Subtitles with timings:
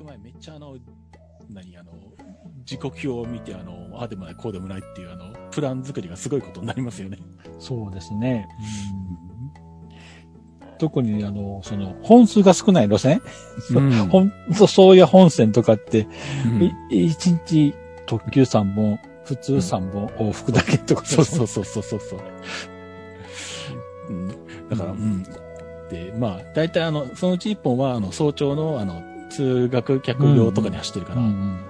[0.00, 0.76] く前めっちゃあの、
[1.50, 1.92] 何、あの、
[2.64, 7.18] 時刻表を見て、あの、ああでもない、こうでもないっていう、あの、プラン作りがすごいことになりますよね。
[7.58, 8.48] そうですね。
[10.78, 13.20] 特に、あの、その、本数が少ない路線、
[13.70, 16.08] うんほんと、そういう本線とかって、
[16.46, 17.74] うんい一日
[18.06, 22.20] 特急3本、普通3本、往復だけとか、そうそうそうそうそうそう。
[24.08, 24.28] うん、
[24.70, 25.22] だから、ううん。
[25.90, 29.09] で、まあ、大体あの、そのうち一本は、あの、早朝の、あの、
[29.40, 31.60] 通学客用とかに走ってるから、うんうん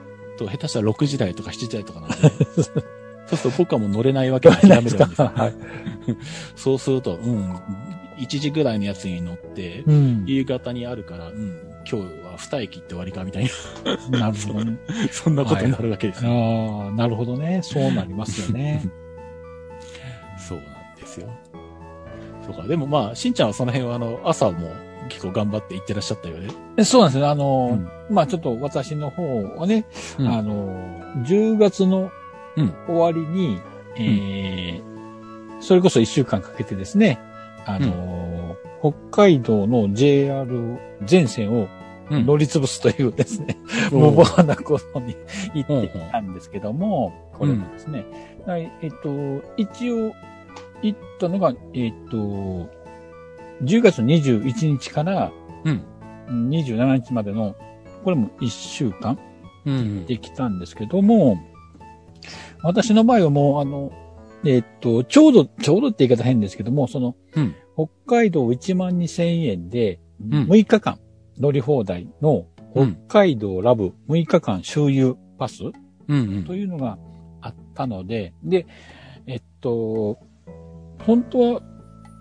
[0.41, 2.83] と下手したら6時台とか7時台とかなんで、 そうする
[3.37, 5.07] と僕はもう乗れないわけで諦めるんですよ。
[5.35, 5.55] はい。
[6.57, 7.55] そうすると、うん、
[8.19, 10.25] 1時ぐらいのやつに乗って、うん。
[10.27, 11.59] 夕方にあるから、うん、
[11.91, 13.51] 今日は2駅って終わりかみたい
[14.11, 14.79] なるほどね。
[14.89, 16.31] な、 そんなことになるわけですよ。
[16.31, 17.61] ああ、なるほどね。
[17.63, 18.89] そうなりますよね。
[20.39, 20.67] そうなん
[20.99, 21.29] ですよ。
[22.47, 22.67] そうか。
[22.67, 24.73] でもまあ、しんちゃんはその辺はあの、朝も
[25.11, 26.49] 結構頑張って行ってらっしゃったよね。
[26.77, 27.29] でそうなんですよ。
[27.29, 27.71] あの、
[28.09, 28.15] うん。
[28.15, 29.85] まあちょっと私の方はね、
[30.19, 30.29] うん。
[30.29, 32.11] あの、10月の
[32.57, 32.73] うん。
[32.89, 33.61] 終わりに、
[33.97, 34.91] えー
[35.61, 37.19] それこそ1週間かけてですね、
[37.67, 41.69] あの、北海道の JR 全線を
[42.11, 42.27] うん。
[42.27, 43.57] 乗り潰すというですね、
[43.93, 45.17] うん無謀なことに
[45.55, 48.05] 行ってきたんですけども、これもですね、
[48.47, 50.13] はいえっと、一応
[50.83, 52.69] 行ったのが、えっと、
[53.63, 55.33] 10月21日から
[55.65, 55.83] うん。
[56.51, 57.57] 27日までの、
[58.05, 59.19] これも1週間
[59.67, 60.07] うん。
[60.07, 61.39] できたんですけども、
[62.63, 63.93] 私の場合はもう、あの、
[64.45, 70.99] えっと、ちょうど、ちょうどって言い方変ですけども、その、うん北海道1万2000円で、ん6日間
[71.39, 75.63] 乗り放題のうん北海道ラブ6日間周遊パス
[76.09, 76.45] うん。
[76.45, 76.99] というのが
[77.41, 78.67] あったので、で、
[79.27, 80.19] えっと、
[81.07, 81.63] 本当は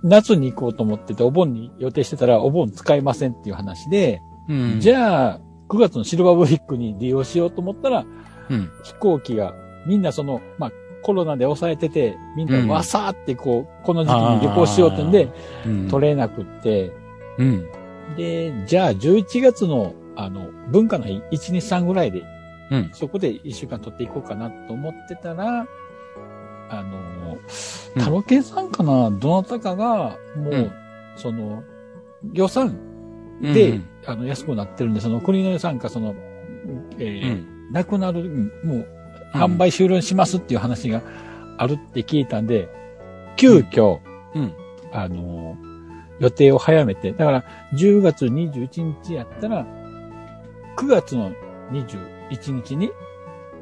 [0.04, 4.80] 夏に行こうと思ってて、お盆に予定してたら、お盆使いませんっていう話で、うん。
[4.80, 8.06] じゃあ、9月のシルバーウィークに利用しようと思ったら、
[8.50, 8.70] うん。
[8.84, 9.54] 飛行機が、
[9.86, 15.30] みんなその、まあ、コロナで抑えてて、みんうんなわさーってこう、この時期に旅行しようってんで、
[15.66, 16.92] うん、取れなくって、
[17.38, 17.66] うん。
[18.16, 22.24] で、じゃあ11月の、あの、文化の日、1、2、3ぐらいで、
[22.72, 22.90] うん。
[22.94, 25.66] そこで1週間取っていこうかなと思ってたら、
[26.70, 26.98] あの、
[27.96, 30.72] うんタロケンさんかな、どなたかが、もう、うん
[31.16, 31.64] その、
[32.34, 32.78] 予算
[33.42, 36.16] で、うんあの、安くなってるんで、その国の予算か、その、
[36.98, 37.72] えーうん。
[37.72, 38.24] なくなる、
[38.64, 38.88] もう、
[39.34, 41.02] 販売終了しますっていう話が
[41.58, 42.70] あるって聞いたんで、
[43.38, 44.00] 急遽、
[44.36, 44.54] うん。
[44.92, 45.58] あの、
[46.20, 47.44] 予定を早めて、だから
[47.74, 49.66] 10月21日やったら、
[50.78, 51.32] 9月の
[51.72, 52.92] 21日に、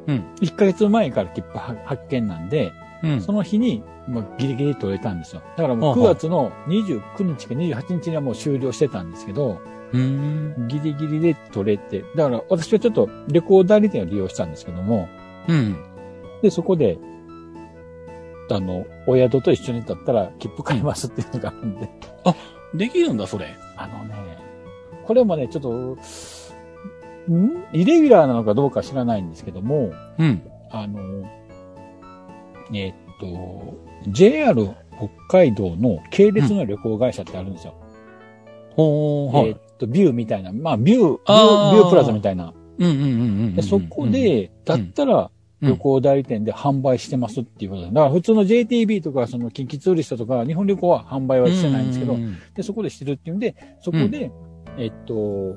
[0.06, 0.24] うん。
[0.40, 2.72] 1ヶ月前から切符は発見なんで、
[3.02, 3.20] うん。
[3.20, 5.42] その日に、もうギリギリ取れたんですよ。
[5.56, 9.60] だからもう9ほうほう月の29日か28日にはもう終了してたんですけど、
[9.92, 10.68] うん。
[10.68, 15.08] ギリギリで取れて、だから私はちょっと旅行代理店を利用したんですけども、
[15.48, 15.76] うん。
[16.42, 16.98] で、そこで、
[18.50, 21.90] あの、お宿と一緒にだったら切符買いますっていうのがあるんで、
[22.74, 23.56] できるんだ、それ。
[23.76, 24.14] あのね、
[25.04, 25.72] これもね、ちょっと、
[27.30, 27.64] ん？
[27.72, 30.42] イレギュラーなのかどうか知らないんですけども、うん。
[30.70, 31.00] あの、
[32.72, 33.76] えーっと、
[34.08, 34.64] JR
[34.96, 37.74] 北海道の系列の旅行会社ってあるんですよ。
[38.70, 39.48] ほー、はい。
[39.48, 41.74] えーっと、ビューみたいな、まあ、ビュー、ビュあー。
[41.74, 42.52] ー、ビュープラザみたいな。
[42.78, 43.04] うんうんうんう
[43.48, 45.30] んでそこ、で、だったら、
[45.60, 45.70] うん。
[45.70, 47.88] 旅行代理店で販売してますっていうことで。
[47.88, 47.94] だ。
[47.94, 54.30] から普通の JTB とか、その近畿ツーリストとか、日本旅行は販売はしてないんですけどう、んで、そこでしてるっていうんで、そこで、
[54.78, 55.56] えっと、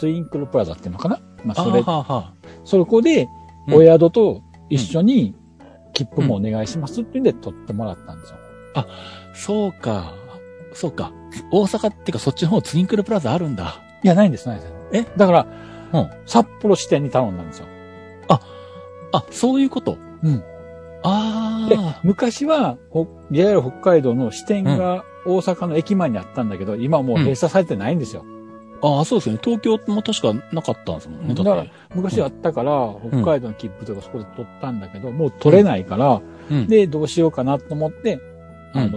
[0.00, 1.20] ツインクルプラザっていうのかな？
[1.44, 2.32] まあ、それあ、はは
[2.64, 3.28] そこで、
[3.68, 3.74] うん。
[3.74, 5.36] お宿と一緒に
[5.94, 8.36] 切符もお願いしますってんで取ってもらったんですよ。
[9.34, 10.14] そうか。
[10.74, 11.12] そうか。
[11.50, 13.80] 大阪っていうかそっちの方ツインクルプラザあるんだ。
[14.02, 14.72] いや、ないんです、ないです。
[14.92, 15.06] え？
[15.16, 15.46] だから、
[15.92, 17.66] うん札幌支店に頼んだんですよ。
[19.12, 19.96] あ、そういうこと？
[20.24, 20.38] うん。
[20.38, 20.44] で
[21.04, 28.24] ああ。、昔は、ほ JR 北海道の支店が大阪の駅前にあったんだけど、今はもう閉鎖されてないんですよ。
[28.84, 29.40] ああ、そうですよね。
[29.42, 31.34] 東京も確かなかったんですもんね。
[31.34, 36.20] だから昔あったから、北海道の切符とかそこで取ったんだけど、もう取れないから、
[36.50, 38.20] うん、で、どうしようかなと思って、
[38.74, 38.90] うんあの、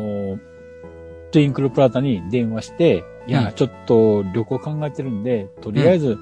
[1.31, 6.17] トゥインクルプラザに電話して、いや、うんちょっと旅行考えてるんで、とりあえず、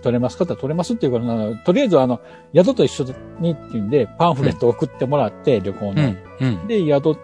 [0.00, 2.20] 取れますかって取れますって言うからな、とりあえずあの、
[2.54, 3.04] 宿と一緒
[3.40, 5.92] にっていうんで、パンフレットを送ってもらって、旅行の。
[5.92, 6.66] うん、うん。
[6.68, 7.16] で、宿、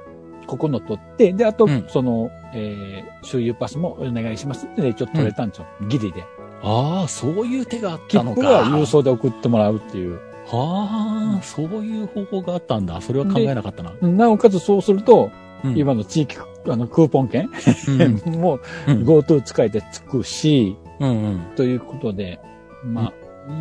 [0.46, 5.66] ここの取って、で、あと、うんその、えー、周遊パスもお願いしますってね、ちょっと取れたんですよ。
[5.88, 6.24] ギリで。
[6.62, 8.40] ああ、そういう手があっ切たのか。
[8.40, 10.20] 符は郵送で送ってもらうっていう。
[10.46, 13.00] はあ、そういう方法があったんだ。
[13.00, 13.92] それは考えなかったな。
[14.00, 16.36] なおかつそうすると、うん今の地域、
[16.68, 17.48] あの、クーポン券、
[17.88, 21.40] うん、 もううん GoTo 使えてつくし、うん、うん。
[21.56, 22.38] ということで、
[22.84, 23.12] まあ、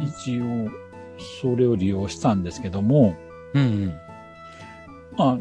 [0.03, 0.69] 一応、
[1.41, 3.15] それを利用したんですけども、
[3.53, 3.93] うんうん。
[5.15, 5.37] まあ、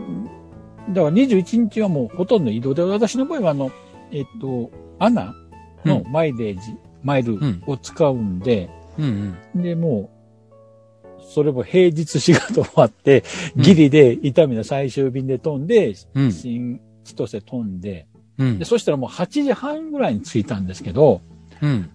[0.91, 3.71] だから21日はもうほとんど移動で、私の場合はあの、
[4.11, 5.35] えっと、アナ
[5.85, 8.69] のマイレージ、マイルを使うんで、
[8.99, 9.63] うんうん。
[9.63, 10.11] で、も
[11.19, 13.25] う、それも平日仕事終わって、
[13.57, 16.33] ギリで伊丹の最終便で飛んで、うん。
[16.33, 18.07] 新千歳飛んで、
[18.39, 18.65] うんで、。
[18.65, 21.21] そしたらもう8時半ぐらいに着いたんですけど、
[21.61, 21.91] うん。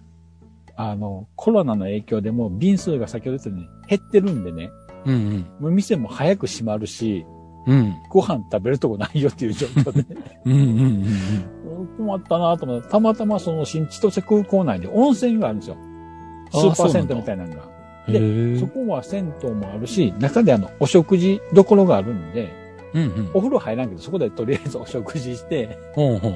[0.76, 4.70] あの、コロナの影響でもう便数が先ほど言ったように減ってるんでね、
[5.04, 5.46] うんうん。
[5.60, 7.24] もう店も早く閉まるし、
[7.66, 7.96] うん。
[8.08, 10.04] ご飯食べるとこないよっていう状況で、
[10.44, 15.76] うんうんうん困ったなと思って、たまたまその新千歳空港内で温泉があるんですよ。
[16.50, 17.68] スあーパー銭湯みたいなのが。
[18.08, 18.54] うん。
[18.54, 22.52] でそこは銭湯もあるし、中であの、お食事どころがあるんで、
[22.94, 23.30] うんうん。
[23.34, 26.28] お風呂入らんけど、そこでとりあえずお食事して、ほうほ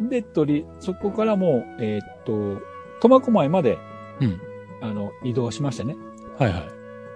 [0.00, 0.08] う。
[0.08, 2.60] で、とり、そこからもう、えーっと、
[3.00, 3.78] 苫小牧まで、
[4.20, 4.40] うん。
[4.80, 5.96] あの、移動しましたね。
[6.38, 6.62] はいはい。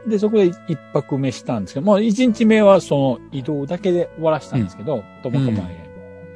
[0.06, 5.86] で、そこで一泊目したんですけど、まあ一日目はその移動だけで終わらしたんですけど、苫小牧へ。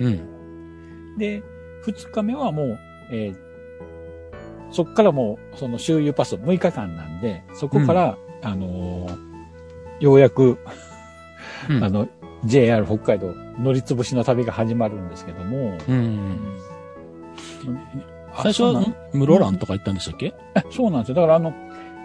[0.01, 1.17] うん。
[1.19, 1.43] で、
[1.87, 2.79] 二日目はもう、
[3.11, 3.37] えー
[4.75, 9.33] そこからもう、その周遊パス6日間なんで、そこから、あのー
[10.01, 10.57] ようやく、
[11.69, 12.09] うんあの、
[12.47, 16.39] JR 北海道乗りつぶしの旅が始まるんですけども、うん。
[18.35, 18.83] あ最初は、
[19.13, 20.33] 室蘭とか行ったんでしたっけ？
[20.55, 21.15] あそうなんですよ。
[21.17, 21.53] だからあの、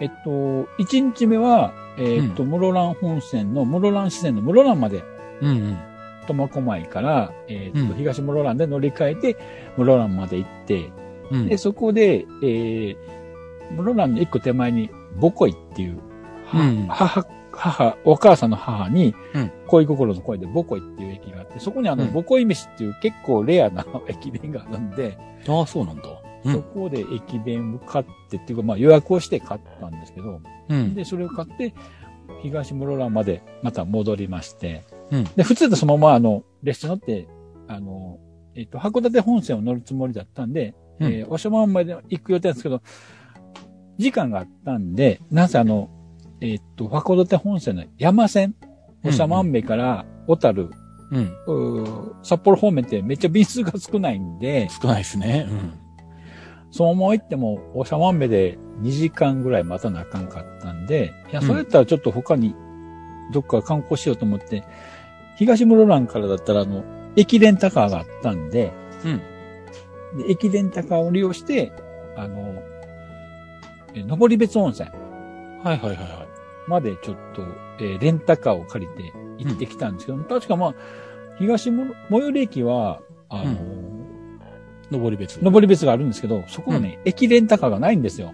[0.00, 5.02] えっと、一日目は、えっと、室蘭本線の室蘭支線の室蘭まで
[5.40, 5.78] うんうん。
[6.26, 9.36] 苫小牧から、えっと、うん東室蘭で乗り換えて、
[9.76, 10.90] 室蘭まで行って、
[11.30, 11.48] うん。
[11.48, 12.96] で、そこで、えー、
[13.76, 15.98] 室蘭の一個手前に、ボコイっていう、
[16.46, 25.18] はうん母、母、お母さんの母にうん、恋心の声でボコイっていう駅があって、そこにあの、うんボコイ飯っていう結構レアな駅弁があるんで、
[25.48, 26.02] ああ、そうなんだ。
[26.48, 26.62] うそん。
[26.62, 30.94] こで駅弁を買ってっていうか、まあ予約をして買ったんですけど、うん。
[30.94, 31.74] で、それを買って、
[32.42, 37.26] 東室蘭までまた戻りまして、うんで、普通だとそのままあの、列車乗って、
[37.66, 38.18] あの、
[38.54, 42.82] えっ、と、函館本線を乗るつもりだったんで、うんえー、おしまで行く予定なんですけど、
[43.98, 45.90] 時間があったんで、なぜあの、
[46.40, 48.54] えっ、と、函館本線の山線、
[49.04, 50.70] おしゃまんべから小樽、
[51.10, 52.14] うん。
[52.22, 55.46] 札幌方面ってめっちゃ便数が少ないんで、少ないですね。
[55.48, 55.87] うん。
[56.70, 62.54] そのまま行っても、おしゃまんべで2時間ぐらい待たなあかんかったんで、いや、それやったらちょっと他に
[63.32, 64.64] どっか観光しようと思って、
[65.36, 66.84] 東室蘭からだったら、あの、
[67.16, 68.72] 駅レンタカーがあったんで、
[69.04, 69.18] うん。
[70.18, 71.72] で駅レンタカーを利用して、
[72.16, 72.62] あの、
[73.94, 74.98] え登別温泉はい
[75.64, 76.26] はいはいは
[76.66, 77.42] までちょっと、
[77.80, 80.74] えーレンタカーを借りて行ってきたんですけど、確かまあ、
[81.38, 83.56] 東も最寄り駅は、あの、い。
[84.90, 85.42] 登別。
[85.42, 88.32] 登別があるんですけど、そこはね、駅レンタカーがないんですよ。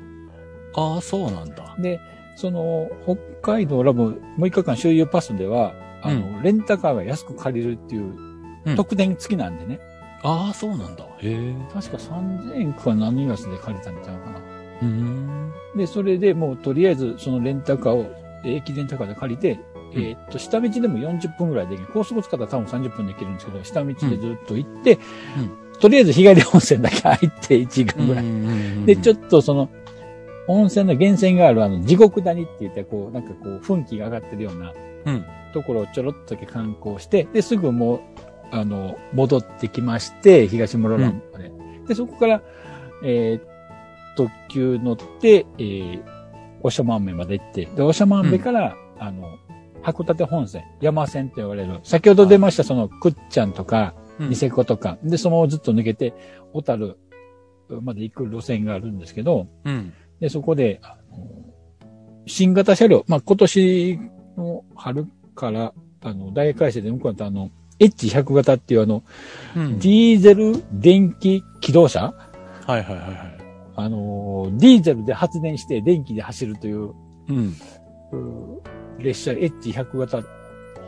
[0.76, 1.76] ああ、そうなんだ。
[1.78, 2.00] で、
[2.36, 3.16] その、北
[3.54, 5.72] 海道ラブ6日間周遊パスでは、
[6.02, 8.02] あの、レンタカーが安く借りるっていう
[8.66, 9.78] うん特典付きなんでね。
[10.22, 11.04] ああ、そうなんだ。
[11.04, 11.54] へえ。
[11.72, 14.40] 確か3000円か何月で借りたんちゃうかな。
[14.82, 15.52] うん。
[15.76, 18.06] で、それでもうとりあえずそのレンタカーを、
[18.44, 19.60] えー駅レンタカーで借りて、
[19.94, 21.88] うんえーっと、下道でも40分ぐらいできる。
[21.92, 24.06] 高速使ったら多分30分で行けるんですけど、下道でず
[24.42, 24.98] っと行って、
[25.80, 28.24] とりあえず日帰り温泉だけ入って1時間ぐらい。
[28.24, 29.69] いで、ちょっっとその、
[30.46, 34.72] 温泉の源泉があるあの、地獄谷って言って、こう、なんかこう、噴気が上がってるような
[35.52, 38.00] と、ころをちょろっとだけ観光して、で、すぐもう、
[38.50, 41.52] あの、戻ってきまして、東室蘭まで。
[41.88, 42.43] で、そこから、
[43.02, 43.54] えー
[44.16, 46.02] 特急乗って、えー、
[46.62, 49.38] おしゃまんべまで行って、で、おしゃまんべから、あの、
[49.82, 56.14] 函館本線、山線と言われる、先ほど出ましたその、くっちゃんとか、うんニセコとか、で、そのままずっと抜けて、
[56.52, 56.96] 小樽
[57.68, 59.92] まで行く路線があるんですけど、うん。
[60.20, 61.28] で、そこで、あの
[62.26, 64.00] 新型車両、まあ、今年
[64.36, 69.02] の春から、あの、大改正で向こうだとあの、H100 型っていうあの、
[69.56, 72.14] うんディーゼル電気機動車？
[72.66, 73.38] はいはいはいはい。
[73.76, 76.92] あの、ディーゼルで発電して電気で走るという、
[77.28, 77.56] うん。
[78.12, 80.22] う列車 H100 型、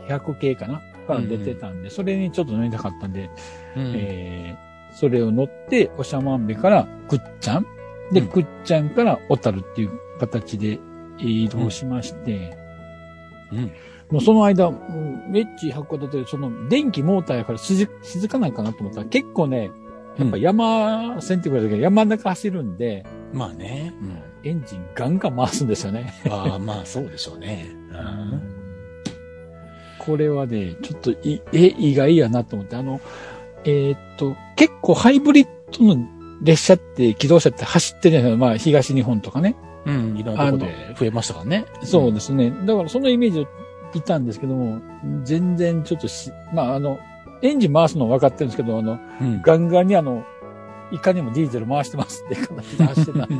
[0.07, 0.81] 100系かな？
[1.07, 3.31] から出てたんで、それにちょっと乗りたかったんで、
[3.75, 7.65] うんえーそれを乗って、おしゃまんべからくっちゃん？
[8.11, 10.79] で、うんくっちゃんから小樽っていう形で
[11.19, 12.57] 移動しまして、
[13.51, 13.71] うん。
[14.09, 19.69] もうその間、うんエッチ函館で、その電気モーターやから静静かなんかなと思ったら結構ね、
[20.17, 23.93] やっぱ山線って言われたけど、山の中走るんで、まあね。
[24.01, 24.49] うん。
[24.49, 26.13] エンジンガンガン回すんですよね。
[26.29, 27.67] ああ、まあそうでしょうね。
[27.91, 28.56] うん。
[30.07, 33.01] これはね、ちょっとい、え、意外やなと思って、あの、
[33.65, 35.47] えーっと、結構ハイブリッ
[35.77, 36.07] ドの
[36.41, 38.45] 列車って、機動車って走ってるじゃないですか。
[38.45, 39.55] まあ、東日本とかね。
[39.85, 41.65] うん、いろんなとこで増えましたからね。
[41.83, 42.53] そうですね。
[42.65, 43.47] だからそのイメージを
[43.93, 44.81] いたんですけども、
[45.23, 46.99] 全然ちょっとし、まああの、
[47.41, 49.41] エンジン回すの分かってるんですけど、あの、うん。
[49.41, 50.25] ガンガンにあの、
[50.91, 53.35] いかにもディーゼル回してますって形で走ってたんで。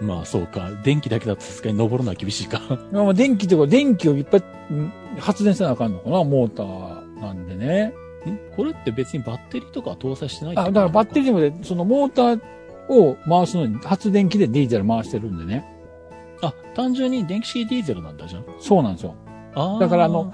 [0.00, 0.70] まあそうか。
[0.82, 2.60] 電気だけだとさすがに登るのは厳しいか。
[2.92, 7.92] まあ電気とか、電気をいっぱいうん発電せなあかんのかな、モーターなんでね。
[8.28, 8.38] ん？
[8.56, 11.32] これって別にバッテリーとかは搭載してないあ、だからバッテリー。
[11.32, 12.40] ーでもで、そのモーター
[12.88, 15.64] を回すのに発電機でディーゼル回してるんでね。
[16.42, 18.44] あ、単純に電気式ディーゼルなんだじゃん。
[18.58, 19.14] そうなんですよ。
[19.54, 20.32] あーだからあの、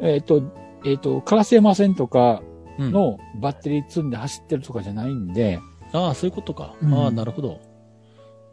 [0.00, 0.42] えっ、と、
[0.84, 2.42] えっ、と、カラス山線とか
[2.78, 5.58] うん、のバッテリー積んで走ってるとかじゃないんで、
[5.92, 6.74] ああ、そういうことか。
[6.82, 7.60] うんああ、なるほど。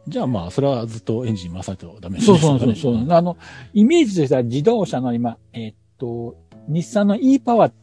[0.08, 2.76] じゃあまあ、それはずっとエンジン回さないとダメそうそうそうう。
[2.76, 3.06] そう。
[3.10, 3.36] あの、
[3.74, 6.36] イメージとしては自動車の今、えっ、と、
[6.68, 7.74] 日産の e パワーっ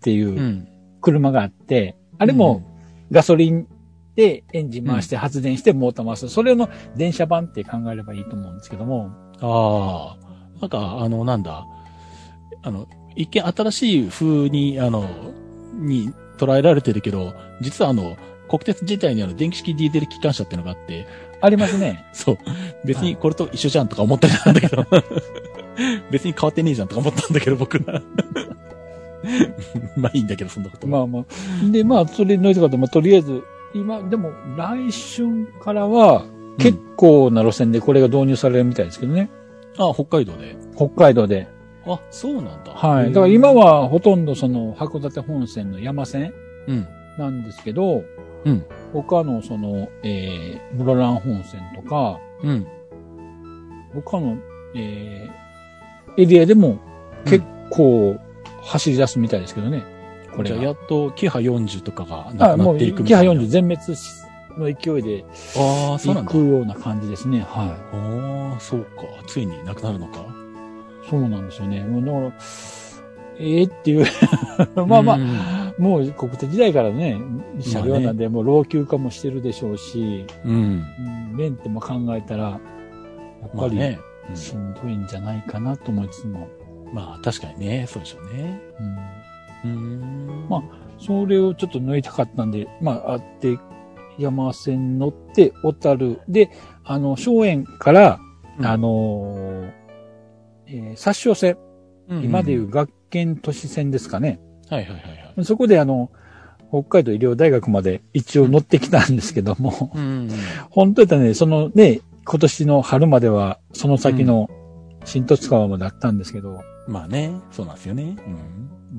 [0.00, 0.68] ていううん
[1.02, 2.62] 車があって、あれも
[3.10, 3.66] ガソリン
[4.14, 6.28] でエンジン回して発電してモーター回す。
[6.28, 9.10] それの電車版って考えればいいと思うんですけども。
[9.40, 11.66] ああ、なんか、あの、なんだ、
[12.62, 12.86] あの、
[13.16, 15.06] 一見新しい風に、あの、
[15.74, 18.16] に捉えられてるけど、実はあの、
[18.48, 21.06] 国鉄自体にあの、電気式ディーゼル機関車っていうのがあって、
[21.42, 22.04] ありますね。
[22.14, 22.38] そう。
[22.84, 24.86] 別にこれと一緒じゃんとか思ったりしたんだけど、
[26.10, 28.00] 別に変わってねえじゃんとか思ったんだけど、僕は。
[29.96, 30.86] まあいいんだけど、そんなこと。
[30.86, 31.70] まあまあ。
[31.70, 32.76] で、まあ、それ乗りたかった。
[32.76, 33.42] まあ、とりあえず、
[33.74, 36.24] 今、でも、来春からは、
[36.58, 39.30] 結構な路線でこれが導入されるみたいですけどね。
[39.78, 40.56] ああ、北海道で。
[40.76, 41.48] 北海道で。
[41.86, 42.72] あ、そうなんだ。
[42.72, 43.12] はい。
[43.12, 46.32] だから今、はほとんどその函館本線の山線
[46.68, 46.86] うん。
[47.18, 48.04] なんですけど、
[48.44, 48.64] うん。
[48.92, 52.66] 他のその、えー、室蘭本線とか、うん。
[53.94, 54.38] 他の、
[54.74, 56.78] えー、エリアでも
[57.24, 58.16] 結構
[58.62, 59.82] 走り出すみたいですけどね。
[60.36, 60.56] これが。
[60.56, 63.42] じゃあ、やっと、キハ40とかがなくなっていくみキハたいな。
[63.42, 63.80] 40全滅
[64.58, 65.24] の勢いで
[65.56, 66.46] ああ、そうなんだ行く。
[66.46, 67.40] ような感じですね。
[67.40, 67.68] はい。
[67.96, 69.02] ああ、そうか。
[69.26, 70.24] ついになくなるのか。
[71.08, 71.84] そうなんですよね。
[71.84, 72.32] もうだから、
[73.38, 74.06] ええっていう。
[74.86, 75.74] まあまあ、あ。
[75.78, 77.18] もう国鉄時代からね、
[77.60, 80.52] 車両なんで、もう老朽化もしてるでしょうし、うん。
[80.52, 83.98] うん、メンテも考えたら、やっぱりまあね。
[84.06, 86.48] うんしんどいんじゃないかなと思いつつも、
[86.92, 87.86] まあ、確かにね。
[87.88, 88.60] そうでしょうね。
[89.64, 90.48] うん、うん。
[90.48, 90.62] ま
[90.98, 93.58] それをちょっと抜いたかったんで、まあ、あって、
[94.18, 96.50] 山線乗って、小樽で、
[96.84, 98.20] あの、松園から、
[98.58, 99.72] うんあのー
[100.66, 101.56] えー殺傷線、
[102.08, 104.40] うん今でいう学研都市線ですかね。
[104.68, 105.00] はいはいはい
[105.36, 105.44] はい。
[105.44, 106.10] そこであの、
[106.70, 110.30] 北海道医療大学まで一応乗ってきたんですけども、うん。
[110.70, 114.48] 本当やったらね、そのね、今年の春までは、その先の
[115.04, 117.32] 新十津川まであったんですけど、まあね。
[117.50, 118.16] そうなんですよね。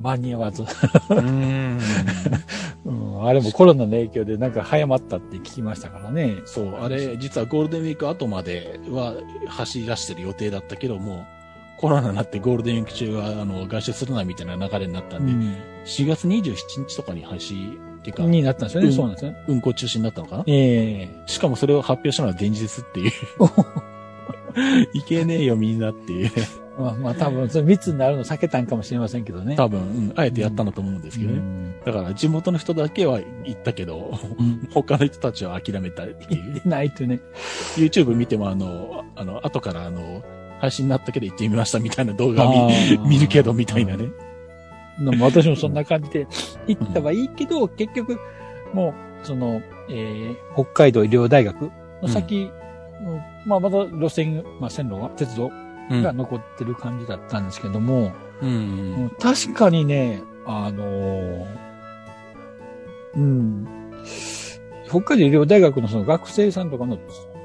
[0.02, 0.64] 間に合わず、
[1.10, 1.80] うん。
[2.86, 6.38] うん、あれもコロナの影響でなんか早まったって聞きましたからね。
[6.46, 9.16] そう、あれ、実はゴールデンウィーク後までは
[9.48, 11.26] 走り出してる予定だったけども、
[11.78, 15.32] コロナになってゴールデンウィーク中は、あの、外出するなみたいな流れになったんで、
[15.86, 18.88] 4月27日とかに走っていうか、になったんですよね。
[18.88, 19.36] うんそうなんですね。
[19.48, 20.44] 運行中止になったのかな？
[20.48, 23.12] ええしかもそれを発表したのは前日っていう。
[24.94, 26.32] いけねえよみんなっていう。
[26.78, 29.56] まあまあ多分、それ密になるの避けたんかもしれませんけどね。
[29.56, 31.38] 多分、うんあえてやったんだと思うんですけどね。
[31.38, 34.18] うんだから地元の人だけは行ったけど、
[34.74, 36.62] 他の人たちは諦めたっていう。
[36.68, 37.20] ないとね。
[37.76, 40.24] YouTube 見てもあの、あの、後からあの、
[40.64, 44.08] 配信になったけど行ってみましたみたいな動画見見るけどみたいなね。
[44.98, 46.26] でも私もそんな感じで
[46.68, 48.18] 行ったはいいけど、結局、
[48.74, 48.94] も
[49.24, 51.70] う、その、えー北海道医療大学
[52.02, 52.50] の先、
[53.06, 53.22] うん。
[53.46, 55.52] まあまだ路線、まあ線路が、鉄道
[55.90, 56.02] うん。
[56.02, 58.50] が残ってる感じだったんですけども、うん。
[58.50, 58.52] う
[59.08, 61.46] ん確かにね、あのー
[63.16, 63.68] うん、
[64.88, 66.98] 北海道医療大学のその学生さんとかの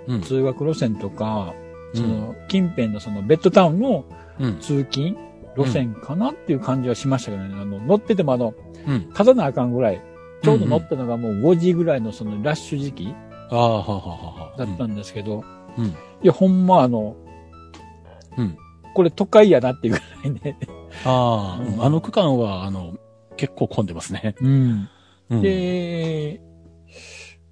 [0.06, 0.20] うん。
[0.20, 4.04] 通学路線とか、うんその近辺のそのベッドタウンの
[4.40, 5.16] うん通勤
[5.57, 7.54] 路線かなっていう感じはしましたけどね。
[7.61, 8.54] あの、乗っててもあの、
[8.87, 9.09] うん。
[9.09, 10.00] 立たなあかんぐらい、
[10.42, 13.14] ちょうど乗ったのがもう5時ぐらいのそのラッシュ時期
[13.50, 14.59] ああ、はあはあはあ。
[14.59, 15.45] だったんですけど、
[15.76, 15.87] うん。
[15.87, 15.92] い
[16.23, 17.16] や、ほんまあの、
[18.37, 18.57] うん
[18.95, 20.59] これ都会やなっていうぐらいね。
[21.04, 22.97] ああ、うんあの区間は、あの、
[23.37, 24.35] 結構混んでますね。
[24.40, 24.88] うん。
[25.30, 26.40] うん、で、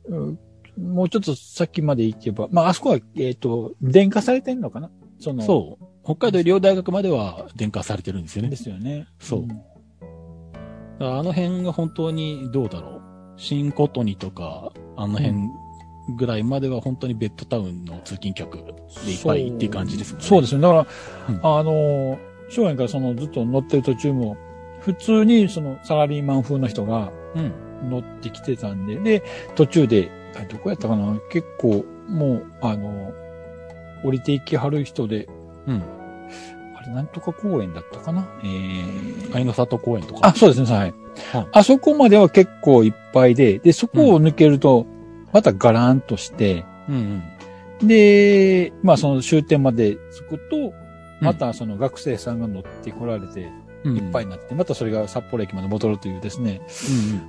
[0.08, 0.38] うん
[0.78, 4.90] もうちょっと先まで行けば、まあ、あそこは、えっ、と、電化されてんのかな？
[5.18, 5.84] その、そう。
[6.04, 8.56] 北海道医療大学までは電化されてるんですよねで。
[8.56, 9.06] すよね。
[9.18, 9.62] そうんだか
[10.98, 13.02] らあの辺が本当にどうだろう？
[13.36, 15.34] 新琴トニとか、あの辺
[16.16, 18.64] ぐらいまでは本当にベッドタウンの通勤客で
[19.10, 20.28] いっぱいっていう感じですもんね。
[20.28, 20.60] そうですね。
[20.62, 20.86] だから、
[21.28, 22.18] うんあの、
[22.50, 24.36] 正面からそのずっと乗ってる途中も、
[24.80, 27.52] 普通にそのサラリーマン風の人がうん。
[27.90, 29.22] 乗ってきてたんで、で、
[29.54, 33.12] 途中で、あどこやったかな結構、もう、あの、
[34.04, 35.28] 降りていきはる人で、
[35.66, 35.82] うん。
[36.76, 38.28] あれ、なんとか公園だったかな？
[38.44, 40.28] えー、愛の里公園とか。
[40.28, 40.94] あ、そうですね、はい
[41.32, 41.48] は。
[41.52, 44.86] あそこまでは結構いっぱいで、で、そこを抜けると、
[45.32, 47.22] またガランとして、うん
[47.80, 47.88] うん。
[47.88, 50.72] で、まあその終点まで着くと、
[51.20, 53.50] またその学生さんが乗ってこられて、
[53.84, 56.60] うんいっぱいになって、またそれが札幌駅まで戻るというですね、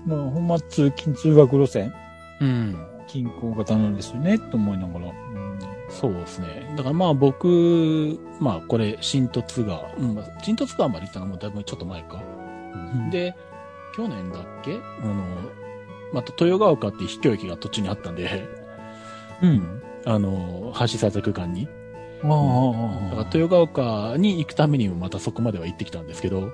[0.07, 1.93] うんもうほんま通勤通学路線、
[2.41, 2.75] うん。
[3.07, 3.23] うん。
[3.23, 5.07] 近郊型なんですよね、と思いながら。
[5.07, 5.37] うん
[5.89, 6.73] そうですね。
[6.75, 12.21] だからまあ僕、まあこれ、新突川、うん、まあ新突川まで行ったのもだいぶちょっと前か。
[12.73, 13.33] うんで、
[13.95, 14.73] 去年だっけ？
[15.01, 15.23] あの、
[16.13, 18.47] また豊川丘っていう秘境駅が途中にあったんで、
[19.41, 19.81] うん。
[20.05, 21.69] あの、橋された区間に。
[22.21, 26.51] ああ、だから豊川丘に行くためにもまたそこまでは行ってきたんですけど。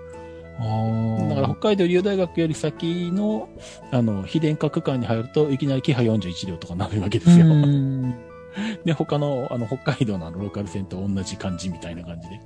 [0.60, 3.50] だから北海道留大学より先の、
[3.92, 7.48] あの、非電化区間に入るといきなりキハ41両とかなるわけですよ。
[7.48, 8.16] うん
[8.86, 12.40] で、他の、あの、北海道のローカル線と同じ感じみたいな感じで。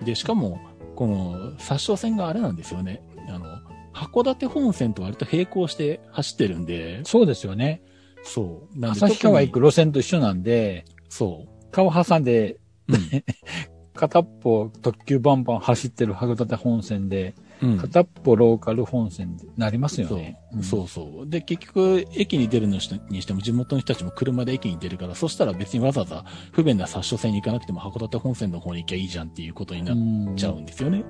[0.00, 0.60] うんで、しかも、
[0.94, 3.02] この、殺傷線があれなんですよね。
[3.28, 3.46] あの、
[3.94, 7.82] 函館本線と割と並行して走ってるんで、そうですよね。
[8.22, 8.86] そう。
[8.86, 12.58] 旭川行く路線と一緒なんで、そ川挟んで、
[12.88, 12.92] う。
[13.94, 17.72] 片っぽ特急バンバン走ってる函館本線で、うん。
[17.72, 20.38] うん片っぽローカル本線になりますよね。
[20.62, 21.28] そうそうそう。
[21.28, 31.04] で、結局、駅に出るのにしても、地元の人たちも車で駅に出るから、そしたら別にわざわざ不便な殺傷線に行かなくても函館本線の方に行きゃいいじゃんっていうことになっんちゃうんですよね。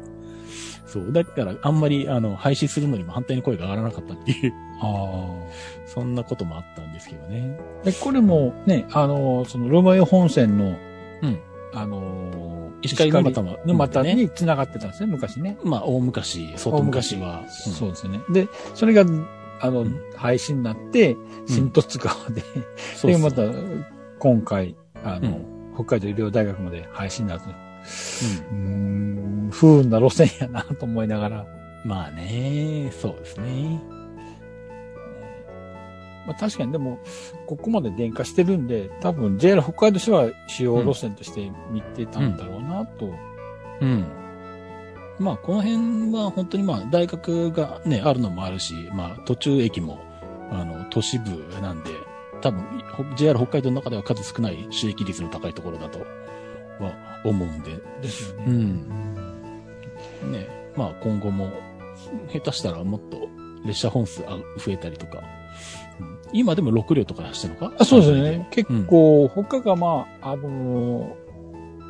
[0.87, 1.13] そう。
[1.13, 5.29] だから、あんまり、あの、廃止するのにも反対に声が上がらなかったっていう、あ
[5.87, 7.57] そんなこともあったんですけどね。
[7.83, 7.85] あ。
[7.85, 10.77] で、これもね、あの、そのロマヨ本線の、
[11.23, 11.39] うん。
[11.73, 12.50] あの、
[12.83, 15.59] 石狩沼田も沼田に繋がってたんですね、昔ね。
[15.65, 17.45] まあ、大昔、相当昔は。
[17.49, 18.21] そうですね。
[18.31, 19.05] で、それが、
[19.61, 22.43] あの、うん廃止になって、新十津川で、
[23.05, 23.43] で、また、
[24.19, 25.41] 今回、あの、
[25.75, 27.47] 北海道医療大学まで廃止になると。
[27.49, 31.47] うーん、不運な路線やなと思いながら。
[31.85, 31.91] うん。
[31.91, 33.81] まあね、そうですね。
[36.27, 36.99] まあ確かにでも、
[37.47, 43.13] ここまで電化してるんで、多分 JR 北海道市は主要路線として見てたんだろうなと。
[43.81, 44.07] うん。
[45.19, 49.99] まあ、この辺は本当にまあ、大学がね、あるのもあるし、まあ、途中駅も、
[50.51, 51.31] あの、都市部
[51.61, 51.91] なんで、
[52.41, 52.63] 多分、
[52.95, 56.01] ほ JR 北海道の中では数少ない収益率の高いところだと
[56.83, 58.45] は思うんで、ですよね。
[58.47, 60.33] うん。
[60.33, 61.51] ね、まあ、今後も、
[62.33, 63.29] 下手したらもっと
[63.67, 65.40] 列車本数あ増えたりとか、うん
[66.33, 67.77] 今でも6両とか走ってるのか？
[67.81, 68.49] あそうですよね。
[68.51, 71.17] 結構、他がまあ、あの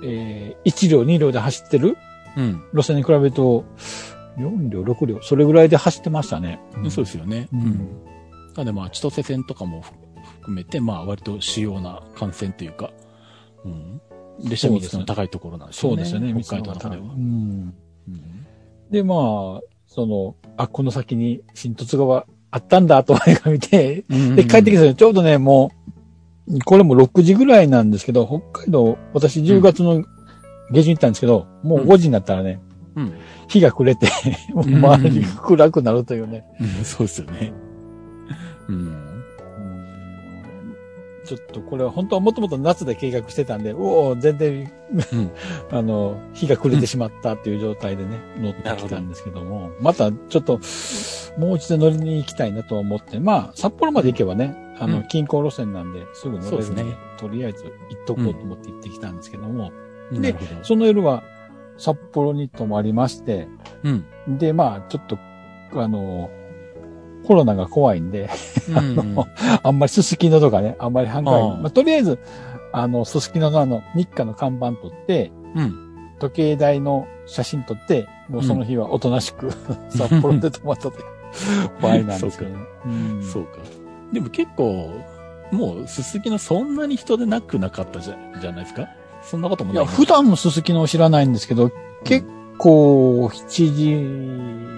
[0.03, 1.97] ーえー、1両、2両で走ってる？
[2.37, 2.63] うん。
[2.73, 3.65] 路線に比べると、
[4.39, 6.61] 4両、6両、それぐらいで走ってましたね。
[6.89, 7.49] そうですよね。
[7.53, 7.89] うん
[8.57, 12.91] なんでまあ、千歳線とかも含めて、まあ、割と主要な幹線というか、
[13.65, 14.01] うん。
[14.43, 16.05] 列車密度の高いところなんですよね。
[16.05, 17.03] そうですよね、北海道の中では。
[17.03, 17.75] うん
[18.09, 18.47] うん
[18.91, 25.73] で、まあ、その、あ、この先に新十津川あったんだと前が見て、で、帰ってきたらちょうどね、も
[26.49, 30.05] う、これも6時ぐらいなんですけど、北海道、私10月の
[30.73, 32.61] 下旬行ったんですけど、もう5時になったらね、
[32.97, 33.15] うん。
[33.49, 34.09] 日が暮れて、
[34.53, 36.45] もう周りが暗くなるというね。
[36.61, 37.53] うん、そうですよね。
[38.69, 39.00] うん。
[41.31, 44.73] ちょっとこれは本当はもともと夏で計画してたんで、うおー全然、
[45.13, 45.31] うん。
[45.71, 50.59] あの、日が暮れてしまったっていう状態でね、乗ってきたんですけども、またちょっと、
[51.39, 55.03] もう一度乗りに行きたいなとは思って、まあ、札幌まで行けばね、あの、うん。
[55.05, 56.97] 近郊路線なんで、すぐ乗れるんで、そうですね。
[57.17, 59.71] とりあえず行っとこうと思って行ってきたんですけども、
[60.11, 60.65] なるほど。
[60.65, 61.23] その夜は
[61.79, 63.47] 札幌に泊まりまして、
[63.85, 64.39] うん。
[64.39, 65.19] で、まあ、ちょっと、
[65.81, 66.31] あの、
[67.31, 68.29] コロナが怖いんで、
[68.75, 69.29] あの、
[69.63, 72.19] あんまりすすきのとかね、あんまり繁華街ああまあ、とりあえず、
[72.73, 75.87] あの、すすきののあの、日課の看板取って、うん。
[76.19, 79.53] 時計台の写真撮って、もうその日はおとなしく、
[79.91, 81.05] 札幌で泊まったという
[81.81, 82.57] 場合なんですけどね。
[82.85, 83.23] うん。
[83.23, 83.59] そうか。
[84.13, 84.91] でも結構、
[85.53, 88.89] もう、すすきのそんなに人でなくなかったじゃ、じゃないですか？
[89.23, 91.71] そんなこともないいや、普段のすすきのを知らないんですけど、
[92.03, 92.27] 結
[92.59, 94.70] 構、7時、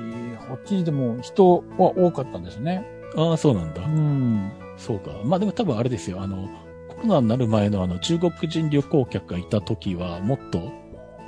[0.57, 2.85] 8時でも人は多かったんですね。
[3.17, 3.89] ああ、そうなんだう。
[3.89, 4.53] ん。
[4.77, 5.11] そうか。
[5.25, 6.23] まあでも多分あれですよ。
[6.23, 6.49] あの、
[6.89, 10.73] コロナになる前のあの、中国人旅行客がいた時は、もっと、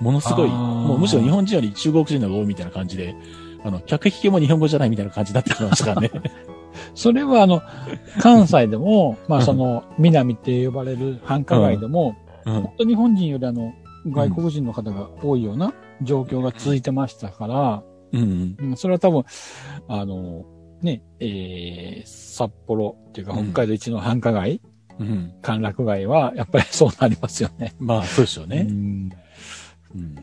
[0.01, 3.15] ものすごい、もうむしろ日本人より中国人の方が多いみたいな感じで、
[3.65, 6.11] あの、客引きも日本語じゃないみたいな感じになってましたからね。
[6.95, 7.63] それはあの、
[8.21, 12.55] 関西でも、まあその、南って呼ばれる繁華街でも、うん。
[12.55, 13.73] 本当日本人よりあの、
[14.07, 17.83] 外国人の方が多いような状況が続いてましたから、
[18.15, 18.57] うん。
[18.59, 19.25] うんそれは多分、
[19.89, 20.45] あの、
[20.83, 24.61] ね、えー、札幌っていうかうん北海道一の繁華街
[24.99, 25.33] うん。
[25.43, 27.75] 歓楽街は、やっぱり そうなりますよね。
[27.79, 28.67] まあ、そうでしょうね。
[28.69, 29.11] うん
[29.97, 30.15] うん。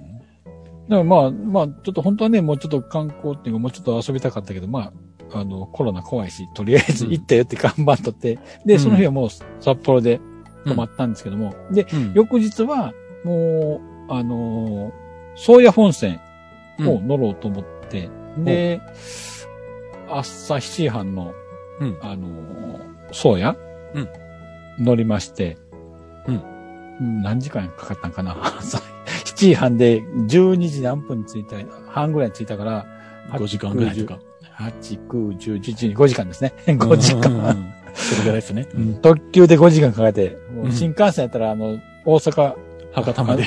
[0.89, 4.91] でもまあ、まあ、ちょっと本当はね、もうちょっと観光っていうか、もうちょっと遊びたかったけど、ま
[5.31, 10.19] あ、あの、コロナ怖いし、とりあえず行ったよって看板取って、で、その日はもう札幌で
[10.65, 16.19] 泊まったんですけども、で、うん翌日は、もう、あのー宗谷本線
[16.79, 17.80] を乗ろうと思って、
[18.39, 18.81] で、
[20.09, 21.33] 朝7時半の、
[21.79, 23.57] うんあのー宗谷、
[23.95, 24.09] うん
[24.79, 25.57] 乗りまして、
[26.27, 28.35] うんうん何時間かかったんかな？
[28.59, 31.55] 朝7時半で12時何分に着いた、
[31.87, 32.85] 半ぐらいに着いたから、
[33.31, 34.19] 5時間ぐらいとか。
[34.57, 36.53] 8、9、10、11、5時間ですね。
[36.67, 37.73] 5時間。
[37.93, 38.67] それぐらいですね。
[38.75, 40.37] うん特急で5時間かけて、
[40.69, 42.55] 新幹線やったら、あの、大阪
[42.93, 43.45] 博多まで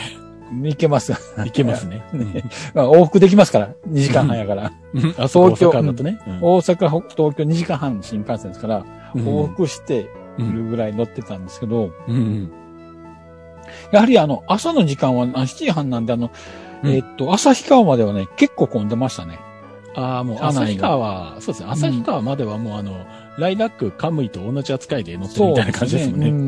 [0.63, 1.13] 行けます。
[1.37, 2.05] 行けますね。
[2.75, 4.73] まあ往復できますから、2時間半やから。
[4.95, 6.19] 東京大阪だとね。
[6.27, 12.53] うん大阪、東京2時間半の新幹線ですから、うん往復してるぐらい乗ってたんですけど、うんうん
[13.93, 16.31] やはりあの、朝の時間はあ7時半なんで、あの、
[16.83, 19.39] うんえーっと、旭川まではね、結構混んでましたね。
[19.95, 21.71] ああ、もう、旭川、そうですね。
[21.71, 23.07] 旭川まではもう、あの、
[23.39, 26.29] ライラック、カムイと同じ扱いで乗ってるみたいな感じですもんね。
[26.29, 26.41] うんう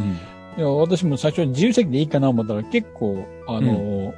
[0.00, 0.18] ん
[0.58, 4.12] いや、私も最初自由席でいいかな思ったら結構、あの、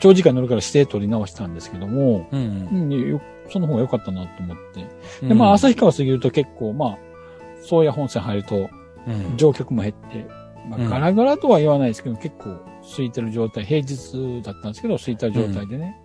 [0.00, 4.86] 長時間乗るから指定取り直したんですけども、うんうん、よその方が良かったなと思って。
[5.22, 5.28] うん。
[5.30, 6.98] で、まあ、旭川過ぎると結構、まあ、
[7.62, 8.68] 宗谷本線入ると、
[9.06, 9.36] うん。
[9.38, 10.26] 乗客も減って、
[10.68, 10.90] まあ、うん。
[10.90, 15.96] ガラガラとは言わないですけど、結構空いてる状態、平日だったんですけど、空いた状態でね、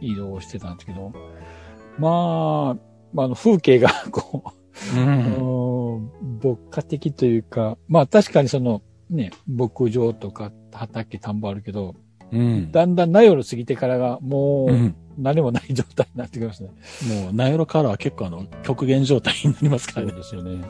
[0.00, 1.12] 移動してたんですけど、
[1.98, 2.74] まあ、
[3.12, 4.44] まあ、あの風景が、こ
[4.96, 5.34] う、うん。
[5.50, 5.56] うん
[6.42, 11.94] 牧歌的というか、まあ確かにその、ね、牧場とか畑、田んぼあるけど、
[12.32, 12.72] うん。
[12.72, 14.72] だんだんナヨル過ぎてからがもう。
[14.72, 16.68] うん何もない状態になってきますね。
[17.22, 20.12] もう、ナヨロからは結構あの、極限状態になりますからね。
[20.12, 20.62] ですよね。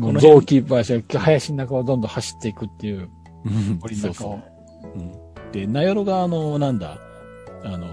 [0.00, 3.08] うん、雑木林、林の中をどんどん走っていくっていう。
[3.44, 4.92] うん森の中をそうそう。
[4.94, 6.98] うんで、ナヨロがあの、なんだ、
[7.64, 7.88] あの、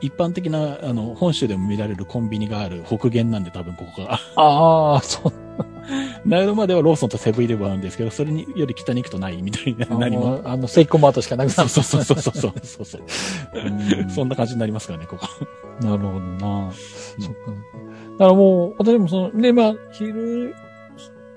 [0.00, 4.18] 一般的な、あの、本州でも見られるコンビニがある北限なんで多分ここが。
[4.36, 5.32] ああ、そう。
[6.24, 10.40] ナヨロまではローソンとセブンイレブンあるんですけど、それにより北に行くとないみたいな、何も。
[10.44, 11.68] あの、セイコーマートしかなくなる。
[11.68, 13.02] そうそうそうそうそうそうそう。
[13.54, 15.26] うんそんな感じになりますからね、ここ。
[15.84, 16.72] なるほどな。
[16.72, 17.50] そっか。
[18.18, 20.54] だからもう、私もその、で、まあ、昼、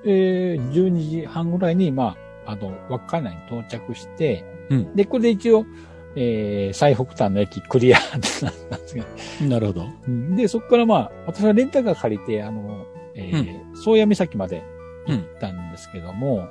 [0.05, 5.65] えー、12時半ぐらいに、まあ、あの、稚内に到着して、うんで、これで一応、
[6.15, 9.87] えー、最北端の駅クリアってなったんですけど、なるほど。
[10.07, 14.63] うんで、そこからまあ、私はレンタカー借りて、あの、えー、宗谷岬まで
[15.07, 16.47] 行ったんですけども、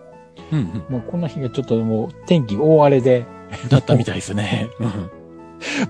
[0.50, 0.84] うんうん。
[0.88, 3.26] もうこの日がちょっともう天気大荒れで、
[3.68, 4.70] だったみたいですね。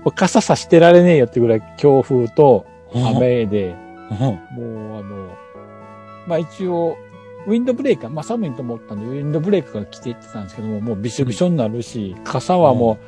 [0.03, 3.07] もう傘さしてられねえよってぐらい強風とうん。
[3.07, 3.75] 雨で、
[4.11, 5.35] うんもうあの、
[6.27, 6.97] まあ一応、
[7.47, 12.99] ウィンドブレーカー、まあ寒いと思ったんで、ウィンドブレーカーが着ていってたんですけども、もうびしょびしょになるし、傘はも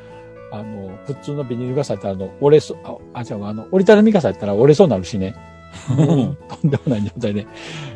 [0.52, 5.36] う、あの、普通のビニール傘やったら、あの、折れそう、あ、あ、違う、あの、折りたたみ傘やったら折れそうになるしね。
[5.90, 7.48] う んとんでもない状態で。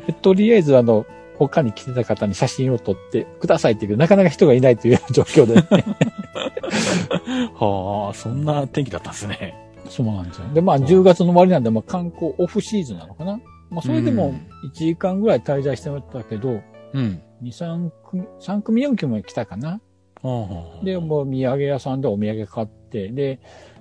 [0.08, 1.06] でとりあえず、あの、
[1.38, 5.68] 他に来てた方に写真を撮ってくださいって言うけど、なかなか人がいないという状況で、ね。
[7.56, 9.56] はあ、そんな天気だったんですね。
[9.88, 10.48] そうなんですよ。
[10.54, 13.40] で、まあ、10月の終わりなんで、まあ、観光オフシーズンなのかな。
[13.70, 14.34] まあ、それでも
[14.66, 16.62] 1時間ぐらい滞在してましたけど、
[16.94, 17.22] うん。
[17.42, 19.80] 2、3組、3組、4組も来たかな。
[20.22, 23.40] はあで、もう土産屋さんでお土産買って、で、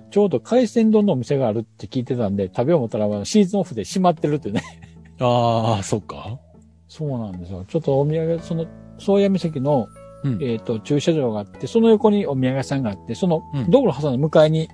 [0.09, 4.61] ちょうど海鮮丼のお店があるって聞いてたんで、食べよう思ったら、まあシーズンオフで閉まってるってね。
[5.19, 6.39] ああ、そっか。
[6.87, 7.65] そうなんですよ。
[7.67, 8.65] ちょっとお土産、その、
[8.97, 9.87] 宗谷岬の、
[10.23, 14.69] うんえっ、と、駐車場があって、その横にお土産屋さんがあって、そのうん道路挟んだ向かいに、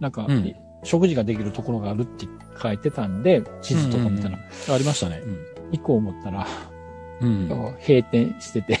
[0.00, 0.54] なんか、うん
[0.86, 2.26] 食事ができるところがあるって
[2.62, 5.22] 書いてたんで、地図とか見たら、ありましたね。
[5.72, 6.46] 行こう思ったら、
[7.22, 7.28] うん。
[7.28, 7.76] うん。
[7.80, 8.78] 閉店してて、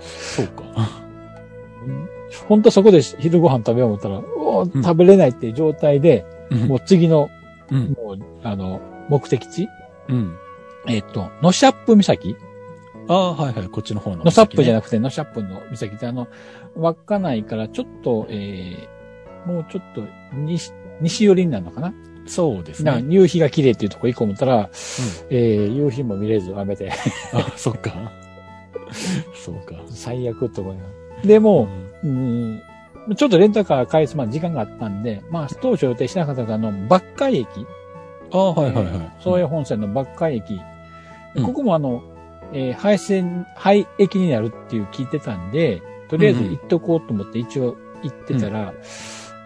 [0.00, 0.64] そうか。
[2.46, 7.30] 本当そこで昼ご飯食べよう思ったら、おーうん食べれないっていう状態で、もう次の、
[7.70, 7.92] うん。
[7.92, 9.68] もう、あの、目的地
[10.08, 10.36] うん。
[10.86, 12.36] えっ、と、ノシャップ岬
[13.08, 13.68] ああ、はいはい。
[13.68, 14.24] こっちの方の。
[14.24, 16.28] ノシャップじゃななくて、ノシャップの岬ってあの、
[16.76, 20.02] 稚内からちょっと、えー、もうちょっと
[20.34, 21.94] 西、西寄りになるのかな、
[22.26, 23.06] そうですなね。
[23.08, 24.70] 夕日が綺麗っていうとこ行こう思ったら、
[25.30, 26.92] えー、夕日も見れず雨で、
[27.32, 28.12] あ、そっか。
[29.34, 29.82] そうか。
[29.88, 30.74] 最悪とか
[31.24, 31.68] でもう、
[32.04, 32.62] うん、
[33.16, 37.66] ちょっとレンタカー返すまで時間があったんで、まあ、当初予定しなかったあの、バッカイ駅。
[38.30, 39.12] ああ、はいはいはい。
[39.20, 40.54] 宗谷本線のバッカイ駅。
[40.54, 42.02] うんここもあの、
[42.52, 48.72] えー廃線、廃駅になるっていう聞いてたんで、とりあえず行っとこうと思って一応行ってたら、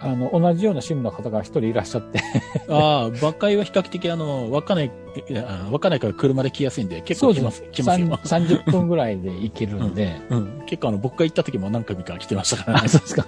[0.04, 2.20] あの、同じような趣味の方が一人いらっしゃって。
[2.68, 4.90] ああ、馬会は比較的あの、稚内、
[5.46, 8.06] あ稚内から車で来やすいんで、結構来ます、来ますよ。
[8.08, 10.20] 30分ぐらいで行けるんで。
[10.30, 10.62] うん。
[10.66, 12.88] 結構あの、僕が行った時も何回か来てましたからあ、ね。
[12.88, 13.26] そうですか。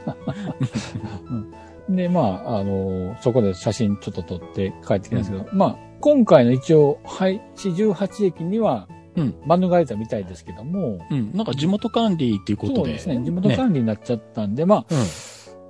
[1.30, 1.52] うん
[1.86, 11.30] で、まあ、あの、そこで写真ちょっと撮って帰ってきたんですけど、まあ、今回の一応、はい、四十八駅には、うん免れたみたいですけども、うん。
[11.34, 12.78] なんか地元管理っていうことで。
[12.78, 14.96] そうですね、地元管理になっちゃったんで、まあ、うん。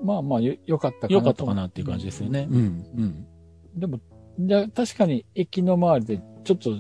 [0.05, 1.15] まあまあ、よ、よかったかなと。
[1.15, 2.47] よかったかなっていう感じですよね。
[2.51, 2.57] うん。
[2.57, 3.27] うん。
[3.75, 3.99] でも、
[4.39, 6.71] じゃ確かに駅の周りでちょっと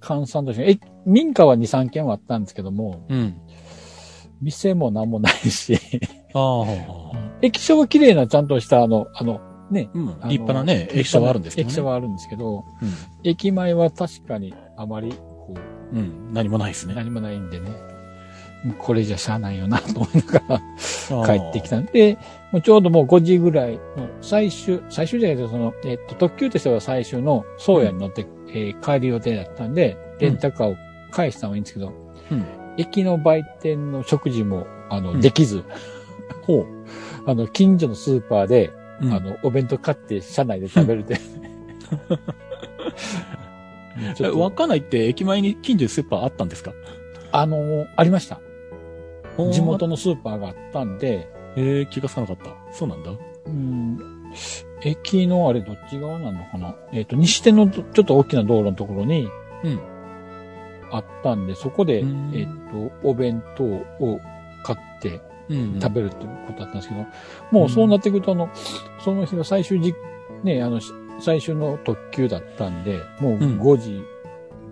[0.00, 3.36] 閑散として、え、民家は2、3軒はあったんですけども、うん。
[4.42, 5.78] 店も何もないし、
[6.34, 6.66] ああ。
[7.40, 10.06] 駅舎は綺麗なちゃんとしたあの、あの、ね、うん。
[10.06, 11.72] 立派なね、駅舎はあるんですけど、ね。
[11.72, 12.62] 駅舎はあるんですけど、う
[13.24, 15.54] 駅前は確かにあまり、こ
[15.92, 15.98] う、ん。
[15.98, 16.32] うん。
[16.32, 16.94] 何もないですね。
[16.94, 17.70] 何もないんでね、
[18.78, 20.60] これじゃしゃあないよなと思いなが
[21.20, 21.76] ら帰ってきた。
[21.76, 22.18] たんで、
[22.52, 30.76] もうちょうどもう5時ぐらいの最終、最終じゃないけど、その、えっと、特急としては最終の宗谷に乗って、えー帰る予定だったんで、レンタカーを
[31.10, 31.92] 返したのはいいんですけど、
[32.30, 32.44] うん。
[32.78, 35.20] 駅の売店の食事も、あの、うん。
[35.20, 35.64] できず、
[36.42, 36.66] ほう。
[37.28, 39.12] あの、近所のスーパーで、うん。
[39.12, 41.16] あの、お弁当買って車内で食べるって。
[44.14, 44.40] ちえょっと。
[44.40, 46.72] 稚内って駅前に近所にスーパーあったんですか？
[47.32, 48.40] あの、ありました。
[49.52, 52.54] 地元のスーパーがあったんで、えー、気がつかなかった。
[52.72, 53.10] そうなんだ。
[53.46, 53.98] うん、
[54.82, 56.74] 駅のあれどっち側なのかな？
[56.92, 59.28] えっ、と、西手のちょっと大きな道路のところに、
[59.64, 59.80] うん
[60.90, 64.20] あったんで、そこで、うんえっ、と、お弁当を
[64.62, 67.06] 買ってうん食べるっていうことだったんですけど、
[67.50, 68.50] もうそうなってくると、あの、
[69.04, 69.94] その日が最終じ、
[70.44, 74.04] ね、あの、し最終の特急だったんで、もううん5時、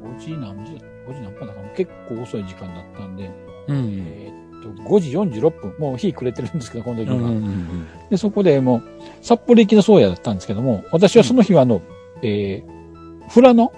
[0.03, 1.69] 5時何時だ ?5 時何分だかな？
[1.71, 3.31] 結構遅い時間だったんで、
[3.69, 4.07] うん。
[4.07, 7.17] えっと、5時46分、もう日暮れてるんですけど、この時は。
[7.17, 8.83] うんうんうんで、そこでもう、
[9.23, 11.83] 札幌行きの宗谷だったんですけども、私はその日はあの、
[12.23, 13.73] えー、富良野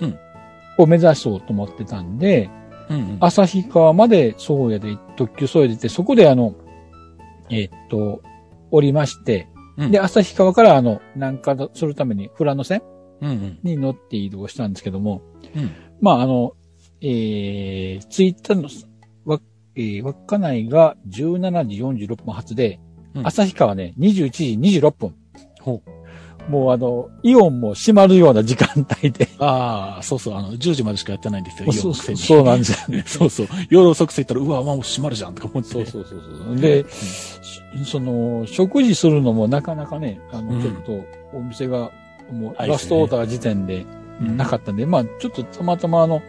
[0.00, 0.18] うん
[0.78, 2.48] を目指そうと思ってたんで、
[2.88, 3.16] うんうん。
[3.20, 6.54] 旭川まで宗谷で、特急宗谷で行って、そこであの、
[7.50, 8.22] えーっと、
[8.70, 12.82] 降りまして、うんで、旭川からあの、南下するために富良野線
[13.20, 13.58] うんうん。
[13.62, 15.22] に乗って移動したんですけども、
[15.54, 15.70] うん。
[16.00, 16.54] まああの、
[17.02, 18.68] えー、着いたの、わ、
[19.80, 22.78] えー、稚内が17時46分発で、
[23.14, 25.14] うん旭川ね、21時26分。
[25.60, 25.82] ほ
[26.48, 29.28] もうあの、イオンも閉まるような時間帯で。
[29.38, 33.04] ああ、そうそう、あの、10時までしかやってないんですよ、そうイオンのくせにそうなんですよね。
[33.06, 33.46] そうそう。
[33.68, 35.70] 夜遅く着いたら、うわ、もう閉まるじゃんとか思って。
[35.70, 36.56] そうそうそうそう。
[36.56, 41.04] で、しその、食事するのもなかなかね、あの、うんちょっと、
[41.36, 41.90] お店が、
[42.32, 43.84] もう、はいラストオーダー時点で
[44.20, 46.22] うんなかったんで、まあ、ちょっとたまたまあの、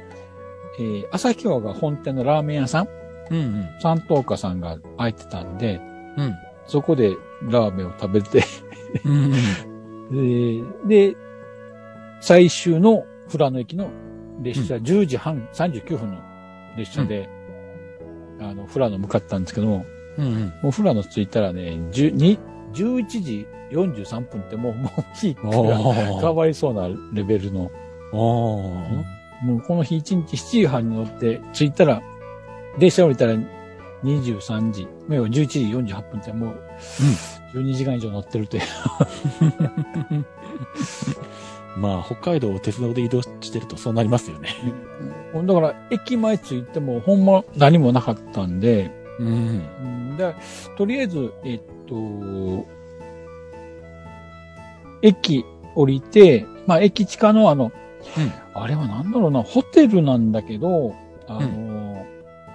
[0.79, 2.87] えー、旭川が本店のラーメン屋さん、
[3.31, 3.69] うんうん。
[3.81, 5.81] 三等家さんが開いてたんで、
[6.17, 6.35] うん。
[6.67, 8.43] そこでラーメンを食べて、
[9.05, 9.33] うん
[10.11, 10.65] うん。
[10.87, 11.17] で、で
[12.19, 13.89] 最終の富良野駅の
[14.41, 16.19] 列車、10時半、39分の
[16.77, 17.29] 列車で、
[18.39, 19.85] あの、富良野向かったんですけども、
[20.17, 20.53] うんうん。
[20.61, 22.37] もう富良野着いたらね、10に
[22.73, 27.71] 11時43分ってもう、もう日が変あわりそうなレベルの、
[28.13, 28.15] あ。
[28.15, 32.01] もうこの日1日7時半に乗って着いたら、
[32.77, 33.33] 列車降りたら
[34.03, 35.59] 23時、要は11時
[35.93, 36.55] 48分ってもう、
[37.53, 38.63] 12時間以上乗ってるという。
[41.77, 44.49] まあ、北海道を鉄道で移動してるとそうなりますよね。
[45.33, 49.27] だから、駅前着いてもほんま何もなかったんで、うん。
[49.27, 50.17] うん。
[50.17, 50.35] で、
[50.77, 52.65] とりあえず、えっと、
[55.01, 57.71] 駅降りて、まあ、駅地下のあの、
[58.53, 60.93] あれはなんだろうな、ホテルなんだけど、
[61.27, 61.70] あの、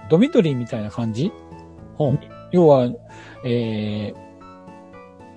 [0.09, 1.31] ドミトリーみたいな感じ？
[1.95, 2.19] ほう。
[2.51, 2.89] 要は、
[3.43, 4.15] えー、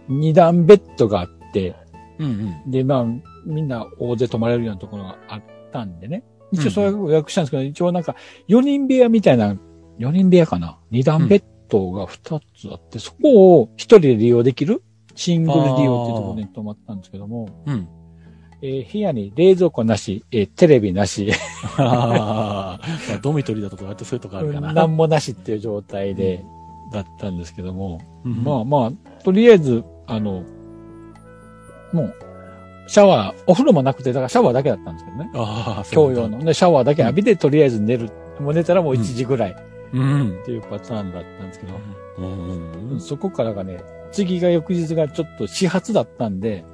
[0.08, 1.74] 二段ベッドがあって、
[2.18, 2.26] うん
[2.64, 2.70] うん。
[2.70, 3.06] で、まあ、
[3.46, 6.24] みんな大勢泊まれるようなところがあったんでね。
[6.52, 8.16] 一応それを予約したんですけど、一応なんか、
[8.48, 9.56] 4人部屋みたいな、
[9.98, 10.78] 4人部屋かな？
[10.90, 14.82] 二段ベッドが2つあって、そこを1人で利用できる
[15.14, 17.88] シングル利用っていうところに泊まったんですけども、うん。
[18.62, 21.30] えー部屋に冷蔵庫なし、えーテレビなし、
[21.78, 22.80] まあ、
[23.22, 24.72] ドミトリーだと割とそういうとこあるかな。
[24.72, 26.44] なんもなしっていう状態で、
[26.92, 30.42] だったんですけども、うんまあまあ、とりあえず、あの、
[31.92, 32.14] もう、
[32.88, 35.30] シャワー、お風呂もなくて、だからシャワーだけだったんですけどね。
[35.34, 36.14] ああ、そう。
[36.14, 36.40] 共用の。
[36.44, 38.10] で、シャワーだけ浴びて、とりあえず寝る。
[38.40, 39.54] もう寝たらもう1時ぐらいっ
[39.92, 40.34] うん。
[40.44, 41.74] ていうパターンだったんですけど、
[42.18, 43.00] うんうん。
[43.00, 43.78] そこからがね、
[44.10, 46.64] 次が翌日がちょっと始発だったんで、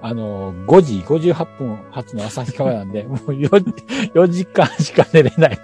[0.00, 3.48] あの、5時58分発の旭川なんで、 もう 4,
[4.14, 5.58] 4時間しか寝れない。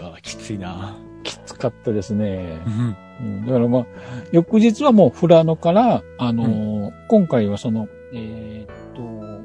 [0.00, 0.96] うわ、きついな。
[1.22, 2.70] きつかったですねう。
[2.70, 2.96] ん。
[3.20, 3.86] うん、だからまあ、
[4.32, 9.42] 翌日はもう富良野から、あのー今回はその、えーっと、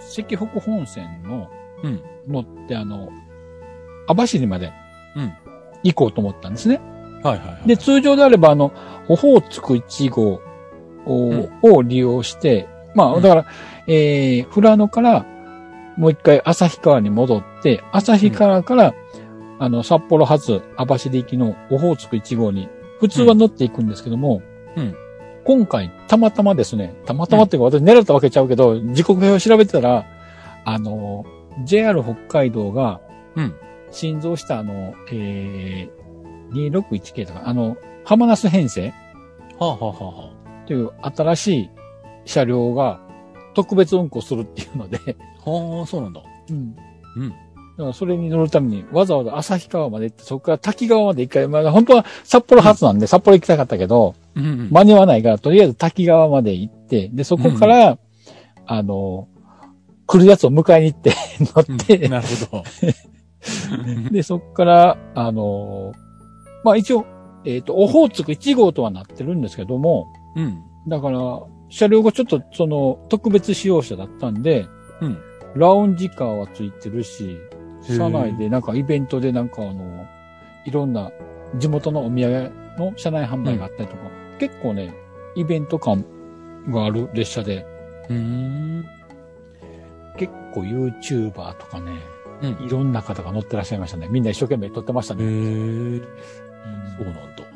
[0.00, 1.48] 石北本線の
[1.82, 2.00] うん。
[2.28, 3.08] 乗って、あの、
[4.06, 4.72] 網走まで
[5.16, 5.32] うん。
[5.82, 6.80] 行こうと思ったんですね。
[7.22, 7.68] はいはいはい。
[7.68, 8.72] で、通常であれば、あの、
[9.08, 10.40] オホーツク1号
[11.06, 13.22] を,、利用して、まあ、うん。
[13.22, 13.46] だから、
[13.86, 15.26] えー、富良野から、
[15.96, 18.94] もう一回旭川に戻って、旭川から、
[19.58, 22.68] あの、札幌発網走行きのオホーツク1号に、
[23.00, 24.42] 普通は乗っていくんですけども、
[24.76, 24.94] うん。
[25.44, 30.06] 今回、たまたまですね、たまたまっていうか、私狙ったわけちゃうけど、時刻表を調べてたら、
[30.64, 31.24] あの、
[31.64, 33.00] JR 北海道が、
[33.36, 33.54] うん。
[33.90, 38.92] 新造したあの、えー、261系とか、あの、浜那須編成
[39.58, 40.39] はあ、はあはあは
[40.70, 41.70] という新しい
[42.24, 43.00] 車両が
[43.54, 45.00] 特別運行するっていうので、
[45.44, 46.22] あ、はあ、そうなんだ。
[46.48, 46.76] うん。
[47.16, 47.28] うん。
[47.30, 47.34] だ
[47.78, 54.68] からそれに乗るためにわざわざ旭川まで行って、そこから滝川まで一回、まあ本当は札幌発なんで札幌行きたかったけど、うんうん。
[54.70, 57.98] 間に合わないから、とりあえず滝川まで行って、で、そこから、
[58.64, 59.26] あの、
[60.06, 61.12] 来るやつを迎えに行って
[61.52, 62.64] 乗って、うんなるほど。
[64.14, 65.94] で、そこから、あの、
[66.62, 67.06] まあ一応、
[67.44, 70.62] えっ、と、オホーツク1号とはなってるんですけども、うん。
[70.88, 74.66] だから、車両がちょっと、その、特別使用車だったんで、
[75.00, 75.18] うん。
[75.54, 77.38] ラウンジカーはついてるし、
[77.82, 80.06] 車内でなんかイベントでなんかあの、
[80.64, 81.10] いろんな
[81.58, 84.02] 地元のお土産の車内販売があったりとか、
[84.38, 84.94] 結構ね、
[85.34, 86.04] イベント感
[86.68, 87.66] がある列車で、
[88.08, 88.84] うーん。
[90.18, 91.92] 結構 YouTuber とかね、
[92.42, 92.66] うん。
[92.66, 94.08] いろんな方が乗ってらっしゃいましたね。
[94.08, 95.24] みんな一生懸命撮ってましたへね。
[95.24, 96.00] え。
[96.96, 97.49] そうだなんだ。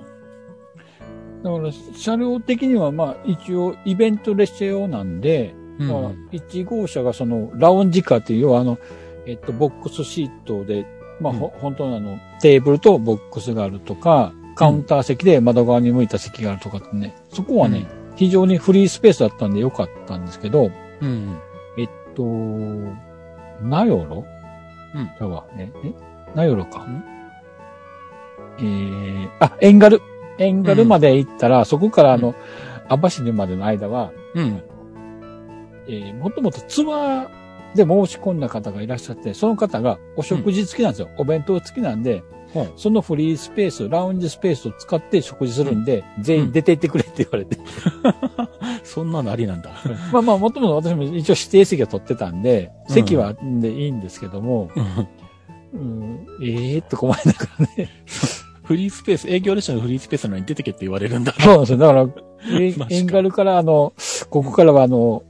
[1.50, 5.88] から、車両的にはまあ一応イベント列車用なんで、うん。
[5.88, 8.78] まあ、1号車がそのラウンジカーっていう、あの、
[9.26, 10.86] えっと、ボックスシートで、
[11.20, 21.38] まあ、ほ本当のあの、テーブルとボックスがあるとか、カウンター席で窓側に向いた席があるとかってね、そこはね、非常にフリースペースだったんでよかったんですけど、うん。
[21.76, 22.22] えっと、
[23.62, 24.24] ナヨロ
[24.94, 25.04] うん。
[25.06, 25.92] じゃあ、え、え？
[26.36, 26.80] ナヨロか。
[26.80, 27.04] ん。
[28.58, 30.00] えー、あ、エンガル。
[30.38, 32.34] エンガルまで行ったら、そこからあの、
[32.88, 34.62] 網走までの間は、うん。
[35.86, 41.08] えー、もともとツアーで申し込んだ方がいらっしゃって、その方がお食事付きなんですよ。
[41.18, 42.34] お弁当付きなんで、うん
[42.76, 47.58] そのフリースペース、ラウンジスペースを使って食事するんで、全員出て行ってくれって言われて。
[48.84, 49.72] そんなのありなんだ。
[50.12, 54.70] まあまあ、もともと私も一応指定席を取ってたんで、うん席はでいいんですけども、
[55.72, 57.90] うん、ええー、って困りながらね。
[58.64, 61.32] フリースペース、営業列車のフリースペースなのに出てけって言われるんだ。
[61.38, 61.78] そうなんですよ。
[61.78, 62.08] だから、
[62.90, 63.92] エンガルからあの、
[64.30, 65.22] ここからはあの、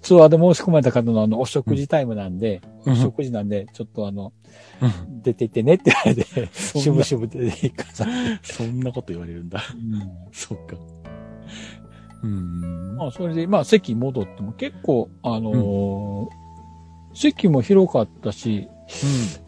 [0.00, 4.32] ツアーで申し込まれた方のあの、お食事タイムなんで、うんお食事なんで、ちょっとあの、
[4.80, 8.06] うん出て行ってねって言われて、しぶしぶ出て行くさ。
[8.42, 9.62] そんなこと言われるんだ。
[10.32, 10.76] そっか。
[12.22, 12.96] うん。
[12.96, 16.48] まあ、それで、まあ、席戻っても結構、あのー
[17.14, 18.68] 席も広かったし、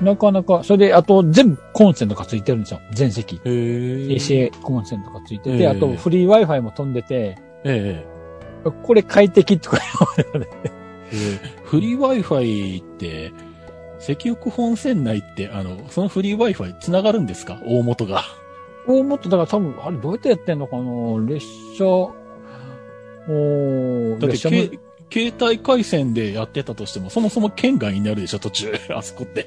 [0.02, 2.80] なかなか、それで、あと、全部コンセントがついてるんですよ。
[2.92, 3.36] 全席。
[3.36, 3.48] へえ。
[4.14, 8.04] AC コンセントがついてて、ええあと、フリー Wi-Fi も飛んでて、え
[8.82, 9.78] これ快適とか
[10.16, 10.50] 言われて、
[11.12, 11.40] え。
[11.64, 13.32] フリー Wi-Fi って、
[14.00, 17.60] 石北本線内って、あの、そのフリー Wi-Fi 繋がるんですか？
[17.66, 18.22] 大元が。
[18.86, 21.26] 大元、だから多分、あれどうやってやってんのかな？
[21.26, 21.44] 列
[21.78, 24.78] 車、おーだって、
[25.12, 28.72] 携帯回線でやってたとしても、そもそも県外になるでしょ、途中。
[28.94, 29.46] あそこって。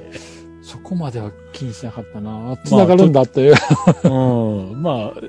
[0.62, 3.56] そこまでは気にしなかったな繋がるんだっていう。
[4.04, 4.10] う
[4.76, 4.82] ん。
[4.82, 5.21] まあ、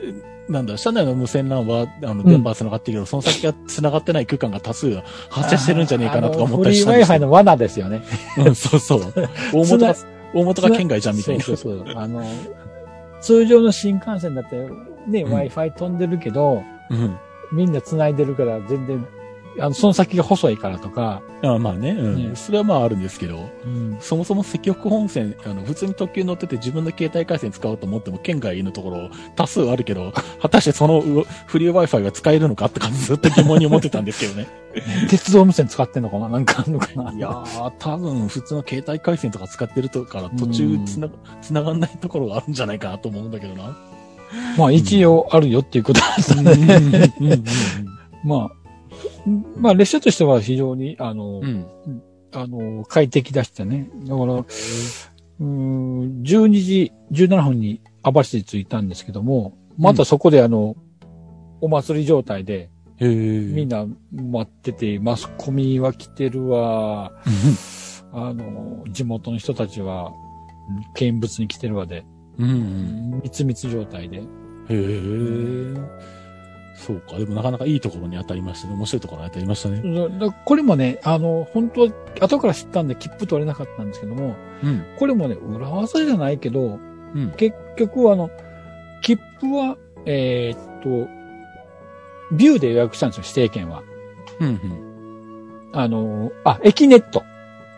[0.49, 7.27] なんだ、車内の無線 LAN は、あの、ん電波は繋がってるけど、その先が繋がってない区間が多数発生してるんじゃねえかなとか思ったりしたんフリー Wi-Fi ど。
[7.27, 8.03] の罠ですよね。
[8.39, 9.01] うん、そうそう。
[9.53, 9.97] 大元が、
[10.35, 11.45] 大元が県外じゃんみたいな。
[11.45, 11.95] そうそうそう。
[11.97, 12.25] あの、
[13.21, 14.57] 通常の新幹線だって
[15.09, 17.17] ね、うん Wi-Fi 飛んでるけど、うん。
[17.53, 19.07] みんな繋いでるから全然、
[19.59, 22.31] あの、その先が細いからとか、あまあね、うん。
[22.31, 23.97] ねそれはまああるんですけど、うん。
[24.01, 30.13] そもそも石北本線、あの、普通に特急乗ってて自分の携帯回線使おうと思っても県外のところ多数あるけど、
[30.43, 34.47] 果たしてそのうフリー Wi-Fi が使えるのかって感じずっと疑問に思ってたんですけどね。
[35.09, 41.09] 鉄道無線使ってんのかななんかあんのかないやー、多分普通の携帯回線とか使ってるとから途中つな、
[41.41, 43.77] つながんないところがあるんじゃないかなと思うんだけどな。
[44.59, 47.13] まあ一応あるよっていうことだったうんね。
[48.25, 48.64] まあ、
[49.57, 51.67] まあ列車としては非常に、あの、うん。
[52.33, 53.89] あの、快適だしたね。
[54.07, 60.77] だから、うーん、12時17分に網走に着いたんですけども、またそこであの、
[61.61, 62.71] お祭り状態で。
[63.01, 67.13] みんな待ってて、マスコミは来てるわ、
[68.13, 70.13] あの、地元の人たちは、
[70.95, 72.05] 見物に来てるわで、
[72.39, 73.21] うんうん。
[73.23, 74.19] 密密状態で。
[74.19, 74.23] へ
[74.71, 75.75] え。
[76.75, 77.19] そうか。
[77.19, 78.75] でもなかなかいいところに当たりましたね。
[78.75, 79.83] 面白いところに当たりましたね。
[80.45, 81.89] これもね、あの、本当は
[82.21, 84.85] 後から知ったんで切符取れなかったんですけども、うん。
[84.99, 86.81] これもね、裏技じゃないけど、
[87.15, 87.33] うん。
[87.37, 88.31] 結局あの、
[89.03, 91.09] 切符は、えーっと、
[92.35, 93.83] ビューで予約したんですよ、指定券は。
[94.41, 94.49] うん。
[94.49, 95.71] うん。
[95.73, 97.23] あの、あ、エキネット。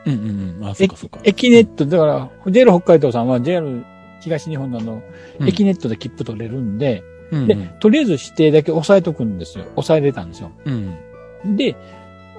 [0.07, 0.67] うんうんうん。
[0.69, 1.21] あ、そうかそうか。
[1.25, 3.85] エキネット、だから、JR 北海道さんは JR
[4.21, 5.03] 東日本のあの、
[5.41, 9.65] うんエキネットで切符取れるんで、うんうんで、とりあえず指定だけ押さえとくんですよ。
[9.77, 10.51] 押さえれたんですよ。
[10.65, 11.57] うん。
[11.57, 11.77] で、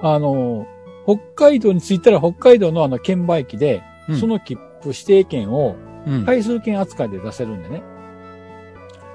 [0.02, 0.66] あの、
[1.04, 5.76] 北海道に着いたら北海道のあの券売機で、うんその切符指定券を
[6.06, 6.24] うん。
[6.24, 7.82] 回数券扱いで出せるんでね。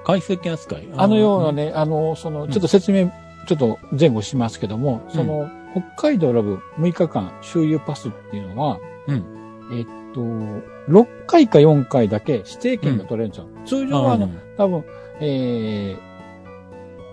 [0.04, 0.88] 回数券扱い？
[0.96, 3.10] あのようなね、あの、その、ちょっと説明、
[3.46, 5.48] ちょっと前後しますけども、その、
[5.96, 9.24] 北海道ラブ6日間周遊パスっていうのは、うん
[9.72, 13.48] えっと、6回か4回だけ指定券が取れるんですよ。
[13.64, 14.84] 通常はあの、多分、
[15.20, 15.96] え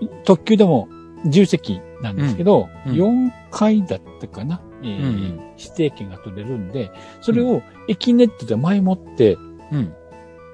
[0.02, 0.88] ー、特急でも
[1.26, 2.92] 10席なんですけど、うん。
[2.92, 3.30] うん。
[3.30, 5.06] 4回だったかな、えーうん。
[5.06, 6.92] うん指定券が取れるんで、
[7.22, 9.38] それを駅ネットで前もって、
[9.72, 9.94] うん。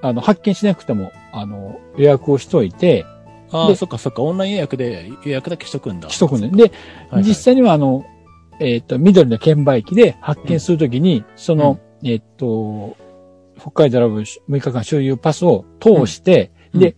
[0.01, 3.05] あの、発見しなくても、あの、予約をしといて、
[3.51, 4.21] ああ、でそっかそっか。
[4.21, 6.09] オンライン予約で予約だけしとくんだ。
[6.09, 6.49] しとくんで。
[6.49, 6.71] で、はい
[7.11, 7.23] はい。
[7.23, 8.05] 実際にはあの、
[8.59, 12.97] えっ、と、緑の券売機で発見するときに、その、えっ、と、
[13.57, 16.79] 北海道ラブ6日間周遊パスを通して、うん。
[16.81, 16.97] で、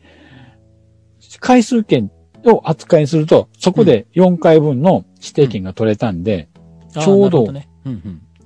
[1.40, 2.12] 回数券
[2.46, 6.50] を扱いにすると、そこで4回分の指定券が取れたんで、
[6.96, 7.48] あーちょうど。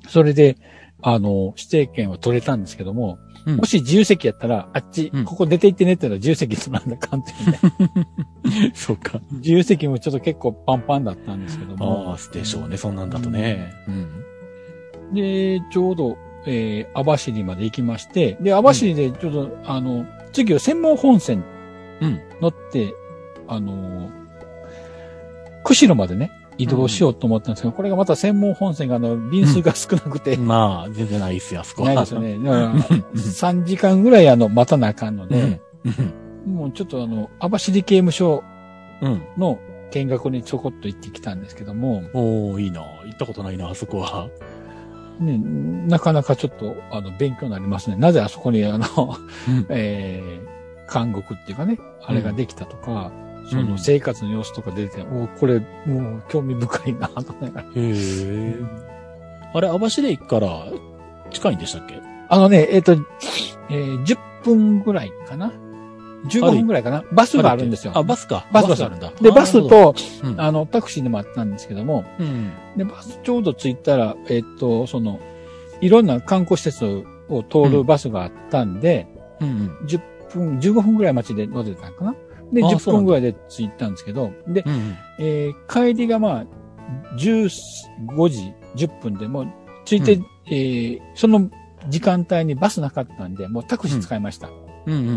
[0.08, 0.58] それで、
[1.02, 7.60] あの、指定券は取れたんですけども、うんもし自由席やったら、あっち、うんここ出て行ってねって言ったら自由席取らんだかんってね。
[8.74, 9.20] そうか。
[9.32, 12.12] 自由席もちょっと結構パンパンだったんですけども。
[12.12, 12.78] ああ、でしょうね。
[12.78, 13.74] そんなんだとね。
[13.90, 13.92] う
[15.12, 15.14] ん。
[15.14, 21.44] で、ちょうど、えー、網走まで行きまして、で、網走でちょっと、あの、次は専門本線
[22.02, 22.22] うん。
[22.42, 22.94] 乗って、
[23.48, 24.10] あの、
[25.64, 31.90] 釧路までね、移動しようと思ったんですけど、これがまた専門本線があの、便数が少なくて、まあ、全然ないっすよ、あそこは。
[31.90, 32.38] ないですよね。
[32.44, 35.30] だから、3時間ぐらいあの、待たなあかんのうん。
[35.30, 35.60] で、
[36.46, 38.44] もうちょっとあの、網走刑務所
[39.02, 39.22] うん。
[39.38, 39.60] の
[39.92, 42.82] 見学にちょこっと行ってきたんですけども、おー、いいな。
[42.82, 44.28] 行ったことないな、あそこは。
[45.20, 45.38] ね、
[45.88, 47.96] なかなかちょっと、あの、勉強になりますね。
[47.98, 48.86] なぜあそこに、あの、
[49.48, 49.66] うん。
[49.70, 50.53] えー、
[50.92, 53.12] 監獄っていうかね、あれができたとか、
[53.50, 57.52] そうんの生活の様子とか出てて、おこれ、もう興味深いな、とね。
[57.56, 58.56] へえ。
[59.54, 60.68] あれ、網走駅から
[61.32, 62.02] 近いんでしたっけ？
[62.30, 62.94] あのね、えっ、と、
[63.70, 65.52] えー、10分ぐらいかな
[66.28, 67.04] ?15 分ぐらいかな？
[67.12, 67.94] バスがあるんですよ。
[67.96, 68.48] あ、バスか。
[68.52, 69.12] バスがあるんだ。
[69.22, 72.52] で、あバス、と、どうんあの、タクシーでもあったんですけども、うん。
[72.78, 75.20] で、バスちょうど着いたら、えっ、と、その、
[75.82, 79.08] いろんな観光施設を通るバスがあったんで、
[79.42, 79.78] うんうん。
[79.86, 80.00] 10
[80.34, 82.16] 分、15分ぐらい待ちで乗ってたのかな？
[82.52, 86.46] で、10あそうなんだ分ぐらいで着いたんですけど、で、うんえー帰りがまあ、
[87.18, 87.50] 15
[88.30, 89.48] 時10分でもう、
[89.86, 91.50] 着いて、うんえーその
[91.90, 94.48] 時間帯にバスなかったんで、もうタクシー使いました。
[94.48, 94.94] うん。
[94.94, 95.10] うんうんう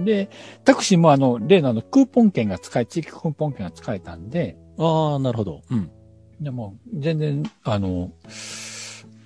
[0.00, 0.28] んで、
[0.64, 4.86] タクシーもあの、例のあの、クーポン券が使え、地域クーポン券が使えたんで、うん。
[5.12, 5.62] ああ、なるほど。
[5.70, 5.90] うん。
[6.40, 8.10] でも、全然、あの、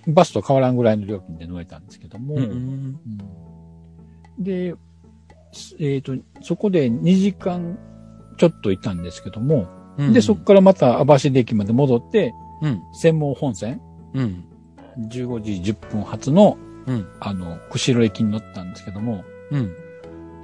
[0.07, 2.51] バスと変わらんぐらいの料金で乗れたんですけども、うんうん。
[2.51, 2.99] うん
[4.39, 4.75] で、
[5.81, 7.79] えっ、と、そこで2時間
[8.37, 12.83] ちょっといたんですけども、うんで、そこからまた網走駅まで戻って、うん。
[12.93, 13.81] 専門本線、
[14.15, 14.45] うん。
[14.99, 17.07] 15時10分発の、うん。
[17.21, 19.73] あの、釧路駅に乗ったんですけども、うん。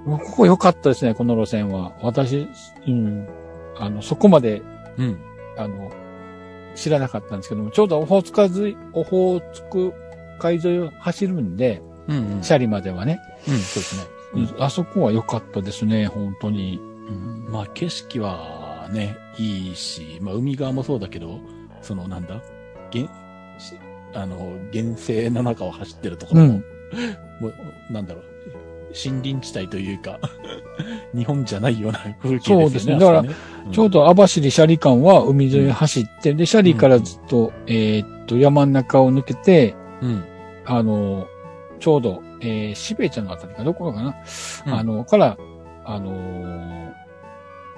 [0.06, 1.92] ここ良かったですね、この路線は。
[2.02, 2.48] 私、
[2.86, 3.28] うん、
[3.76, 4.62] あの、そこまで、
[4.96, 5.18] うん。
[5.56, 5.90] あの、
[6.74, 9.92] 知らなかったんですけども、ちょうどオホーツク海沿い、オホーツク
[10.38, 12.36] 海沿いを走るんで、うん。
[12.36, 12.42] うん。
[12.42, 14.20] シャリまではね、うん、そうですね。
[14.35, 16.81] うんあそこは良かったですね、本当に。
[17.09, 21.41] うんまあ、景色はね、いいし、まあ、海側もそうだけど、
[21.83, 22.41] その、なんだ、
[22.93, 23.05] 原、
[23.59, 23.74] し
[24.14, 26.64] あの、原生の中を走ってるところも、うん。
[27.41, 28.24] もう、なんだろう、
[28.93, 30.18] 森林地帯というか、
[31.14, 32.62] 日本じゃないような風景ですよね。
[32.62, 33.35] そうですねあそこね
[33.72, 40.24] ちょう、ど網走シャリ間は海沿い走って、で、シャリからずっと、えーっと、山の中を抜けて、うん。
[40.64, 41.26] あの、
[41.78, 44.16] ちょうど、えー、しべちゃんのあたりか、どころかな、
[44.66, 45.36] うんあの、から、
[45.84, 46.70] あのー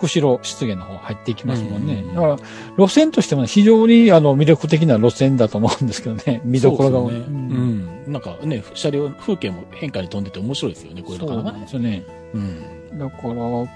[0.03, 1.95] 釧路湿原の方入っていきますもんね。
[1.95, 2.37] うんうんうんだから、
[2.77, 6.41] 路線としてもね非常にあの魅力的な路線だと思うんですけどね。
[6.45, 7.13] 見どころが多い。
[7.13, 7.55] そうですよね。
[7.55, 8.13] うん。
[8.13, 12.05] なんかね、車両、風景も変化に飛んでて面白いですよね、こういうのそうですよね。
[12.35, 12.99] うん。
[12.99, 13.67] だから、あの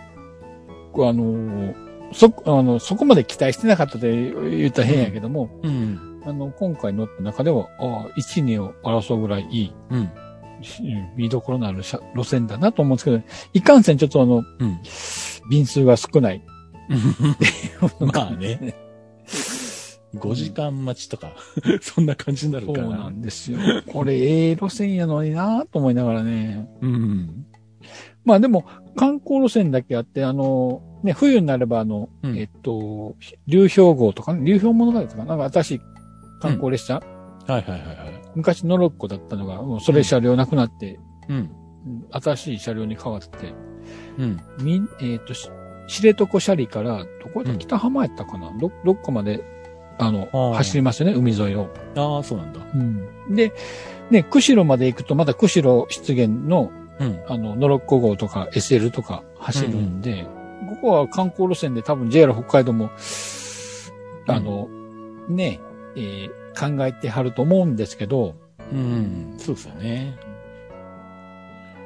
[0.92, 1.74] ー
[2.12, 6.22] そ、あの、そこまで期待してなかったと言ったら変やけども、うん。
[6.24, 10.10] あの、今回乗った中では、ああ、1、2を争うぐらいいいうん。
[11.16, 14.80] 見どころのある車路線だなと思うんですけど、いかんせんちょっとあの、うん。
[15.50, 16.42] 便数が少ない。
[18.00, 18.74] まあね。
[20.14, 21.32] 5時間待ちとか、
[21.82, 23.58] そんな感じになるそうからなんですよ。
[23.86, 26.68] これ、ええ路線やのになと思いながらね。
[26.80, 27.46] うん。
[28.24, 28.64] まあでも、
[28.96, 33.14] 観光路線だけあって、あの、ね、冬になればあの、うんえっと、
[33.46, 35.80] 流氷号とかね、流氷物語とか、なんか新しい
[36.40, 37.00] 観光列車、は
[37.48, 38.15] いはいはいはい。
[38.36, 41.36] 昔ノロッコだったのが、もうそれ車両なくなって、うん。
[41.36, 41.50] うん
[42.10, 43.54] 新しい車両に変わって、
[44.18, 44.40] うん。
[44.60, 45.48] み、えっ、と、し
[45.86, 48.50] 知床シャリから、どこやったうん北浜やったかな？
[48.58, 49.44] ど、どっかまで、
[49.98, 51.68] あの、あー走りますよね、海沿いを。
[51.96, 52.60] ああ、そうなんだ。
[53.30, 53.52] で、
[54.10, 57.20] ね、釧路まで行くと、まだ釧路湿原の、うん。
[57.28, 60.26] あの、ノロッコ号とか SL とか走るんで、
[60.70, 62.90] ここは観光路線で多分 JR 北海道も、
[64.26, 64.68] あの、
[65.28, 65.60] ね、
[65.94, 68.34] えー考えてはると思うんですけど、
[68.72, 69.34] うん。
[69.38, 70.16] そうですよね。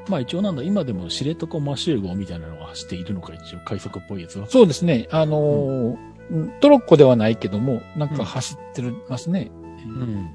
[0.08, 4.46] まあ一応なんだ、今でも知床マシュー号みたいなのが走っているのか、一応快速っぽいやつは。
[4.48, 9.50] そうですね、あのーうんトロッコではないけども、なんか走ってますね。
[9.84, 10.34] うん。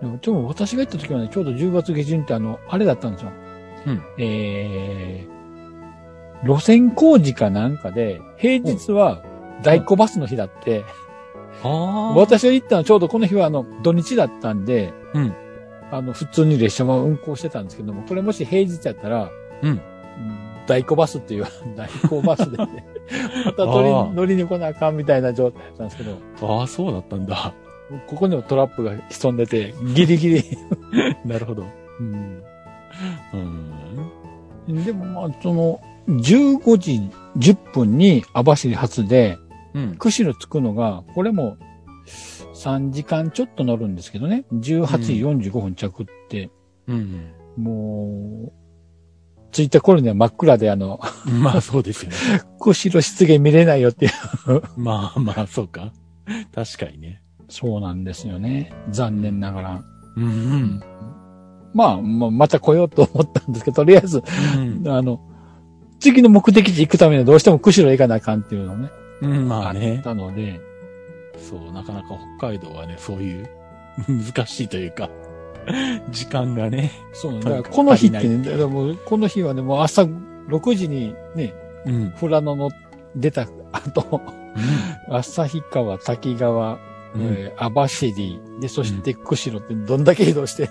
[0.00, 3.30] でも、ちょうど私が行った時はね、ちょうど10月下旬ってあの、あれだったんですよ。
[3.86, 4.02] うん。
[4.18, 9.22] えー、路線工事かなんかで、平日は
[9.62, 10.84] 在庫バスの日だって。
[11.62, 15.34] 私が行ったのはちょうどこの日はあの、土日だったんで、うん
[15.90, 19.30] あの、普通に列車も運行してたんですけども、これもし平日やったら、
[19.62, 19.80] うんうん
[20.66, 21.46] 代行バスっていう、
[21.76, 22.86] 代行バスで、ね、
[23.44, 26.16] また乗り乗りに来なあかんみたいな状態だったんですけど、
[26.58, 27.52] ああ、そうだったんだ。
[28.06, 30.44] ここにもトラップが潜んでて、ギリギリ。
[31.26, 31.64] なるほど。
[32.00, 32.42] うん
[34.68, 34.84] うん。
[34.84, 39.36] でもまあ、その、15時10分に網走発で、
[39.74, 39.96] うん。
[39.96, 41.56] 釧路着くのが、これも
[42.54, 46.50] 3時間ちょっと乗るんですけどね、18時45分着って、
[46.86, 47.32] うん。
[47.56, 48.52] もう、
[49.52, 52.16] 着いた頃には真っ暗で、あの、まあそうですよね。
[52.58, 54.12] 釧路湿原見れないよっていう。
[54.76, 55.92] まあまあ、そうか。
[56.54, 57.22] 確かにね。
[57.48, 58.72] そうなんですよね。
[58.90, 59.84] 残念ながら。
[60.16, 60.80] うん。
[61.72, 64.22] まあ、まあ、また来ようと思ったんですけど、とりあえず、
[64.56, 64.88] うん。
[64.88, 65.20] あの、
[66.00, 68.90] 次の目的地行くためにはどうしても釧路行かなあかんっていうのね、
[69.24, 70.00] うん、まああっね。
[70.02, 70.60] たので、
[71.36, 72.08] そう、なかなか
[72.38, 73.48] 北海道はね、そういう、
[74.08, 75.08] 難しいというか、
[76.10, 76.90] 時間がね。
[77.12, 81.54] そう、だからこの日ってね、でもこの日はね、もう朝6時にね、
[81.86, 82.12] うん。
[82.18, 82.70] 富良野の
[83.16, 84.20] 出た後、
[85.10, 86.78] 旭川、滝川、
[87.14, 88.12] うんえー網走、
[88.60, 90.70] で、そして釧路ってどんだけ移動してん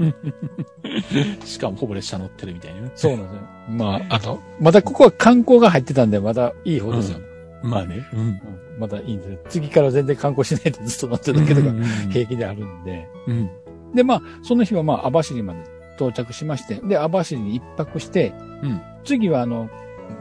[0.00, 2.92] ねんって しかもほぼ列車乗ってるみたいなね。
[2.96, 3.40] そうなんですよ。
[3.70, 7.20] まあ、あと、まだここは観光が入ってたんで、まだいい方ですよ。
[7.62, 8.06] まあね。
[8.12, 8.20] うん。
[8.20, 8.40] うん
[8.78, 9.38] まだいいんですよ。
[9.48, 13.08] 次から全然観光しないでずっと乗ってるだけとか、うん平気であるんで。
[13.26, 13.50] うん。
[13.94, 15.60] で、まあ、その日はまあ、網走まで
[15.96, 18.32] 到着しまして、で、網走に一泊して、
[18.62, 18.80] うん。
[19.04, 19.68] 次はあの、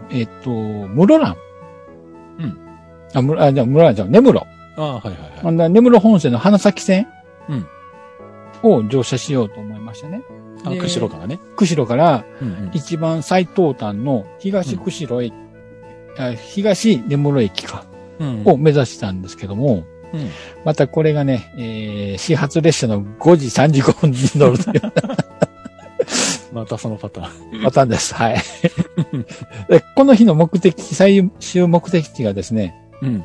[0.10, 1.36] えっと、室蘭。
[2.40, 2.58] うん。
[3.14, 4.40] あ、むあ、じゃあ室蘭じゃん、根室。
[4.40, 4.46] あ
[4.82, 5.54] あ、はいはいあはい。
[5.54, 7.08] んな根室本線の花咲線
[7.50, 7.66] うん
[8.64, 10.24] を乗車しようと思いましたね。
[10.66, 11.40] あ、で釧路からね。
[11.56, 12.72] 釧路からうんうん。
[12.74, 15.36] 一番最東端の東釧路駅、あ
[16.54, 17.86] 東根室駅か、
[18.20, 20.30] うんを目指したんですけども、うん。
[20.66, 23.48] またこれがね、えー、始発列車の5時
[23.82, 24.82] 35分に乗るという
[26.54, 27.64] またそのパターン。
[27.64, 28.16] パターンです。
[28.16, 28.38] はい。
[29.70, 33.24] でこの日の目的地、最終目的地がですね、うん。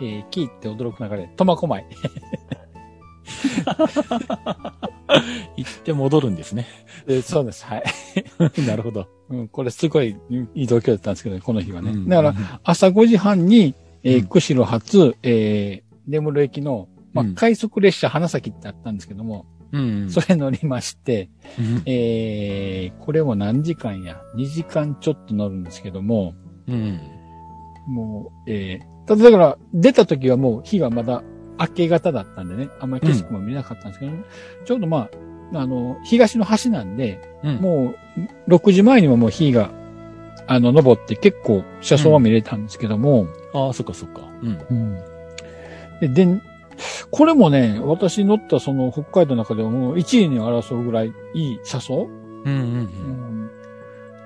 [0.00, 1.84] えー、聞いて驚く流れ、苫小牧。
[5.56, 6.66] 行って戻るんですね。
[7.06, 7.64] でそうです。
[7.64, 7.84] はい。
[8.66, 9.08] なるほど。
[9.30, 10.16] うん、これすごい
[10.54, 11.90] 移動距離だったんですけどね、この日はね。
[11.90, 20.10] うんだから、、朝5時半に、えーうん釧路発、えー、根室駅の、まあうん、快速列車花咲ってあったんですけども、うん。
[20.10, 21.82] それ乗りまして、うん。
[21.86, 26.34] えー、これも何時間や ?2 時間ちょっと乗るんですけども、
[26.68, 27.00] うん。
[27.88, 31.22] もう、えー、ただだから、出た時はもう日がまだ
[31.58, 34.12] 明け方だったんでね、あんまり景色も見れなかったんですけど、
[34.64, 35.08] ちょうどま
[35.52, 37.56] あ、あの、東の端なんで、うん。
[37.56, 37.94] も
[38.48, 39.70] う、6時前にももう日が、
[40.46, 44.22] あの、登って結構車窓は見れたんですけども、ああ、そっかそっか。
[44.42, 44.98] うん。
[46.00, 46.42] で、で、
[47.10, 52.10] これもね、私乗ったその北海道の中ではもう1位に争うぐらいいい車窓、うん
[52.44, 53.50] うんうん。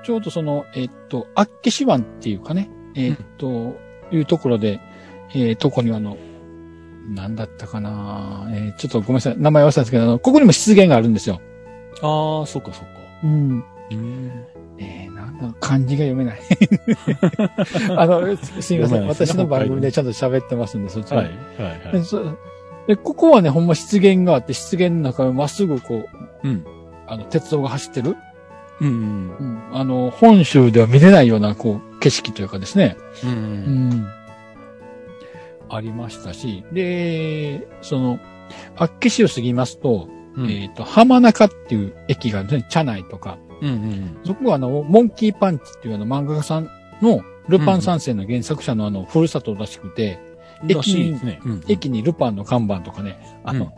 [0.04, 3.76] ちょうどその、えっと、あっけし湾っていうかね、えっと、
[4.10, 4.80] いうところで、
[5.34, 6.16] えー、とこにはあの、
[7.08, 11.40] なんだったかなえー、ちょっとごめんなさい、名前忘れたんですけど、ここにも湿原があるんですよ。
[12.02, 12.88] ああ、そっかそっか。
[13.24, 13.64] うん。
[13.90, 14.44] うん。
[14.78, 16.40] えー、なんだ、漢字が読めない。
[17.96, 19.06] あの、すすみません。
[19.06, 21.18] 私の番組でちゃんと喋ってますんで、そちら。
[21.18, 21.26] はい。
[21.26, 22.86] はいはい。
[22.86, 26.06] でここはね、ほんま湿原があって、湿原の中をまっすぐこ
[26.42, 26.64] う、うん。
[27.06, 28.16] あの、鉄道が走ってる。
[28.80, 28.88] うん。
[28.88, 29.62] うん。
[29.72, 32.96] あの、本州では見れないような、こう、景色というかですね。
[33.24, 33.30] うん。
[33.30, 33.32] う。
[33.32, 34.06] うんん。
[35.70, 38.18] ありましたし、で、その、
[38.76, 40.50] 厚岸を過ぎますと、うん。
[40.50, 43.38] えっ、と、浜中っていう駅があるんですね、茶内とか。
[43.60, 43.68] うん。
[43.68, 44.18] うん。
[44.24, 46.70] そこはあの、モンキーパンチっていうあの漫画家さん
[47.02, 50.20] の、ルパン三世の原作者のあの、ふるさとらしくて、
[50.62, 51.40] らしいですね。
[51.44, 51.64] うん。
[51.68, 53.72] 駅にルパンの看板とかね、あの、うん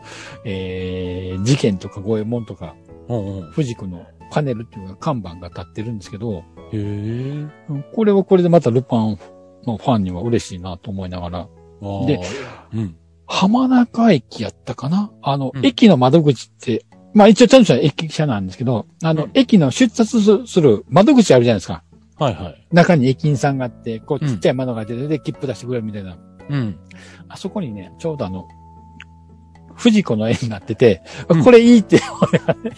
[0.45, 2.75] えー、事件とか五右衛門とか、
[3.07, 3.51] うんうん。
[3.51, 7.45] 藤子のパネルっていうか看板が立ってるんですけど、へ
[7.93, 9.19] これはこれでまたルパン
[9.65, 11.47] のファンには嬉しいなと思いながら、
[12.05, 12.23] でで、
[12.73, 12.95] うん。
[13.27, 15.11] 浜中駅やったかな？
[15.21, 21.83] あの、うん駅の窓口って、まあ一応ちゃんとした駅舎なんですけど、あの、うん駅の出発すする窓口あるじゃないですか。
[22.17, 22.67] はいはい。
[22.71, 26.17] 中に駅員さんがあって、こううんちっちゃい窓が出て、で、切符出してくれるみたいな。
[26.49, 26.79] うん。
[27.29, 28.47] あそこにね、ちょうどあの、
[29.73, 32.71] 藤子の絵になってて、うんこれいいって、俺はね。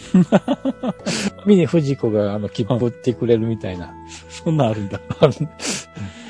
[1.44, 3.92] ミニ藤子があの、切符売ってくれるみたいな。
[4.30, 5.00] そんなんあるんだ。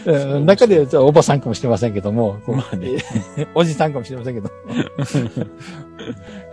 [0.07, 2.99] うん中でおばさんかもしれませんけども、まあね
[3.55, 4.49] おじさんかもしれませんけど、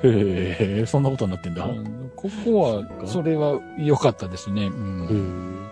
[0.03, 1.65] へえ、そんなことになってんだ。
[1.65, 4.67] へうんここは、それは良かったですね。
[4.67, 5.67] うん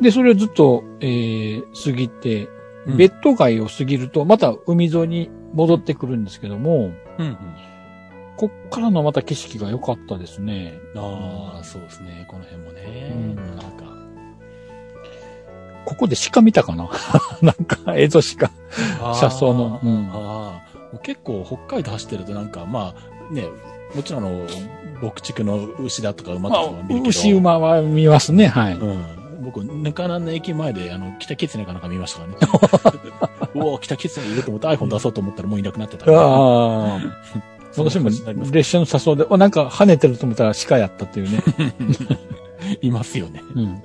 [0.00, 0.04] え。
[0.04, 2.48] で、それをずっと、えー、過ぎて、
[2.86, 7.36] うんベッド街を過ぎると、また海沿いに戻ってくるんですけども、うんうん。
[8.36, 10.74] こっからのまた景色が良かったですね。
[10.94, 12.26] ああ、そうですね。
[12.28, 13.12] この辺もね。
[13.14, 13.36] うん。
[15.84, 16.88] ここで鹿見たかな？
[17.42, 18.50] なんか、映像鹿。
[19.14, 22.94] 車窓のうんあー結構北海道走ってるとなんか、ま
[23.30, 23.48] あ、ね、
[23.94, 24.46] もちろんあの、
[25.02, 27.00] 牧畜の牛だとか馬とかは見るけど。
[27.08, 28.74] 牛馬は見ますね、はい。
[28.74, 29.04] うん。
[29.42, 33.50] 僕、ぬかなんの駅前で、あの、北キツネかなんか見ましたからね。
[33.54, 36.10] うお北キツネいると思って iPhone 出そうと思ったらもういなくなってた。
[36.10, 37.00] ああ。
[37.76, 38.08] 私も
[38.52, 41.42] 列車の車窓で、お、なんか跳ねてると思ったら鹿やったっていうね。
[42.80, 43.42] いますよね。
[43.54, 43.82] うん。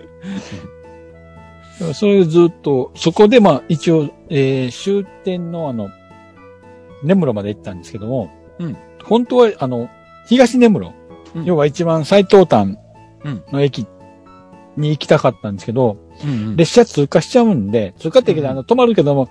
[1.94, 5.90] それずっと、そこでまあ一応、えー終点のあの、
[7.04, 9.90] 根室まで行ったんですけども、うん本当はあの、
[10.28, 10.94] 東根室、
[11.36, 12.78] うん要は一番最東端
[13.24, 13.86] うんの駅
[14.78, 16.56] に行きたかったんですけど、うんうん。
[16.58, 19.30] 列車通過しちゃうんで、通過って言うけどうんあの、止まるけども、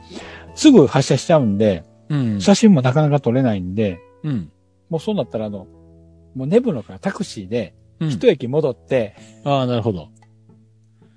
[0.55, 2.41] すぐ発車しちゃうんで、うん。
[2.41, 4.51] 写真もなかなか撮れないんで、うん。
[4.89, 5.67] もうそうなったらあの、
[6.35, 10.09] もう根室からタクシーで、うん一駅戻って、ああ、なるほど。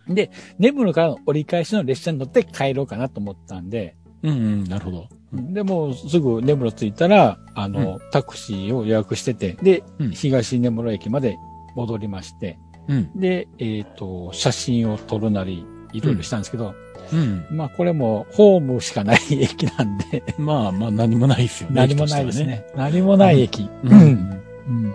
[0.07, 5.07] 根室からの折り返しの列車に乗って帰ろうかなと思ったんで、うんうん、なるほど。
[5.11, 5.21] うん
[5.53, 11.37] で、もうすぐ根室着いたら、あの、タクシーを予約してて、で、うん東根室駅まで
[11.75, 13.19] 戻りまして、うん。
[13.19, 16.75] で、えっ、と、写真を撮るなり、いろいろしたんですけど、
[17.13, 17.45] うん。
[17.49, 21.75] まあこれもホームしかない 駅なんで、まあまあ何もないですよね。
[21.75, 22.65] 何もないですね。
[22.75, 23.63] 何もない駅。
[23.63, 23.69] う。
[23.83, 23.93] うんん。
[23.93, 24.05] うん。
[24.05, 24.93] うん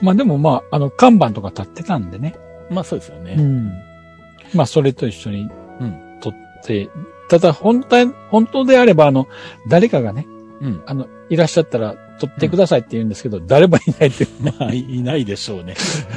[0.00, 2.34] まあでもまあ、あの、看板とか立ってたんでね。
[2.72, 3.36] まあそうですよね。
[3.36, 3.72] ん。
[4.54, 5.48] まあそれと一緒に
[5.80, 6.88] うん撮って、
[7.28, 9.28] ただ本当、本当であればあの、
[9.68, 10.26] 誰かがね、
[10.60, 10.82] うん。
[10.86, 15.74] あの、いらっしゃったら撮ってくださいって言うんですけど、誰もいないっていう、 まあ、いいないでしょうね。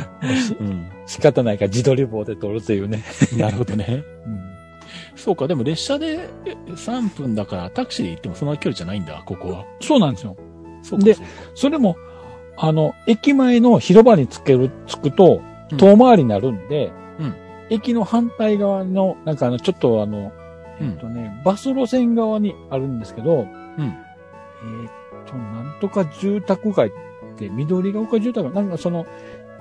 [0.61, 0.87] うん。
[1.07, 3.03] 仕方ないから自撮り棒で撮るというね。
[3.37, 4.03] なるほどね。
[4.25, 4.55] うん
[5.15, 9.65] そうか、でも列車でえ3分だからタクシーで行ってもそんな距離じゃないんだ、ここは。
[9.79, 10.35] そうなんですよ。
[10.99, 11.15] で
[11.55, 11.95] それも、
[12.57, 17.35] あの、駅前の広場につける、つくとうん、遠回りになるんで、うん
[17.69, 20.31] 駅の反対側の、なんかあの、ちょっとあの、
[20.79, 23.47] うんえっとね、バス路線側にあるんですけど、うん。
[23.47, 24.91] えーっ
[25.25, 26.91] と、なんとか住宅街っ
[27.37, 29.05] て、緑が丘住宅街、なんかその、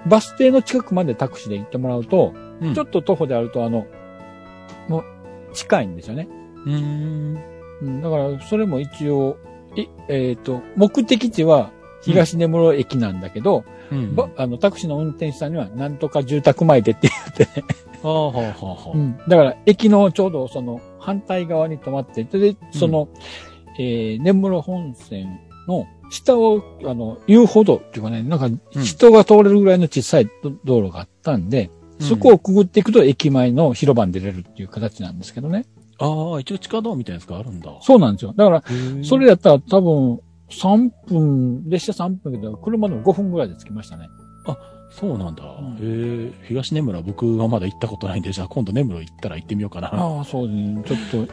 [0.06, 3.86] バス停の近くまでタクシーで行ってもらうと、うんちょっと徒歩であると、あの、
[4.88, 5.04] もう、
[5.54, 6.28] 近いんですよね。
[6.66, 7.38] うーん。
[7.82, 9.38] うん、だから、それも一応、
[9.76, 14.14] いえっ、と、目的地は東根室駅なんだけど、うん。
[14.14, 17.66] ばあの、タクシーの運転手さんには、なんとか住宅前でって言ってね、
[18.02, 18.96] ああ、はあ、はあ、はあ。
[18.96, 19.18] うん。
[19.28, 23.08] だから、駅のちょうどその、反対側に止まってて、で、その、
[23.78, 28.48] えー、根室本線の下を、あの、遊歩道っていうかね、なんか、
[28.82, 31.70] 人が通れるぐらいの小さい道道路があったんで、
[32.00, 35.64] そこをくぐっていくと駅前の広場に出れるっていう形なんですけどね。
[35.98, 37.70] ああ、一応地下道みたいなやつがあるんだ。
[37.80, 38.34] そうなんですよ。
[38.36, 38.64] だから、
[39.04, 40.20] それやったら多分、
[40.60, 44.08] 3分、列車3分けど、車でも5分ぐらいで着きましたね。
[44.90, 45.42] そうなんだ。
[45.42, 49.88] んへえ、東根村僕はまだ行ったことないんで、じゃあ今度根室行ったら行ってみようかな。
[49.92, 50.82] ああ、そうですね。
[50.86, 51.32] ちょっと、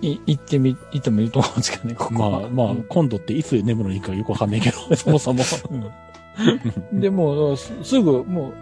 [0.00, 2.40] い行ってみ、行ってもいいと思うんですけどね、ここは。
[2.40, 5.42] まあまあ、今度っていつ根室に行くかよくわかんないけど、 そもそも。
[5.70, 8.52] うんで、もう、すすぐ、も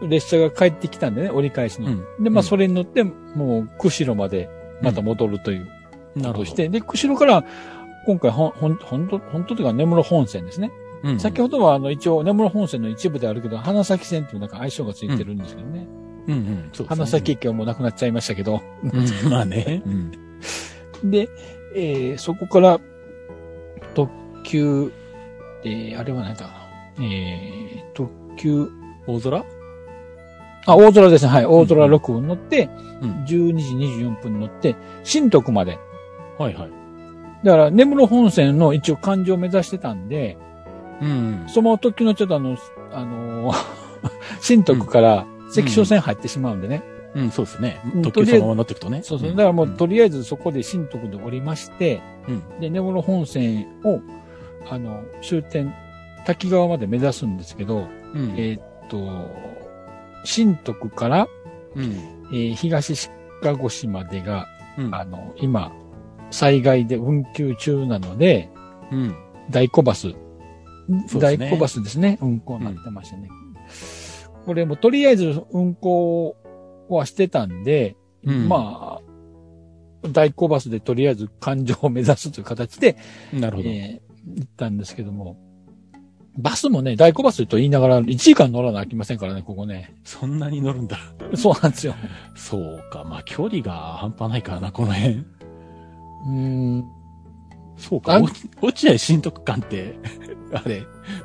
[0.00, 1.88] う、列車が帰ってきたんでね、折り返しの。
[1.88, 4.48] うんで、まあ、うんそれに乗って、もう、釧路まで、
[4.82, 5.68] また戻るという
[6.16, 6.44] なるほど。
[6.46, 7.44] して、で、釧路から、
[8.08, 10.72] 今回ほん、ほん、ほんと、ほんとというか根室本線ですね。
[11.02, 15.86] うん先ほどはあの一応根室本線の一部であるけど、花咲線っていうなんか相性がついてるんですけどね。
[16.26, 16.46] うんうん。
[16.46, 18.62] そうですね花咲駅はもうなくなっちゃいましたけど。
[18.82, 19.82] うん、まあね。
[19.86, 21.10] うん。
[21.10, 21.28] で、
[21.74, 22.80] えーそこから
[23.94, 24.10] 特
[24.42, 24.90] 急、
[25.64, 26.48] えーあれは何だ
[26.98, 28.70] えー特急、
[29.06, 29.44] 大空？
[30.66, 31.30] あ、大空ですね。
[31.30, 31.46] はい。
[31.46, 32.70] 大空6分乗って、
[33.02, 33.10] うん。
[33.24, 35.78] 12時24分乗って、新徳まで。
[36.38, 36.77] はいはい。
[37.44, 40.36] だから、根室本線の一応環状を目指してたんで、
[41.00, 41.44] うん。
[41.48, 42.56] その時のちょっとあの、
[42.92, 43.78] あのー
[44.40, 46.82] 新徳から関所線入ってしまうんでね。
[47.14, 48.02] うん、そうですねうん。
[48.02, 49.00] 特急そのまま乗っていくとね。
[49.02, 49.30] そうそう。
[49.30, 52.60] んだからもう、とりあえずそこで新徳で降りまして、うん。
[52.60, 54.00] で、根室本線を、
[54.70, 55.72] あの、終点、
[56.26, 58.34] 滝川まで目指すんですけど、うん。
[58.36, 58.98] えーっと、
[60.24, 61.28] 新徳から、
[61.74, 61.84] うん。
[62.30, 63.08] えー東シ
[63.42, 64.94] カゴ市までが、うん。
[64.94, 65.72] あの、今、
[66.30, 68.50] 災害で運休中なので、
[68.92, 69.16] うん。
[69.50, 70.08] 大小バス。
[70.08, 70.14] ね
[71.14, 72.18] 大小バスですね。
[72.20, 73.28] 運行になってましたね。
[74.46, 76.36] これもとりあえず運行
[76.88, 82.96] はしてたんで、うんまあ、大小バスでとりあえず環状を目指すという形で、
[83.32, 83.68] なるほど。
[83.68, 85.36] えー行ったんですけども、
[86.36, 89.94] バスもね、大小バスと言いながら1時間乗らなきゃいけませんからね、ここね。
[90.04, 90.98] そんなに乗るんだ。
[91.34, 91.94] そうなんですよ。
[92.34, 93.04] そうか。
[93.04, 95.24] まあ、距離が半端ないからな、この辺。
[96.26, 96.32] うー
[96.78, 96.84] ん。
[97.76, 98.20] そうか。
[98.60, 99.94] 落合新徳間って、
[100.52, 100.82] あれ、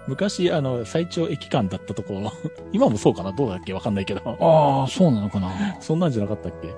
[0.07, 2.31] 昔、あの、最長駅間だったところ、
[2.71, 3.31] 今もそうかな？
[3.31, 3.73] どうだっけ？
[3.73, 4.21] わかんないけど。
[4.25, 5.51] ああ、そうなのかな？
[5.79, 6.73] そんなんじゃなかったっけ？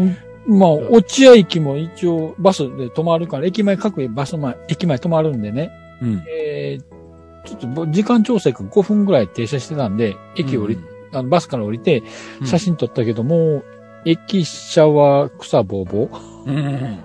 [0.00, 0.16] うん
[0.58, 5.70] まあ、落合駅も一応バスで止まるから、駅前各バス前、駅前止まるんでね。
[6.00, 6.22] うん。
[6.28, 10.78] えー、ちょっとぼ時間調整が5分ぐらい停車してたんで、駅降り、
[11.12, 12.04] あのバスから降りて
[12.40, 13.64] うん写真撮ったけども、
[14.04, 16.10] 駅舎は草ぼうぼう。
[16.44, 16.56] うん。
[16.56, 16.98] うん。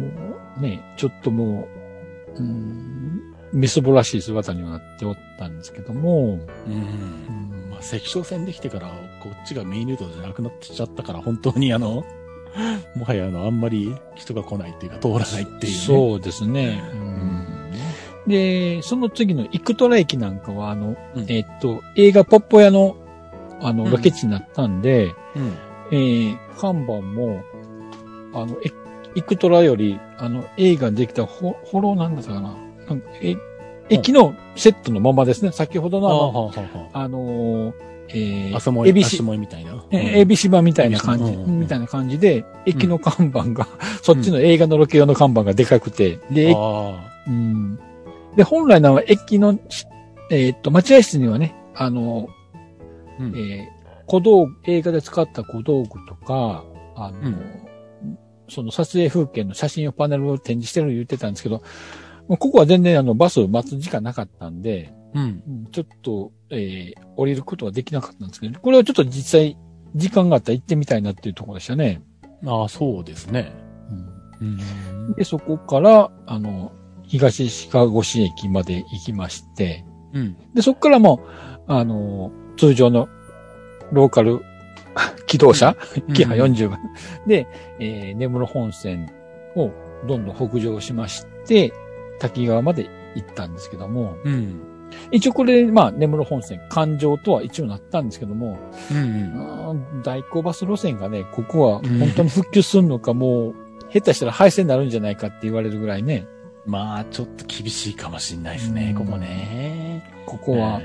[0.00, 1.68] もうね、ちょっとも
[2.36, 3.20] う、うん、
[3.52, 6.72] みすぼらしい姿にはなっておったんですけども、うん。
[6.72, 8.88] うんまあ、関所線できてから、
[9.22, 12.04] こっちがメインルートじゃなくなってちゃったから、本当にあの、
[12.96, 15.78] もはやあの、あんまり人が来ないっていうか、通らないっていう、ね。
[15.78, 16.82] そうですね。
[16.94, 17.46] ううんん。
[18.26, 22.96] で、その次のイクトラ駅なんかは、あの、うんえっと、映画ポッポ屋の、
[23.60, 25.52] あの、うんロケ地になったんで、うん。
[25.92, 27.42] えー看板も、
[28.32, 28.70] あの、え
[29.16, 32.56] イクトラより、あの、映画できたほ、ホロなんだったかな。
[32.88, 33.34] なんかえ
[33.88, 35.52] 駅のセットのままですね。
[35.52, 36.52] 先ほどのあの、
[36.92, 37.72] ああ、のー
[38.08, 39.84] えー、あそもい、エビシあそ、もいみたいな。
[39.90, 43.66] えーエビシバみたいな感じ、みたいな感じで、駅の看板が、
[44.02, 46.54] そっちの映画のロケ用の看板がでかくて、で、
[47.26, 47.78] うん。
[48.36, 49.58] で、本来なら駅の、
[50.30, 52.28] えーっと、待合室にはね、あの。
[53.18, 53.76] えー
[54.08, 56.62] 小道具、映画で使った小道具とか、
[56.94, 57.65] あの、うん
[58.48, 61.62] その撮影風景の写真用パネルを展示してるの言ってたんですけど、
[62.28, 65.42] ここは全然あのバスを待つ時間なかったんで、うん。
[65.46, 69.56] うんちょっと、えー降りることはできなかったんですけど、これはちょっと実際、
[69.94, 72.02] 時間があったら行ってみたいなっていうところでしたね。
[72.44, 73.52] ああ、そうですね。
[74.40, 75.14] うん。
[75.14, 76.72] で、そこから、あの、
[77.04, 80.36] 東シカゴ市駅まで行きまして、うん。
[80.54, 81.20] で、そこからも
[81.68, 83.08] う、あの、通常の
[83.92, 84.42] ローカル
[85.26, 85.76] 機動車、
[86.14, 86.78] キハ40が。
[87.26, 87.46] で、
[87.78, 89.10] えー、根室本線
[89.54, 89.70] を
[90.06, 91.72] どんどん北上しまして、
[92.18, 94.60] 滝川まで行ったんですけども、うん。
[95.10, 98.58] 一応これ、まあ、根室本線、環状とは一応なったんですけども、
[98.90, 98.96] うん。
[98.96, 103.54] うーん大高バス路線がね、ここは本当に復旧するのか、もう、
[103.92, 106.26] 下手したら廃線になるんじゃないかって言われるぐらいね、
[106.64, 109.06] まあ、ちょっと厳しいかもしれないですね、うん。
[109.06, 110.12] ここね。
[110.26, 110.80] ここは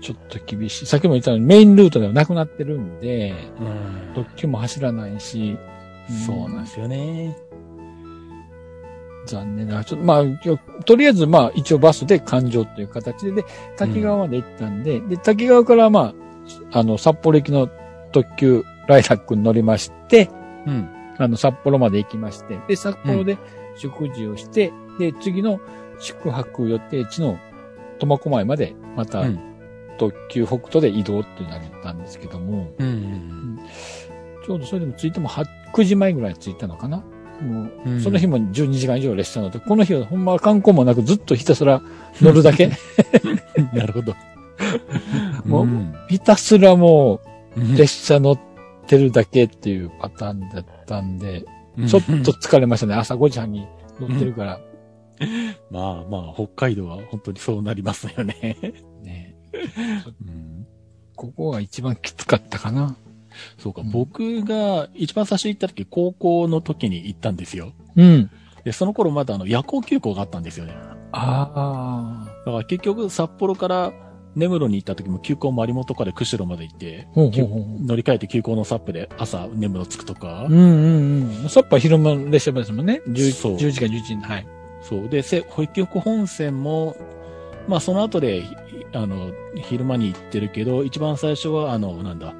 [0.00, 0.86] ちょっと厳しい。
[0.86, 4.14] さっきも言ったようにメインルートではなくなってるんで、うん。
[4.14, 5.58] 特急も走らないし、
[6.26, 7.36] そうなんですよね。
[9.26, 9.84] 残念ながら。
[9.84, 13.44] ちょっと、まあ、とりあえず、まあ、一応バスで環状という形で、で、
[13.76, 16.14] 滝川まで行ったんで、で、滝川から、ま
[16.72, 17.68] あ、あの、札幌行きの
[18.12, 20.30] 特急ライラックに乗りまして、
[20.66, 20.88] うん。
[21.18, 23.36] あの、札幌まで行きまして、で、札幌で
[23.76, 25.60] 食事をして、で、次の
[26.00, 27.38] 宿泊予定地の
[27.98, 29.24] 苫小牧まで、また
[30.04, 33.58] うん、特急北斗で移動ってなったんですけども、うん。
[34.44, 37.04] ちょうどそれでも着いても8 9時前ぐらい着いたのかな
[37.40, 41.82] もう、うんその日も12時間以上列車乗って、この日はほんま観光もなくずっとひたすら
[42.20, 42.70] 乗るだけ。
[43.72, 44.14] なるほど。
[45.46, 47.20] もうんひたすらも
[47.56, 48.38] うう列車乗っ
[48.86, 51.44] てるだけっていうパターンだったんで、
[51.86, 52.94] ちょっと疲れましたね。
[52.94, 53.68] 朝5時半に
[54.00, 54.60] 乗ってるから。
[55.70, 58.56] まあまあ、北海道は本当にそうなりますよね。
[59.58, 60.66] ね、うん
[61.16, 62.96] ここが一番きつかったかな。
[63.58, 67.72] そうか、うん僕が一番最初行った時、高校の時に行ったんですよ。
[67.96, 68.30] うん。
[68.64, 70.74] で、その頃まだあの夜行急行があったんですよね。
[71.10, 73.92] あだから結局札幌から
[74.36, 77.14] 根室に行った時も急行丸本から釧路まで行って、あ。
[77.14, 77.84] ほうほうほう。
[77.84, 81.48] 乗り換えて急行のサップで朝根室着くとか、うんうんうん。
[81.48, 83.02] サッパー昼間列車ですもんね。
[83.08, 84.22] 10, そう10時か11時に。
[84.22, 84.46] はい。
[84.82, 85.08] そう。
[85.08, 86.96] で、せ北極本線も、
[87.66, 88.54] まあその後で、ひ
[88.92, 92.34] あの、昼間に行ってるけど、一番最初は、あの、なんだ、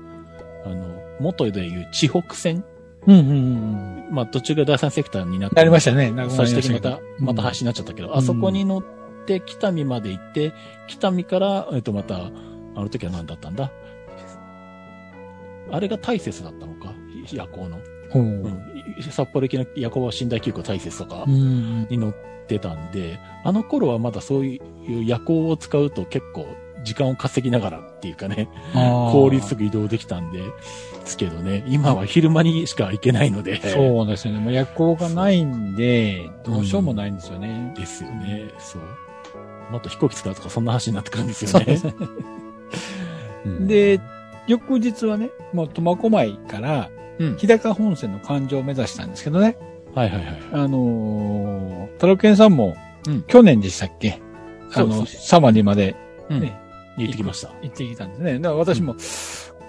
[0.65, 2.65] あの、元でいう地北線？
[3.07, 4.09] うんうんうん。
[4.11, 6.11] まあ途中が第三セクターになって、なりましたね。
[6.11, 8.83] な最終的にまた、うんまた廃止になっちゃったけど、うんあそこに乗っ
[9.27, 10.53] て北見まで行って、
[10.87, 12.31] 北見から、えっとまた、あ
[12.77, 13.71] の時は何だったんだ？
[15.71, 16.95] あれが大雪だったのか？
[17.31, 17.79] 夜行の。
[18.11, 18.23] ほう。
[18.23, 18.78] うん。
[19.11, 21.87] 札幌行きの夜行は寝台急行大雪とかうん。
[21.89, 22.15] に乗っ
[22.47, 26.47] てたんで、あの頃はまだそういう夜行を使うと結構
[26.85, 30.45] 時間を稼ぎながらっていうかね、効率よく移動できたんで、で
[31.05, 33.61] すけどね、今は昼間にしか行けないので。
[33.71, 34.41] そうですよね。
[34.41, 37.73] もう夜行がないんで、どうしようもないんですよね。
[37.77, 38.51] ですよね。
[38.59, 38.83] そう。
[39.73, 41.79] もっと飛行機使うとかそんな話になってくるんですよね。
[43.67, 44.01] で、
[44.47, 47.37] 翌日はね、もう苫小牧からうん。
[47.37, 49.57] 日高本線の環状を目指したんですけどね。
[49.95, 50.41] はいはいはい。
[50.53, 54.21] あのー、タロケンさんも、うん去年でしたっけ？
[54.75, 55.97] あの、サマリまで
[56.29, 56.41] うん。
[56.41, 56.59] ね
[56.99, 57.49] 行ってきました。
[57.63, 58.35] 行ってきたんですね。
[58.41, 58.97] だから私も、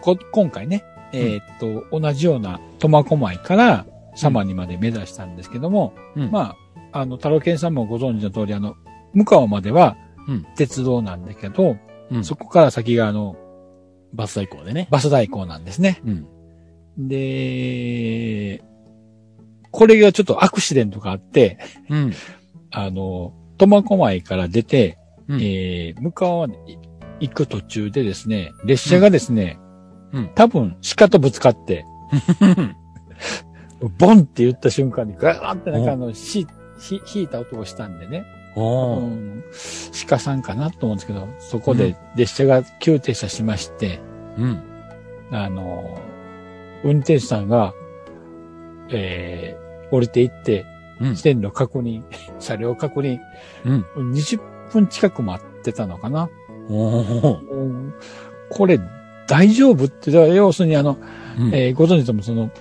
[0.02, 0.84] こ今回ね、
[1.14, 3.86] えーっと、同じような苫小牧から
[4.16, 6.56] サマリまで目指したんですけども、うんま
[6.92, 8.76] あ、あの、タロケンさんもご存知の通り、あの、
[9.14, 9.96] 向川までは
[10.28, 11.78] うん鉄道なんだけど、
[12.12, 13.36] うんそこから先があの、
[14.14, 14.88] バス代行でね。
[14.90, 16.02] バス代行なんですね。
[16.04, 16.28] うん。
[17.00, 18.62] で、
[19.72, 21.58] これがちょっとアクシデントがあって、
[21.90, 22.14] うん。
[22.72, 24.98] あの、苫小牧から出て、
[25.28, 25.42] うん。
[25.42, 26.78] えー、向川まで
[27.22, 29.58] 行く途中でですね、列車がですね、
[30.12, 30.32] うん。
[30.36, 31.86] 多分鹿とぶつかって、
[33.98, 36.48] ボンって言った瞬間にガーってなんかあの、し、
[36.80, 38.26] ひ、引いた音をしたんでね、
[38.56, 38.62] う
[39.00, 39.44] ん、
[40.08, 44.00] 鹿さんかなと思うんですけど、そこで列車が急停車しまして、
[44.38, 44.62] うん。
[45.32, 46.02] あの、
[46.84, 47.74] 運転手さんが、
[48.92, 50.66] えー、降りていって、
[51.02, 51.16] うん。
[51.16, 52.04] 線路確認、
[52.40, 53.20] 車両確認、
[53.66, 54.12] うん。
[54.14, 54.40] 20
[54.72, 56.30] 分近く待ってたのかな。
[58.50, 58.80] これ、
[59.28, 60.98] 大丈夫って、だから要するにあの、
[61.40, 61.54] うん。
[61.54, 62.52] えーご存知ともその、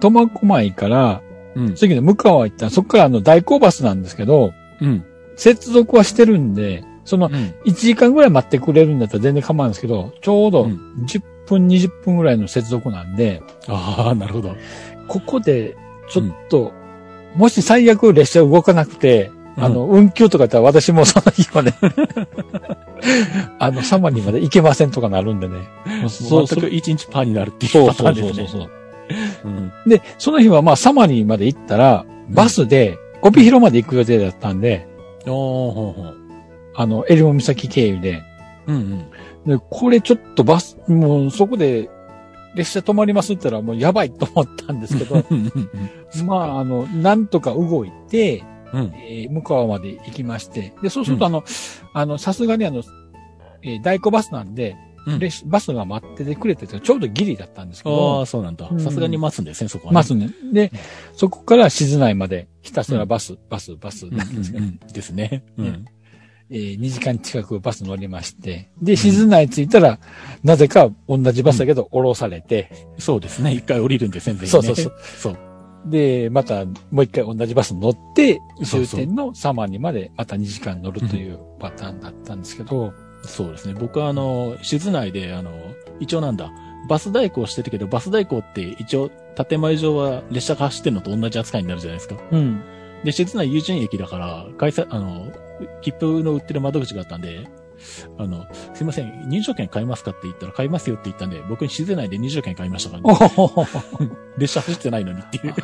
[0.00, 1.22] 苫小牧から、
[1.56, 1.74] うん。
[1.74, 5.04] 次の向川行ったら、そこからあの代行バスなんですけど、うん。
[5.36, 7.32] 接続はしてるんで、その、うん。
[7.64, 11.22] 1時間ぐらい待ってくれるんだったら全然構わないんですけど、ちょうどうん10
[11.58, 14.56] 分、20分ぐらいの接続なんで、ああ、なるほど。
[15.08, 15.76] ここで、
[16.08, 16.72] ちょっと、
[17.34, 21.74] もし最悪列車動かなくて、あの、運休とかだったら私もその日まで、
[23.58, 25.56] あの、サマリーまで行けませんとかなるんでね。
[26.08, 28.34] そう、そ全く一日パーになるっていうそうパタそうーンですね。
[28.34, 28.70] そうそうそう。
[29.44, 29.72] うん。
[29.86, 34.86] で、その日はまあサマリーまで行ったら、バスで、帯広まで行く予定だったんで、
[35.26, 36.14] うほう。
[36.74, 38.22] あの、エリモ岬経由で、
[38.66, 39.04] うんうん。
[39.46, 41.88] で、これちょっとバス、もうそこで
[42.54, 45.24] 列車止まりますって言ったらもうやばいと思ったんですけど、
[46.24, 47.26] まあ、あの、なん。
[47.26, 48.92] とか動いて、うん。
[48.96, 51.42] えー向川まで行きまして、で、そうするとあの、
[51.92, 52.82] あの、さすがにあの、
[53.62, 54.54] えー代行バスなん。
[54.54, 54.76] で、
[55.06, 55.20] うん。
[55.46, 57.68] バスが待っててくれてて、ちょうどギリだったん。
[57.70, 58.56] ですけどああ、、そうなん。
[58.56, 58.68] だ。
[58.78, 59.44] さすがに待つん。
[59.44, 59.94] ですね、そこはね。
[59.96, 60.30] 待つね。
[60.52, 60.70] で、
[61.14, 64.34] そこから静内までひたすらバス、バス、バスなん。
[64.36, 64.70] ですけど、うん。
[64.82, 64.92] うん。
[64.92, 65.42] ですね。
[65.58, 65.84] うん。
[66.50, 69.98] えー2時間近くバス乗りまして、で、静内着いたら、
[70.42, 73.52] なぜか同じバスだけど降ろされて、そうですね。
[73.54, 74.48] 一回降りるんで、全然ね。
[74.48, 74.92] そうそうそう。
[75.18, 75.38] そう。
[75.86, 82.92] で、またもう一回同じバス乗って、終点のサマーにまでまた2時間乗るというパターンだったんですけど、
[83.22, 83.74] そうですね。
[83.78, 85.52] 僕はあの、静内で、あの、
[86.00, 86.50] 一応なんだ、
[86.88, 89.10] バス代行してるけど、バス代行って一応、
[89.48, 92.16] 建前上は列車が走ってるのと同じ扱いになるじゃないですか。
[92.30, 92.60] うん。
[93.04, 95.28] で、静内友人駅だから、開催、あの、
[95.82, 97.48] 切符の売ってる窓口があったんで、
[98.18, 104.10] あの、すいません、入場券買いますかって言ったら買いますよって言ったんで、僕に静内で入場券買いましたからおね。
[104.38, 105.54] 列車走ってないのにっていう。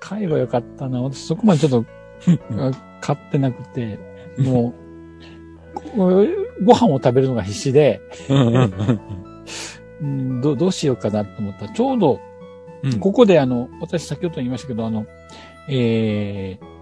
[0.00, 1.02] 買えばよかったな。
[1.02, 1.84] 私そこまでちょっと、
[2.56, 2.70] あ
[3.00, 3.98] 買ってなくて、
[4.38, 4.74] も
[5.94, 6.24] う、ご
[6.64, 8.00] ご飯を食べるのが必死で、
[10.42, 11.66] どどうしようかなと思った。
[11.66, 12.20] ら、ちょうど、
[12.82, 13.00] うん。
[13.00, 15.06] ここであの、私先ほど言いましたけど、あの、
[15.68, 16.77] えー、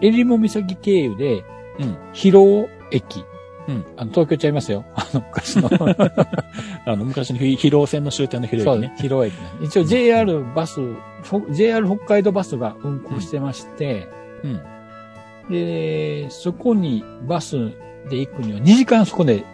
[0.00, 1.44] えりも岬経由で、
[1.78, 3.24] うん広尾駅、
[3.68, 4.84] うんあの、東京ちゃいますよ。
[4.94, 5.70] あの、昔の。
[6.86, 8.94] あの、昔の広尾線の終点の広そういね。
[8.98, 9.38] 広尾駅ね。
[9.62, 10.80] 一応 JR バス、
[11.30, 14.08] ほ JR 北海道バスが運行してまして、
[14.42, 14.60] うん。
[15.50, 17.56] で、そこにバス
[18.10, 19.44] で行くには2時間そこで、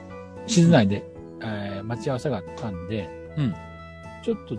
[0.47, 1.05] 静内で、
[1.43, 3.55] えー待ち合わせがあったんで、うん
[4.25, 4.57] ちょっと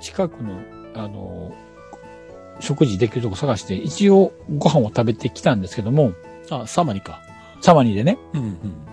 [0.00, 0.58] 近くの、
[0.94, 1.54] あの、
[2.60, 6.12] 食事できるとこ探して、一応ご飯を食べてきたんですけども、
[6.50, 7.20] あ、サマニか。
[7.60, 8.18] サマニでね。
[8.34, 8.50] うんうん。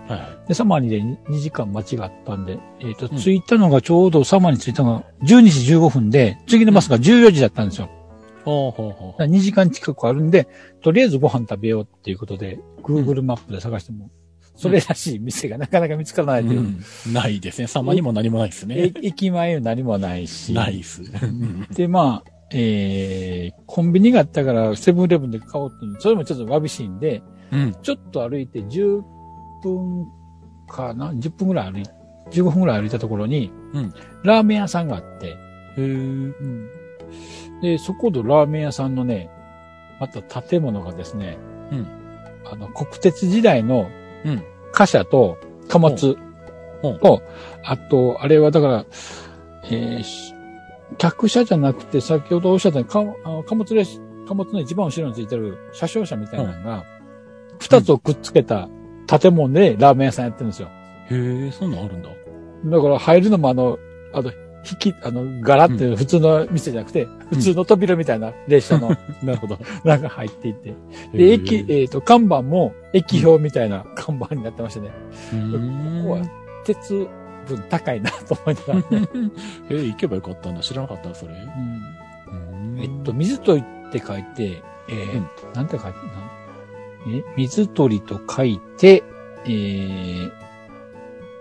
[0.07, 0.47] はいはい。
[0.47, 7.89] で、サマニで2時間待ちがあったんで、えっ、と、うん着いたのがちょうどサマニ着いたのが12時15分で、次のバスが14時だったんですよ。
[8.43, 10.47] ほうほうほだから2時間近くあるんで、
[10.82, 14.09] とりあえずご飯食べようっていうことで、Google マップで探しても、
[14.55, 16.59] それらしい店がなかなか見つからないという。
[16.59, 17.14] うん。
[17.14, 17.68] ないですね。
[17.68, 18.93] サマにも何もないですえね。
[19.01, 20.53] 駅前何もないし。
[20.53, 21.01] ないっす。
[21.01, 27.76] うんで、まあ、えー、コンビニがあったから、セブンイレブンで買おうっていうのそれもちょっとわびしいんで、うん。
[27.82, 29.01] ちょっと歩いて10
[29.64, 30.08] 分
[30.68, 31.84] かな ?10 分ぐらい歩い、
[32.32, 33.93] 15分ぐらい歩いたところに、うん
[34.24, 35.36] ラーメン屋さんがあって、
[35.78, 36.34] へー
[37.62, 39.30] で、そこのラーメン屋さんのね、
[39.99, 41.38] また建物がですね、
[41.72, 41.88] うん
[42.45, 43.89] あの、国鉄時代の
[44.26, 44.43] うん。
[44.72, 45.38] 貨車と
[45.68, 46.18] 貨物
[46.82, 47.22] ほうと、
[47.64, 48.86] あと、あれはだから、
[49.66, 50.32] えーし
[50.97, 56.85] 客車じゃなくて、先ほどおっしゃったように貨物列貨物の一番後ろについてる車掌車みたいなのが、
[57.59, 58.69] 二つをくっつけた
[59.07, 60.69] 建物でラーメン屋さんやってるんですよ。
[61.09, 62.09] へえ、そんなんあるんだ。
[62.65, 63.77] だから入るのもあの、
[64.13, 64.31] あの、
[64.65, 68.89] 引き、あの、ガラっていう普通の店じゃなくて、普通の扉みたいな列車の
[69.21, 69.59] なるほど。
[69.83, 70.73] 中入っていて。
[71.13, 74.91] で、駅、へえっ、と、看板も駅表みたいな看板になってましてね。
[75.33, 76.21] ーここは
[76.63, 77.07] 鉄
[77.43, 79.07] 分高いなと思いながらね。
[79.69, 80.61] えー、行けばよかったんだ。
[80.61, 81.33] 知らなかった、それ。
[81.33, 85.97] うんえっと、水鳥って書いて、えーうんなんて書いて、
[87.09, 89.03] え、水鳥と書いて、
[89.45, 90.31] えー、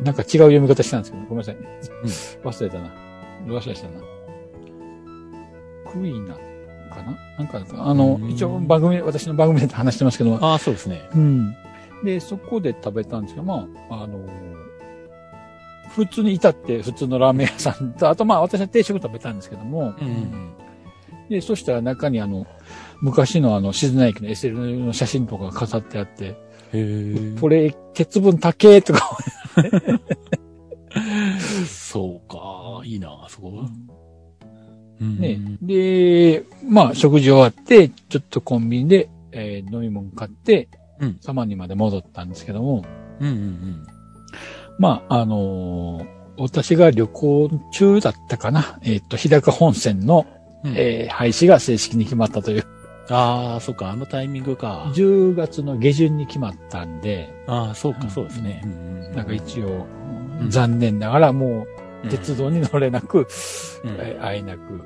[0.02, 1.56] なんか違う読み方したんですけど、ごめんなさい。
[2.44, 2.90] 忘れたな。
[3.46, 4.00] 忘れしたな。
[5.90, 6.40] クイーナか
[7.04, 7.16] な？
[7.38, 11.08] なんか、あのう、ん一応番組、私の番組で話してますけど、ああ、そうですね。
[11.14, 11.54] うん。
[12.04, 14.18] で、そこで食べたんですけど、まあ、あの
[15.94, 20.52] 普通に至って普通のラーメン屋さんと、あとまあ私は定食食べたんですけども、うん。
[21.28, 22.46] で、そしたら中にあの、
[23.00, 26.36] 昔のあの、静内駅の SL の写真とかが飾ってあって。
[27.40, 29.18] これ、鉄分高えとか、
[31.66, 32.82] そうか。
[32.84, 33.68] いいな、そこは。
[35.00, 35.38] ね。
[35.60, 40.68] で、まあ、食事終わって、ちょっとコンビニで、えー飲み物買って、
[41.00, 42.84] うんサマニまで戻ったんですけども、
[43.20, 43.86] うんうん
[44.78, 50.26] まあ、あのー私が旅行中だったかな、えっ、と、日高本線の、
[50.64, 50.70] うん。
[50.70, 52.64] うんえー廃止が正式に決まったという、
[53.10, 54.90] ああ、そっか、あのタイミングか。
[54.94, 58.62] 10月の下旬に決まったんで、ああ、そうか、うんそうですね。
[59.14, 59.86] なんか一応、
[60.40, 61.66] うん残念ながらも
[62.04, 63.26] う鉄道に乗れなく、うん
[63.98, 64.80] えーあえなく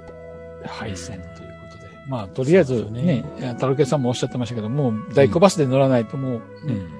[0.67, 1.31] 廃線という
[1.71, 1.91] ことで。
[2.09, 6.91] まあ、とりあえずねね、タロケさんもおっしゃってましたけども、大工バスで乗らないともう、ねうん。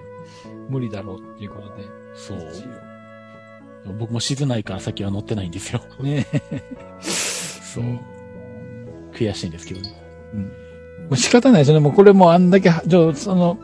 [0.71, 2.06] 無理だろうっていうことで。
[2.17, 2.39] そう。
[3.99, 5.81] 僕も静内から先は乗ってないんですよ。
[6.01, 6.27] ね。
[7.01, 7.85] そう。
[9.13, 9.95] 悔しいんですけどね。
[11.09, 11.81] もう仕方ないですよね。
[11.81, 13.59] もうこれもあんだけ、ちょその、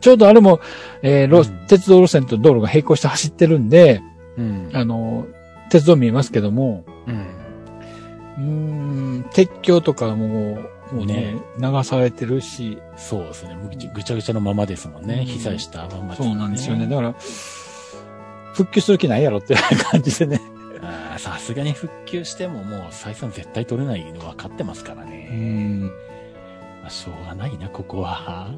[0.00, 0.60] ちょうどあれも、
[1.02, 4.00] えー路うん鉄道路線と道路が並行して走ってるんで、
[4.38, 4.70] うん。
[4.72, 5.26] あの、
[5.70, 7.26] 鉄道見えますけども、うん。
[8.38, 8.42] うー
[9.20, 10.58] ん、鉄橋とかも、
[10.92, 13.56] もうね、流されてるし、そうですね。
[13.94, 15.18] ぐちゃぐちゃのままですもんね。
[15.20, 16.86] うん被災したまんまそうなんですよね。
[16.86, 17.14] だから、
[18.56, 20.40] 復旧する気ないやろっていう感じでね。
[21.18, 25.28] さすがに復旧してももう採算絶対取れないの分かってますからうね。
[25.30, 25.86] ん。
[25.86, 25.92] ま
[26.86, 28.50] あ、しょうがないな、ここは。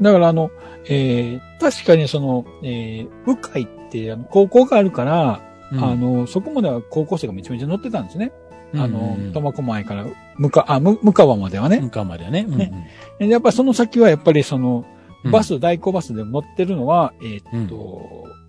[0.00, 0.50] だからあの、
[0.86, 8.32] えー、確かにその、えー、鵜飼ってあの高校があるから、うんあ、の、そこまでは高校生がめちゃめちゃ乗ってたんですね。
[8.74, 11.80] あのうん、苫小牧から、むか、あ、む、向川まではね。
[11.80, 12.44] 向かまではね。
[12.44, 14.84] ねでやっぱりその先はやっぱりその、
[15.24, 18.47] うんバス、代行バスで乗ってるのは、えーっと、う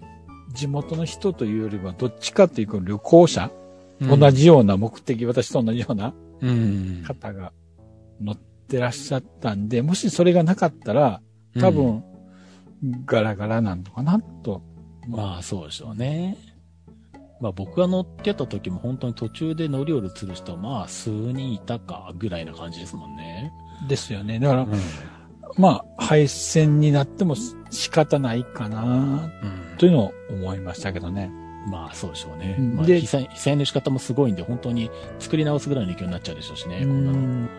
[0.59, 3.51] 地元の人というよりは、どっちかというと旅行者、
[4.01, 7.03] うん同じような目的、私と同じようなうん。
[7.05, 7.51] 方が
[8.21, 11.21] 乗ってらっしゃったんで、もしそれがなかったら、
[11.59, 12.03] 多分、
[13.05, 14.61] ガラガラなんのかな、と。
[15.05, 16.37] まあそうでしょうね。
[17.41, 23.51] まあ僕が乗ってた時も本当に途中で乗り降りする人まあ数人いたかぐらいな感じですもんね。
[23.87, 24.39] ですよね。
[24.39, 24.69] だから、うん。
[25.57, 27.35] まあ、配線になっても
[27.69, 29.31] 仕方ないかな、
[29.77, 31.31] というのを思いましたけどね。
[31.69, 32.55] まあそうでしょうね。
[32.75, 34.89] まあ被災、被災の仕方もすごいんで本当に
[35.19, 36.79] 作り直すぐらいの勢いになっちゃうでしょうしね。
[36.79, 37.49] こんなのうん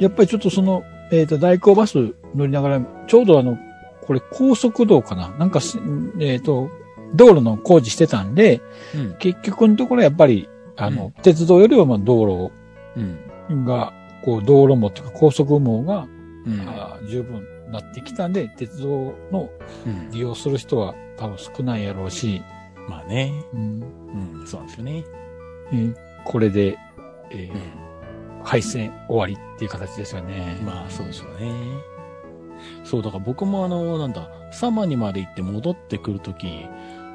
[0.00, 3.58] やっぱりちょっとその、えっ、と、代行バス乗りながら、ちょうどあの、
[4.00, 5.78] これ高速道かななんかし、
[6.18, 6.70] えっ、と、
[7.14, 8.62] 道路の工事してたんで、
[8.94, 9.14] うん。
[9.18, 12.50] 結局のところやっぱり、あの、鉄道よりはまあ道
[12.96, 13.18] うん。
[13.50, 13.92] 路が、
[14.24, 16.06] こう、道路網というか高速網が、
[16.46, 16.60] うん。
[16.68, 19.50] あー十分なってきたんで、鉄道の
[19.86, 22.42] うん利用する人は多分少ないやろうし、
[22.88, 23.32] まあね。
[23.54, 23.82] うん
[24.40, 24.46] うん。
[24.46, 25.04] そうなんですよね。
[25.72, 25.94] えー
[26.24, 26.76] これで
[27.30, 30.58] えー、配線終わりっていう形ですよね。
[30.64, 31.52] まあ、そうでしょうね。
[32.84, 36.66] そう、だから僕もあの、なんだ、サマにまで行って戻ってくるとき、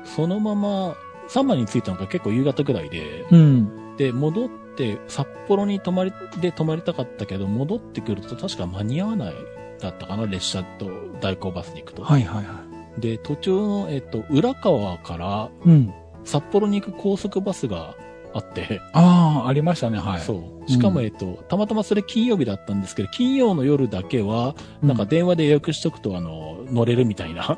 [0.03, 0.95] そのまま、
[1.27, 3.95] サマに着いたのが結構夕方ぐらいで、うん。
[3.97, 4.64] で、戻って、
[5.07, 9.34] 札幌に泊まり、で泊まりたかったけど、戻ってくると確か間に合わない
[9.80, 10.89] だったかな、列車と
[11.21, 12.03] 代行バスに行くと。
[12.03, 12.63] はいはいは
[12.97, 15.69] で、途中の、えっと、浦川からい。
[15.69, 15.93] うん。
[16.23, 17.95] 札幌に行く高速バスが
[18.36, 20.21] あって、ああ、ありましたね、はい。
[20.21, 20.69] そう。
[20.69, 27.57] しかも、うんえっと、たまたまそれ金曜日だったんですけど、金曜の夜だけは、なんか電話で予約しとくと、あの、乗れるみたいな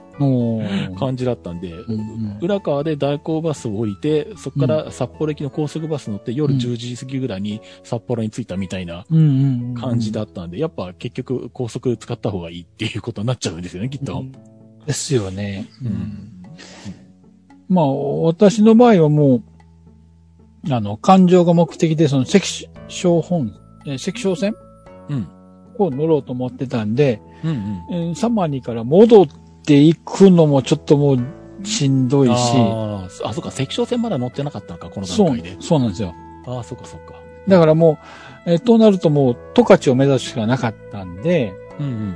[1.00, 9.06] 感じだったんで、うんうん浦川で代行バスを降りて、そこから札幌駅の高速バス乗って夜うん10時過ぎぐらいに札幌に着いたみたいな。
[9.10, 14.24] 感じだったんで、やっぱ結局高速使った方がいいっていうことになっちゃうんですよね、きっと。
[14.86, 15.68] ですよね。
[15.84, 16.38] うん
[17.70, 19.44] まあ、私の場合はもう、
[20.70, 22.40] あの、感情が目的で、その、赤
[22.88, 23.54] 小本、
[23.86, 24.56] えー赤小線？
[25.10, 25.28] うん。
[25.80, 27.56] を乗ろうと思ってたんで、うんうん。
[27.92, 29.28] えーサマニから戻っ
[29.66, 31.20] ていくのもちょっともう
[31.66, 36.14] しんどいし、あーあ、そっか、赤小線まだ乗ってなかったのか、このそう段階で。、そうなんですよ。
[36.48, 37.14] ああ、そっかそっか。
[37.48, 38.00] だからも
[38.46, 42.16] う、えーとなるともう、十勝を目指すしかなかったんで、うん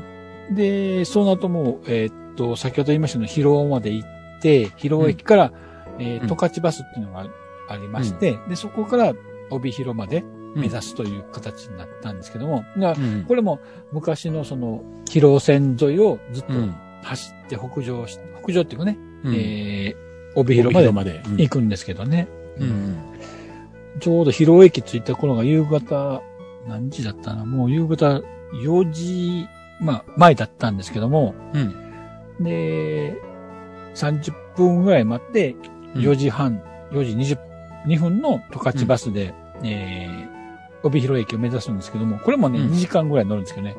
[0.49, 0.55] うん。
[0.55, 4.09] で、そうなるともう、えーっと、先ほど言いましたように、広尾まで行っ
[4.41, 5.51] て、広尾駅から、
[5.99, 7.27] えーうん十勝バスっていうのが
[7.71, 9.13] ありまして、で、そこから
[9.49, 10.23] 帯広まで
[10.55, 10.89] 目指す。
[10.89, 13.25] すという形になったんですけども、うん。
[13.27, 13.59] これも
[13.91, 16.75] 昔のその、広尾線沿いをずっとうん。
[17.03, 21.21] 走って北上し、北上っていうかね、うんえー、帯広まで。
[21.37, 22.27] 行くんですけどね。
[22.57, 22.97] うんうん。
[23.99, 26.21] ちょうど広尾駅着いた頃が夕方、
[26.67, 28.21] 何時だったなもう夕方
[28.63, 29.47] 4時、
[29.81, 32.43] まあ、前だったんですけども、うん。
[32.43, 33.19] で、
[33.95, 35.55] 30分ぐらい待って、
[35.95, 36.61] うん4時半、
[36.91, 37.35] 4時
[37.85, 43.75] 22分の十勝バスで、えー、帯広駅を目指すんですけども、これもね、うん2時間ぐらい乗るんですけどね。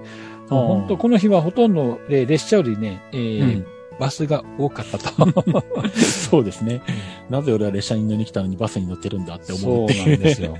[0.49, 3.67] 本当この日はほとんど、えー列車よりね、えーうん
[3.99, 5.13] バスが多かったと。
[5.95, 6.83] そうですね。
[7.31, 9.99] なぜ俺は列車に乗りに来たのにバスに乗ってるんだってそう思って。
[9.99, 10.57] なんですよ。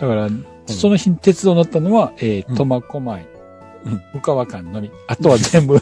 [0.00, 0.28] だから、
[0.66, 3.24] その日に鉄道乗ったのは、えー、苫小牧、
[3.86, 4.02] うん。
[4.12, 4.90] 深川間のみ。
[5.06, 5.78] あとは全部。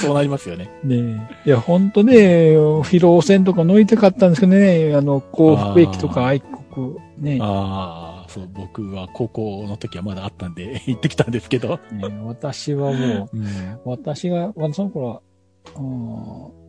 [0.00, 0.68] そうなりますよね。
[0.84, 1.48] ねえ。
[1.48, 1.90] いや、ほん。
[1.90, 2.54] とね、
[2.84, 4.30] 広尾線とか乗りたかったん。
[4.30, 10.54] ですけどね、あの、幸福駅とか愛国、ねああ、そう、僕は高校の時はまだあったん。
[10.54, 11.30] で、行ってきたん。
[11.30, 11.78] ですけど。
[11.92, 13.46] ね私はもう、うん。
[13.84, 15.20] 私が、まあその頃は、
[15.76, 16.62] うん。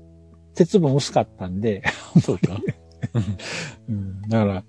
[0.56, 1.60] 鉄分薄かったん。
[1.62, 1.84] で、
[2.22, 2.58] そうか。
[3.90, 4.22] うん。
[4.24, 4.64] だから、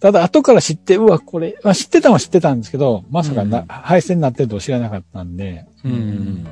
[0.00, 6.46] ただ後から知って、うわ、これ、まあ、知ってたのは知ってたんですけど、まさかな、うん配線になってるとは知らなかったんで、うん。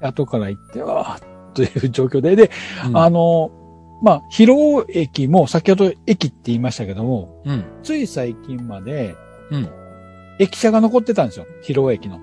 [0.00, 2.50] 後から行って、わーという状況で、で、
[2.86, 3.50] うんあ、の、
[4.02, 7.64] まあ、広尾駅も、先ほど駅って言いましたけども、うん。
[7.82, 9.14] つい最近まで、
[9.50, 9.68] うん。
[10.38, 11.46] 駅舎が残ってたんですよ。
[11.62, 12.18] 広尾駅の。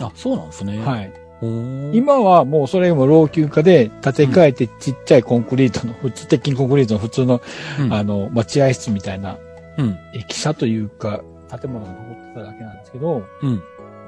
[0.00, 0.76] あ、そうなんですね。
[0.76, 0.78] い。
[0.80, 1.12] はい。
[1.40, 7.40] 今、今はもうそれも老朽化で建て替えてちっちゃいコンクリートの、普通、鉄筋コンクリートの普通の、
[7.80, 9.38] うん、あの、待合室みたいな
[9.78, 9.98] うん。
[10.14, 11.22] 駅舎というか、
[11.60, 13.62] 建物が残ってただけなんですけど、うん。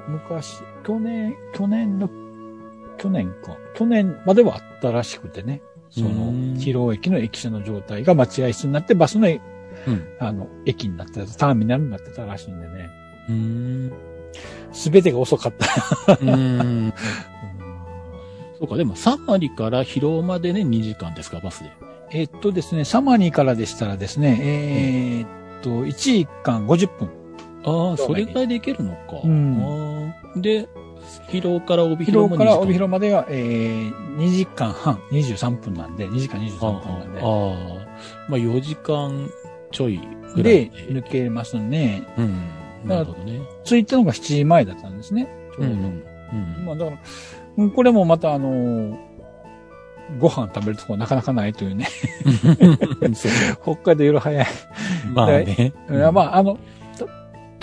[0.08, 2.08] 昔、去年、去年の、
[2.98, 3.56] 去年か。
[3.74, 5.62] 去年まではあったらしくてね。
[5.90, 9.40] そのうん、広尾駅の駅舎の状態が待合室になって、バスの、うん。
[10.18, 12.90] あの、駅になってた、ターミナルになってたらしいんでね。
[13.28, 13.92] うん。
[14.72, 15.52] すべてが遅かっ
[16.06, 16.18] た。
[16.20, 16.92] うん。
[18.58, 21.70] そうか、でも、サマリから広尾までね、2時間ですか、バスで。
[22.12, 25.28] えっとですね、サマニーからでしたらですね、えーっ
[25.66, 27.10] と、1時間50分。
[27.64, 29.20] ああ、それぐらいで行けるのか。
[29.24, 30.68] うんで、
[31.28, 37.20] 広尾から帯広も広尾から帯2時間広までが、えー、2時間半、23分なんで、2時間23分なんで。
[37.20, 37.26] ああ、
[38.28, 39.28] まあ4時間
[39.72, 39.98] ちょい
[40.34, 42.06] ぐらいで、抜けますね。
[42.16, 42.88] うん。
[42.88, 43.40] なるほどね。
[43.64, 45.28] 着いたのが7時前だったんですね。
[45.56, 45.72] ちょうど。
[45.72, 45.74] うん。
[45.78, 46.66] うん。
[46.66, 46.98] まあだから、
[47.56, 49.05] うんこれもまたあのー
[50.18, 51.88] ご飯食べるところなかなかないというね。
[53.62, 54.46] 北海道夜早い。
[55.12, 55.72] まあね。
[56.12, 56.58] まあ、あの、
[56.96, 57.06] た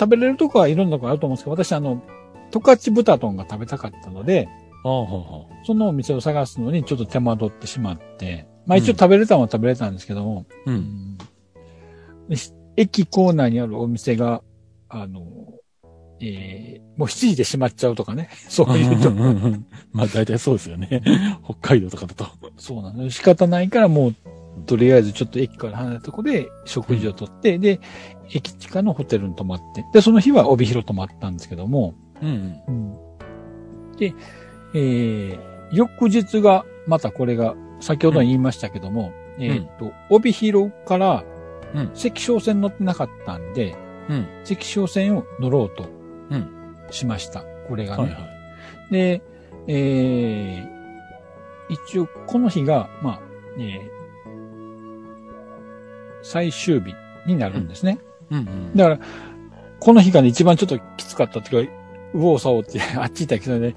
[0.04, 2.02] 食べれるとこはいろんなとこあると思うんですけど、私あの、
[2.50, 4.48] 十勝豚丼が食べたかったので。
[5.64, 11.16] そのお店を探すのにちょっと手間取ってしまって、まあ一応食べれたのは食べれたんですけども、うん。
[12.28, 14.42] でし駅構内にあるお店が、
[14.90, 15.22] あの、
[16.20, 18.28] えー、もう7時で閉まっちゃうとかね。
[18.48, 21.02] そういうとうんうんうんまあ大体そうですよね。
[21.44, 22.26] 北海道とかだと。
[22.56, 23.10] そうなの。
[23.10, 24.14] 仕方ないからもう、
[24.66, 27.80] とりあえずちょっと駅から離れたとこで食事をとって、で、
[28.32, 32.94] 駅地下のホテルに泊まって、で、その日は帯広泊まったんですけども、うん。
[33.98, 34.14] で、
[34.74, 35.38] えー、
[35.72, 41.24] 翌日が、またこれが、先ほど言いましたけども、えーっと、帯広から
[41.74, 43.76] うん、赤小線乗ってなかったんで、
[44.08, 44.26] うん。
[44.44, 45.93] 関商線を乗ろうとうん。
[46.94, 47.44] しました。
[47.68, 48.02] これがね。
[48.04, 48.18] はいは
[48.90, 48.92] い。
[48.92, 49.22] で、
[49.66, 53.20] えー、一応この日が、まあ、
[53.58, 53.94] えー
[56.26, 56.94] 最終日
[57.26, 57.98] になるんですね。
[58.30, 58.74] うんうん。
[58.74, 58.98] だから、
[59.78, 61.72] この日がね、一番ちょっときつかったっていうか、
[62.14, 63.74] 右往左往って、 あっち行ったけどね、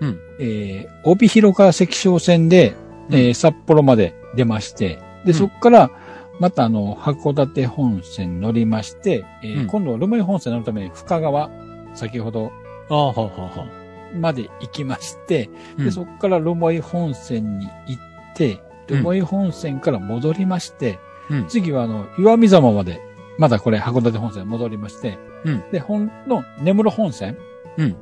[0.00, 0.18] うん。
[0.40, 2.74] えー、帯広から関商線で、
[3.10, 5.90] えー札幌まで出まして、で、うんそこから、
[6.38, 11.50] またあの、函館本線に乗りまして、えーうん今度は留萌本線に乗るために深川、
[11.92, 12.50] 先ほど
[12.90, 13.66] ああ、はあは。
[14.14, 15.46] まで行きまして、
[15.78, 18.02] で、うんそこから留萌本線に行っ
[18.34, 20.98] て、留萌本線から戻りまして、
[21.30, 21.48] うん。
[21.48, 23.00] 次はあの、岩見沢まで、
[23.38, 27.38] まだこれ函館本線戻りまして、うんで、本の根室本線、
[27.78, 27.96] うん。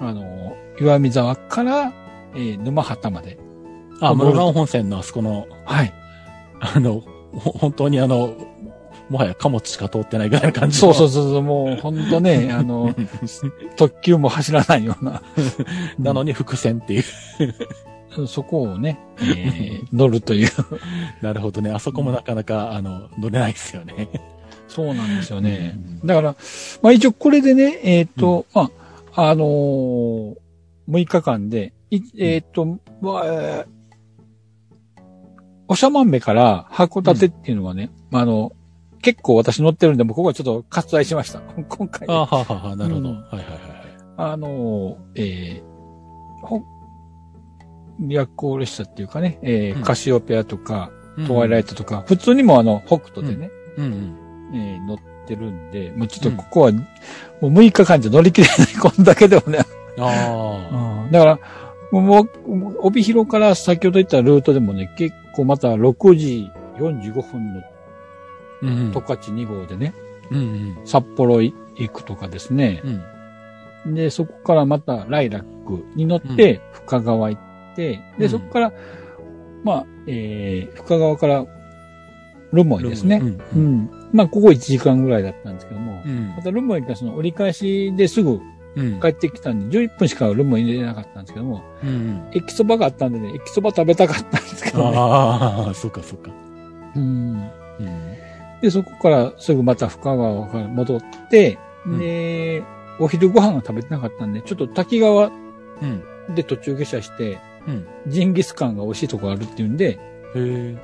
[0.00, 1.92] あの、岩見沢から、
[2.34, 3.38] えー沼畑まで。
[4.00, 5.92] あ、室蘭本線のあそこの、はい。
[6.60, 7.02] あの、
[7.32, 8.34] ほ本当にあの、
[9.08, 11.10] もはや貨物しか通ってないぐらいの感じそうそうう。
[11.10, 12.94] そうそう、もう本当ね、 あの、
[13.76, 15.22] 特急も走らないような、
[15.98, 17.04] なのに伏線っていう。
[18.26, 20.48] そこをね、えー乗るという。
[21.20, 21.70] なるほどね。
[21.70, 24.08] あそこもなかなか、あの、乗れないですよね。
[24.68, 25.78] そうなんですよね。
[26.00, 26.36] うんだから、
[26.82, 28.70] まあ一応これでね、えっ、と、ま
[29.14, 30.36] あ、あのー、
[30.88, 32.64] 6日間で、いえっ、と、
[33.00, 33.76] まあ、えー
[35.68, 38.52] おしゃまんべから函館っていうのはね、まあ、あの、
[39.06, 41.38] 結構私乗ってるんで、もうここはちょっと割愛しました。
[41.68, 42.08] 今回。
[42.10, 43.10] あはあはあはあ、なるほど。
[43.10, 43.54] うんはいはいはいはい。
[44.16, 46.60] あの、えー、ほ、
[48.00, 54.16] 夜行列車っていうかね、えーうんカシオペアとか、うんトワイライトとか、普通にもあの、北斗でね、うんうん。
[54.54, 56.78] えー乗ってるんで、もうちょっとここは、も
[57.42, 59.60] う6日間じゃ乗り切れない、こんだけでもね。
[60.00, 61.38] あだから、
[61.92, 62.28] もう、
[62.80, 67.70] 帯広から先ほど言ったルートでもね、結構また6時45分のあ。
[67.70, 67.75] うん
[68.66, 69.94] 十勝2号でね、
[70.30, 70.78] うんうん。
[70.84, 71.54] 札幌行
[71.92, 72.82] くとかですね。
[73.84, 73.94] うん。
[73.94, 78.72] で、そこからまたライラックに乗って、深川行って、で、うんそこから、
[79.64, 81.46] まあ、えー、深川から、
[82.52, 83.20] ルモイですね。
[83.54, 83.90] うん。
[84.12, 88.40] まあ、ここ1時間ぐらいだったんですけども、うんまたルモイからその折り返しですぐ
[88.76, 89.00] うん。
[89.00, 92.28] 帰ってきたんで、11分しかルモイ入れなかったんですけども、うんうん。
[92.32, 94.96] 駅そばがあったんでね、駅そば食べたかったんですけどね。
[94.96, 96.30] ああ、そっかそっか。
[96.94, 97.02] うん。
[97.80, 98.15] うん。
[98.62, 101.00] で、そこからすぐまた深川から戻っ
[101.30, 102.62] て、うんで、
[102.98, 105.30] お昼ご飯が食べてなかったんで、ちょっと滝川う
[105.84, 106.34] ん。
[106.34, 107.38] で途中下車して、
[107.68, 107.86] うん。
[108.06, 109.98] ジンギスカンが美味しいとこあるっていうんで。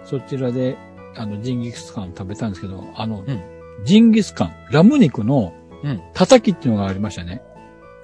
[0.05, 0.77] そちらで、
[1.17, 3.41] あの、ジンギスカン食べたんですけど、あの、うん
[3.85, 6.01] ジンギスカン、ラム肉のうん。
[6.15, 7.43] たたきっていうのがありましたね。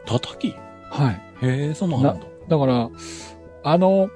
[0.07, 0.57] 叩き？
[0.91, 1.13] は
[1.43, 1.47] い。
[1.47, 2.17] へえ、そんなんだ。
[2.49, 2.91] だから、
[3.63, 4.11] あの、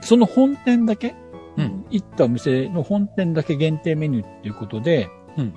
[0.00, 1.16] その本店だけ、
[1.56, 1.84] うん。
[1.90, 5.54] 行ったお店の本店だけ限定メニューっていうことで、うん。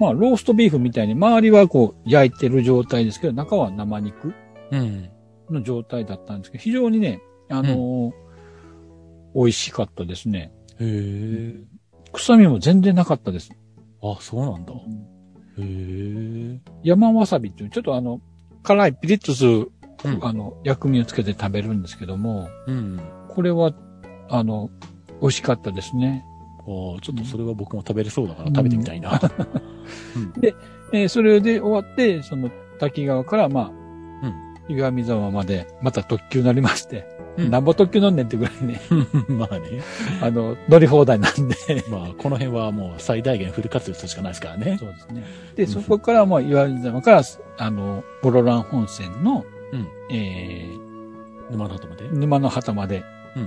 [0.00, 4.34] まあ、ローストビーフみたいに周りはこう焼いてる状態ですけど、中は生肉
[4.70, 5.08] うん。
[5.50, 8.12] の状態だったんですけど、非常にね、あのー
[9.36, 10.52] 美味しかったですね。
[10.78, 11.54] へえ。
[12.12, 13.50] 臭みも全然なかったです。
[14.00, 14.72] あ、そうなんだ。
[14.72, 14.76] へ
[15.58, 16.60] え。
[16.84, 18.20] 山わさびっていう、ちょっとあの、
[18.62, 19.72] 辛いピリッとする、
[20.04, 23.00] うんあの、薬味をつけて食べるんですけども、うん。
[23.28, 23.72] これは、
[24.28, 24.70] あの、
[25.20, 26.26] 美味しかったですね。
[26.60, 29.20] ああ、ちょっとそれは僕も食べれそうだから食べてみたいな。
[30.92, 33.60] えーそれで終わって、その滝川から、ま
[34.22, 34.44] あ、うん
[34.76, 38.80] 岩見沢まで、また特急乗りまして、うんなんぼ特急乗んねんってぐらいね、
[39.28, 39.82] まあね。
[40.22, 41.54] あの、乗り放題なんで。
[41.90, 44.76] まあ、この辺はもう最大限フル活用するしかないですからね。
[44.78, 45.24] そうですね。
[45.56, 47.22] で、そこからもう岩見沢から、
[47.58, 50.84] あの、ボロラン本線の、うんえー
[51.50, 52.08] 沼の後まで。
[52.10, 53.04] 沼の旗までうん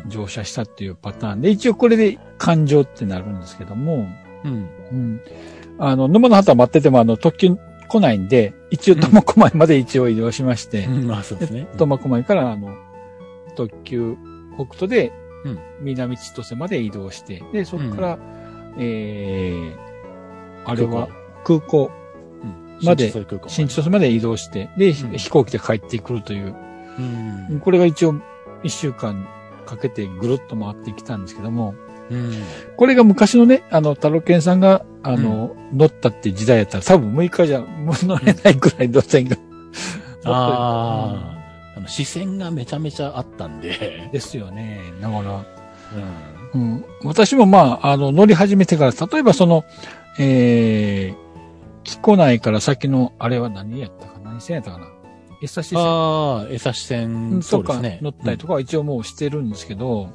[0.07, 1.41] 乗車したっていうパターン。
[1.41, 4.07] で、一応これで環状ってなるんですけども、
[4.43, 4.69] うん。
[4.91, 5.21] うん。
[5.79, 7.57] あの、沼の旗待ってても、あの、特急
[7.87, 11.07] 来ないんで、一応苫小牧まで一応移動しまして、うん。
[11.07, 11.67] まあそうですね。
[11.77, 12.75] 苫小牧から、あの、
[13.55, 14.15] 特急
[14.57, 15.11] 北斗で
[15.45, 18.19] うん、南千歳まで移動して、で、そこから、
[18.77, 21.09] えー、あれは、
[21.43, 21.91] 空港、
[22.43, 22.85] うん。
[22.85, 23.11] まで
[23.47, 24.93] 新千歳まで移動して、で、ん。
[24.93, 26.55] 飛行機で帰ってくるという、
[27.49, 27.59] うん。
[27.59, 28.15] これが一応
[28.63, 29.27] 一週間
[29.67, 31.75] かけてぐるっと回ってきたんですけども、
[32.09, 32.43] うん。
[32.77, 39.37] これが昔のね、あの、タロケンさんが、あの、乗ったって時代やったら多分6日じゃ乗れないくらい路線が。
[40.25, 41.37] あ
[41.75, 41.77] あ。
[41.77, 44.09] あの、視線がめちゃめちゃあったんで。
[44.11, 44.81] ですよね。
[45.01, 45.45] だから、
[46.53, 46.61] うん。
[46.61, 49.65] うん、私もまあ、あの、乗り始めてから、例えばその、
[50.17, 51.27] えー、
[51.83, 54.87] 木古内から先の、あれは何やったか何線やったかな
[55.41, 57.99] 江差線ああ、江差線、そとかうですね。
[58.01, 60.09] 乗ったりとかは一応もうしてるんですけど、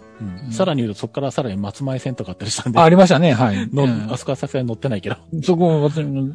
[0.51, 3.69] さらに言うと、そこからさらに松前線とかあったりしたんで、あありましたね、はい。
[3.73, 5.17] のうんあそこはさすがに乗ってないけど。
[5.43, 6.33] そこも私も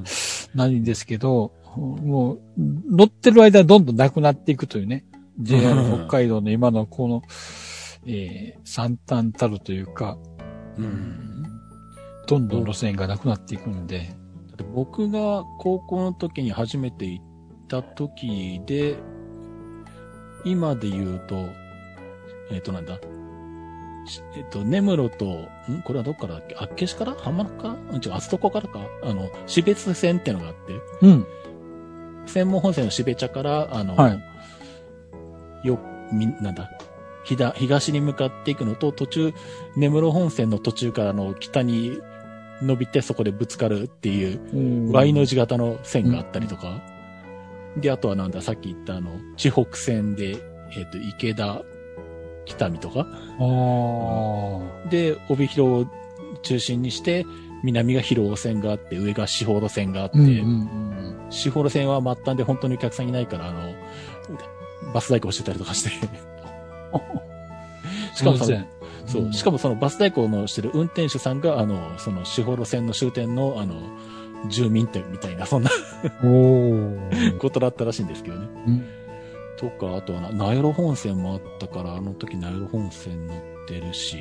[0.56, 5.06] ないんですけど、もう、乗ってる間どんどんなくなっていくというね。
[5.40, 5.76] JR
[6.08, 7.22] 北海道の今のこの、
[8.06, 10.18] えー、惨憺たるというか、
[10.78, 11.44] うん。
[12.26, 14.16] どんどん路線がなくなっていくんで。
[14.74, 17.26] 僕が高校の時に初めて行っ
[17.68, 18.98] た時で、
[20.45, 21.49] 今で言うと、
[22.52, 22.99] えっ、となんだ、
[24.06, 25.81] しえっ、と、根室と、ん？
[25.84, 26.56] これはどっからだっけ？
[26.57, 27.14] あっけしから？
[27.14, 27.73] 浜名から？
[27.73, 28.80] うん違う、あそこからか？
[29.03, 31.26] あの、標別線ってのがあって、うん。
[32.26, 34.14] 専門本線の標茶から、あの、は
[35.64, 35.68] い。
[35.68, 35.80] よ、
[36.14, 36.72] み、なんだ、
[37.26, 39.34] ひだ、東に向かっていくのと、途中、
[39.76, 41.99] 根室本線の途中からの北に
[42.61, 46.81] 伸びてそこでぶつかるっていう、Y の字型の線があったりとか、
[47.82, 50.38] で、あとはなんだ、さっき言ったあの、地北線で、
[50.76, 51.64] えっ、と、池田、
[52.45, 53.08] 北見とか。
[54.90, 55.91] で、帯広を
[56.41, 57.26] 中心にして、
[57.64, 61.18] 南が広尾線があって、上が四方路線があって、うんうんうん。
[61.30, 63.74] 四方路線は末端で本当にお客さんいないから、あの、
[64.94, 65.90] バス代行してたりとかして。
[68.16, 68.66] しかもその、
[69.06, 73.76] そう、しかもそのバス代行のしてる運転手さんが、あの、その四方路線の終点の、あの、
[74.50, 75.72] 住民店みたいな、そんな
[76.24, 77.38] おー。
[77.40, 78.48] ことだったらしいんですけどね。
[78.68, 78.86] うん
[79.58, 83.38] とか、あとはな、名寄本線もあったから、あの時名寄本線乗っ
[83.68, 84.18] てるし、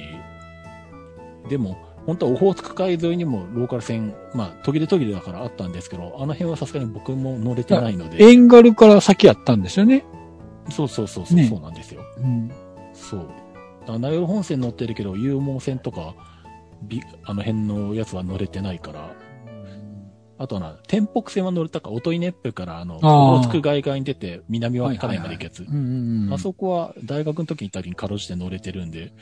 [1.48, 10.04] でも、本当はオホーツク海沿いにもローカル線、まあ、途切れ途切れだからあったんですけど、あの辺はさすがに僕も乗れてないので、エンガルから先やったんですよね。
[10.70, 12.02] そうそうそうそう、ねそうなんですよ。
[12.18, 12.50] うん。
[12.94, 13.28] そう。
[13.88, 16.14] あ名寄本線乗ってるけど、有毛線とか、
[16.82, 19.14] びあの辺のやつは乗れてないから、
[20.38, 25.62] あとはな、天北線は乗れたか、音井ネップから、あの、大津区外側に出て、南稚内まで行くやつ。
[25.62, 26.34] うんうんうん。
[26.34, 29.12] あそこは大学の時に行った時にかろうじて乗れてるんで、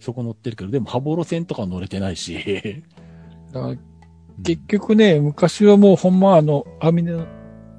[0.00, 2.82] そこ乗ってるけど、でも、羽幌線とかは乗れてないし。
[3.52, 3.76] だから
[4.42, 7.26] 結局ね、昔はもうほんまあの、網の、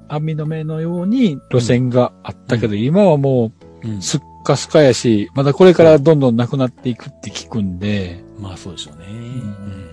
[0.08, 3.52] 網の目のように路線があったけど、今はも
[3.84, 9.06] うんうすっかすかやし、まだこれからどんどんなくなっていくって聞くんで、まあ、そうでしょうね。
[9.06, 9.87] ん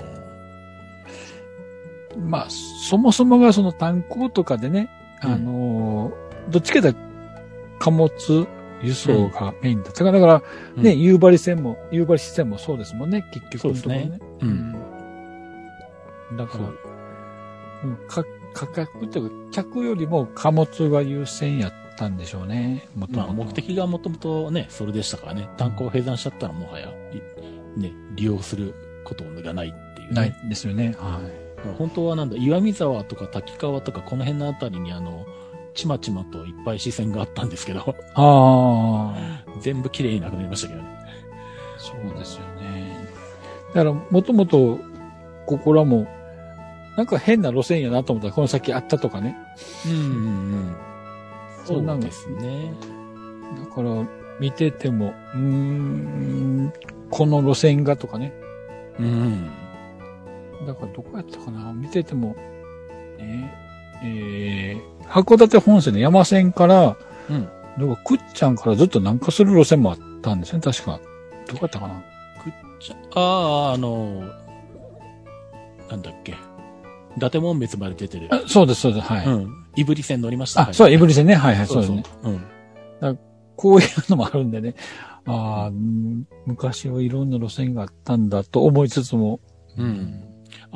[2.17, 4.89] まあ、そもそもがその炭鉱とかでね、
[5.23, 5.31] うん。
[5.31, 6.99] あのーどっちかというと
[7.79, 8.47] 貨物
[8.83, 10.11] 輸送がメインだったか。
[10.11, 10.43] ら、だか
[10.75, 10.99] らね、うん。
[10.99, 13.59] 夕張線も、夕張支線もそうですもんね、結局ね。
[13.59, 14.19] そうですね。
[14.41, 14.75] うん。
[16.29, 16.37] うん。
[16.37, 16.77] だからそう、
[17.85, 18.23] うんか
[18.53, 23.49] 価格というか、客よりも貨物が優先やったんでしょうね、もとまあ、もと。
[23.49, 25.49] 目的がもともとね、それでしたからね。
[25.57, 28.73] 炭鉱を閉山しちゃったらもはや、いね、利用する
[29.03, 30.15] ことがないっていう、ね。
[30.15, 30.95] ないですよね。
[30.97, 31.19] は
[31.73, 35.25] 本当はなんだ、岩見沢とか滝川とかこの辺のあたりにあの、
[35.73, 37.83] ちまちまといっぱい視線があったんですけど、い。
[37.83, 39.15] ああ、
[39.59, 40.87] 全部綺麗になくなりましたけどね。
[41.77, 43.07] そうですよね。
[43.73, 44.79] だから、もともと、
[45.45, 46.07] ここらも、
[46.97, 49.37] なんか変な路線やなと思ったら、この先あったとかね。
[49.85, 50.09] うんうんう
[50.71, 50.75] ん。
[51.65, 52.73] そんなのそうですね。
[53.59, 54.07] だから、
[54.39, 56.73] 見てても、うーん、
[57.09, 58.33] この路線がとかね。
[58.99, 59.49] うん。
[60.65, 61.73] だからどこやったかな？
[61.73, 62.35] 見てても、
[63.19, 63.53] ね、
[64.03, 66.97] えー、函館本線の山線から、
[67.29, 67.49] うん。
[67.77, 70.99] なんかくっちゃんからずっと南下する路線もあったんですね、確か。
[71.45, 71.95] どこやったかな？
[72.41, 74.21] くっちゃ、ああ、あの、
[75.89, 76.35] なんだっけ。
[77.17, 78.29] 伊達門別まで出てる。
[78.31, 79.25] あそうです、そうです、はい。
[79.25, 79.65] うん。
[79.75, 80.69] いぶり線乗りました。
[80.69, 81.25] あ、そう、エブリ線。
[81.25, 82.03] 線ね、はいはい、そうですね。
[82.23, 83.19] うん。
[83.57, 84.75] こういうのもあるんでね。
[85.25, 89.39] ああ、うん昔はいろんな路線があったんだと思いつつも。
[89.77, 90.23] うん。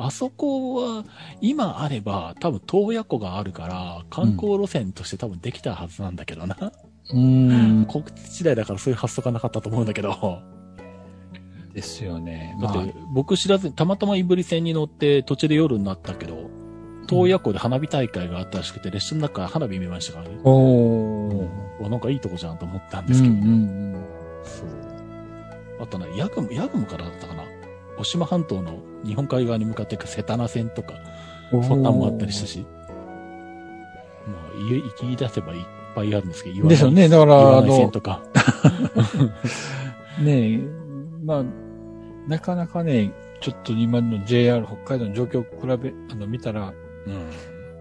[0.06, 1.04] あそこは、
[1.40, 6.56] 今あれば、多分、洞爺湖があるから、観光路線として多分できたはずなんだけどな。
[7.12, 7.86] うーん。
[7.86, 10.40] 国鉄時代だからそういう発想がなかったと思うんだけど。
[11.74, 12.56] ですよね。
[12.60, 16.50] だまあって、僕知らずに、たまたまいぶり線に乗って途中で夜になったけど、
[17.06, 20.38] 洞爺湖で花火大会があったらしくて、列車の中から花火見ましたからね。
[20.44, 21.48] おー。
[21.80, 23.34] うわなんかいいとこじゃんと思ったんうんうですけど。
[23.34, 24.04] ん
[24.44, 25.82] そう。
[25.82, 27.44] あとね、ヤグム、ヤグムからだったかな。
[27.96, 30.94] 渡島半島の日本海側に向かっていく瀬田名線とか、
[31.52, 31.64] うん。
[31.64, 32.66] そんなんもあったりしたし。
[34.26, 34.50] まあ、
[35.00, 35.60] 言い出せばいっ
[35.94, 37.08] ぱいあるんですけど、言わないですよね。
[37.08, 38.22] だから、あ言わない線の、とか。
[40.22, 40.60] ねえ、
[41.24, 41.44] まあ、
[42.28, 46.72] なかなかね、ちょっと今の JR 北海道の状況を比べ、あの、見たら、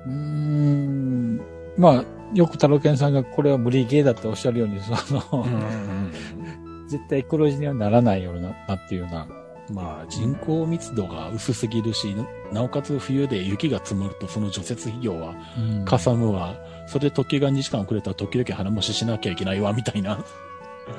[0.06, 1.36] うん。
[1.36, 1.42] ん、
[1.78, 6.12] まあ、よく太郎健さんがこれは無理ゲーだっておっしゃるように、その、うん
[6.88, 9.28] 絶対黒字にはならないような、なっていうような
[9.72, 12.16] まあ人口密度が薄すぎるし、
[12.52, 15.36] なおかつ冬で雪が積もるとその除雪費用は
[15.86, 16.56] かさむわ、
[16.88, 20.24] それで特急が2時間遅れたら時々鼻もししなきゃいけないわ、みたいな。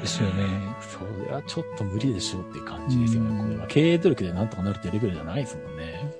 [0.00, 0.44] ですよね。
[0.80, 3.42] それはちょっと無理でしょうっていう感じですよね。
[3.42, 6.14] これは経営努力でなんとかなるってレベルじゃないですもんね。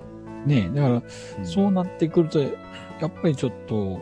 [0.45, 1.03] ねえ、だから、
[1.45, 2.49] そうなってくると、や
[3.05, 4.01] っぱりちょっと、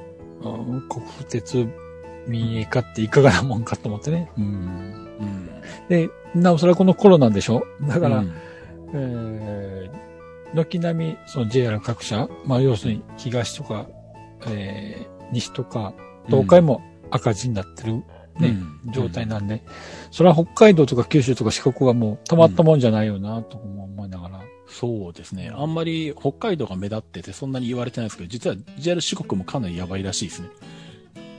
[0.90, 1.68] 国鉄
[2.28, 4.32] 民営化っていかがなもんかと思ってね。
[4.38, 5.09] うん。
[5.90, 7.64] うん、で、なおそれはこのコロナでしょ？
[7.82, 8.34] だから、うん、
[8.94, 13.88] えー、軒並み、その JR 各社、まあ要するに東とか、
[14.48, 15.94] えー、西とか、
[16.28, 18.04] 東海も赤字になってる
[18.40, 18.56] ね、
[18.86, 19.64] うん、状態なんで、
[20.12, 24.42] それは北海道とか九州とか四国はもう止まったもんじゃないよな、と思いながら。
[24.68, 25.52] そうですね。
[25.54, 30.50] あんまり北海道が目立っててそんなに言われてないですけど、実は JR 四国もかなりやばいらしいですね。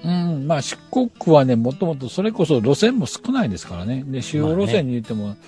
[0.05, 4.05] うん、まあ四国はね、もともとそれこそ路線も少ないですからね。
[4.07, 5.41] で、主要路線に言っても、まあね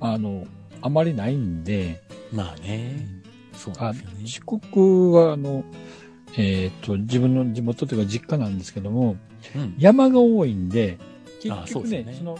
[0.00, 0.46] うん、あの、
[0.82, 2.02] あまりないんで。
[2.32, 3.06] まあね。
[3.54, 4.26] そうですね。
[4.26, 5.64] 四国は、あの、
[6.36, 9.16] えっ、ー、と、自分の地元というか実家なんですけども、
[9.54, 10.98] うん、山が多いんで、
[11.42, 12.38] 結局ね、そねその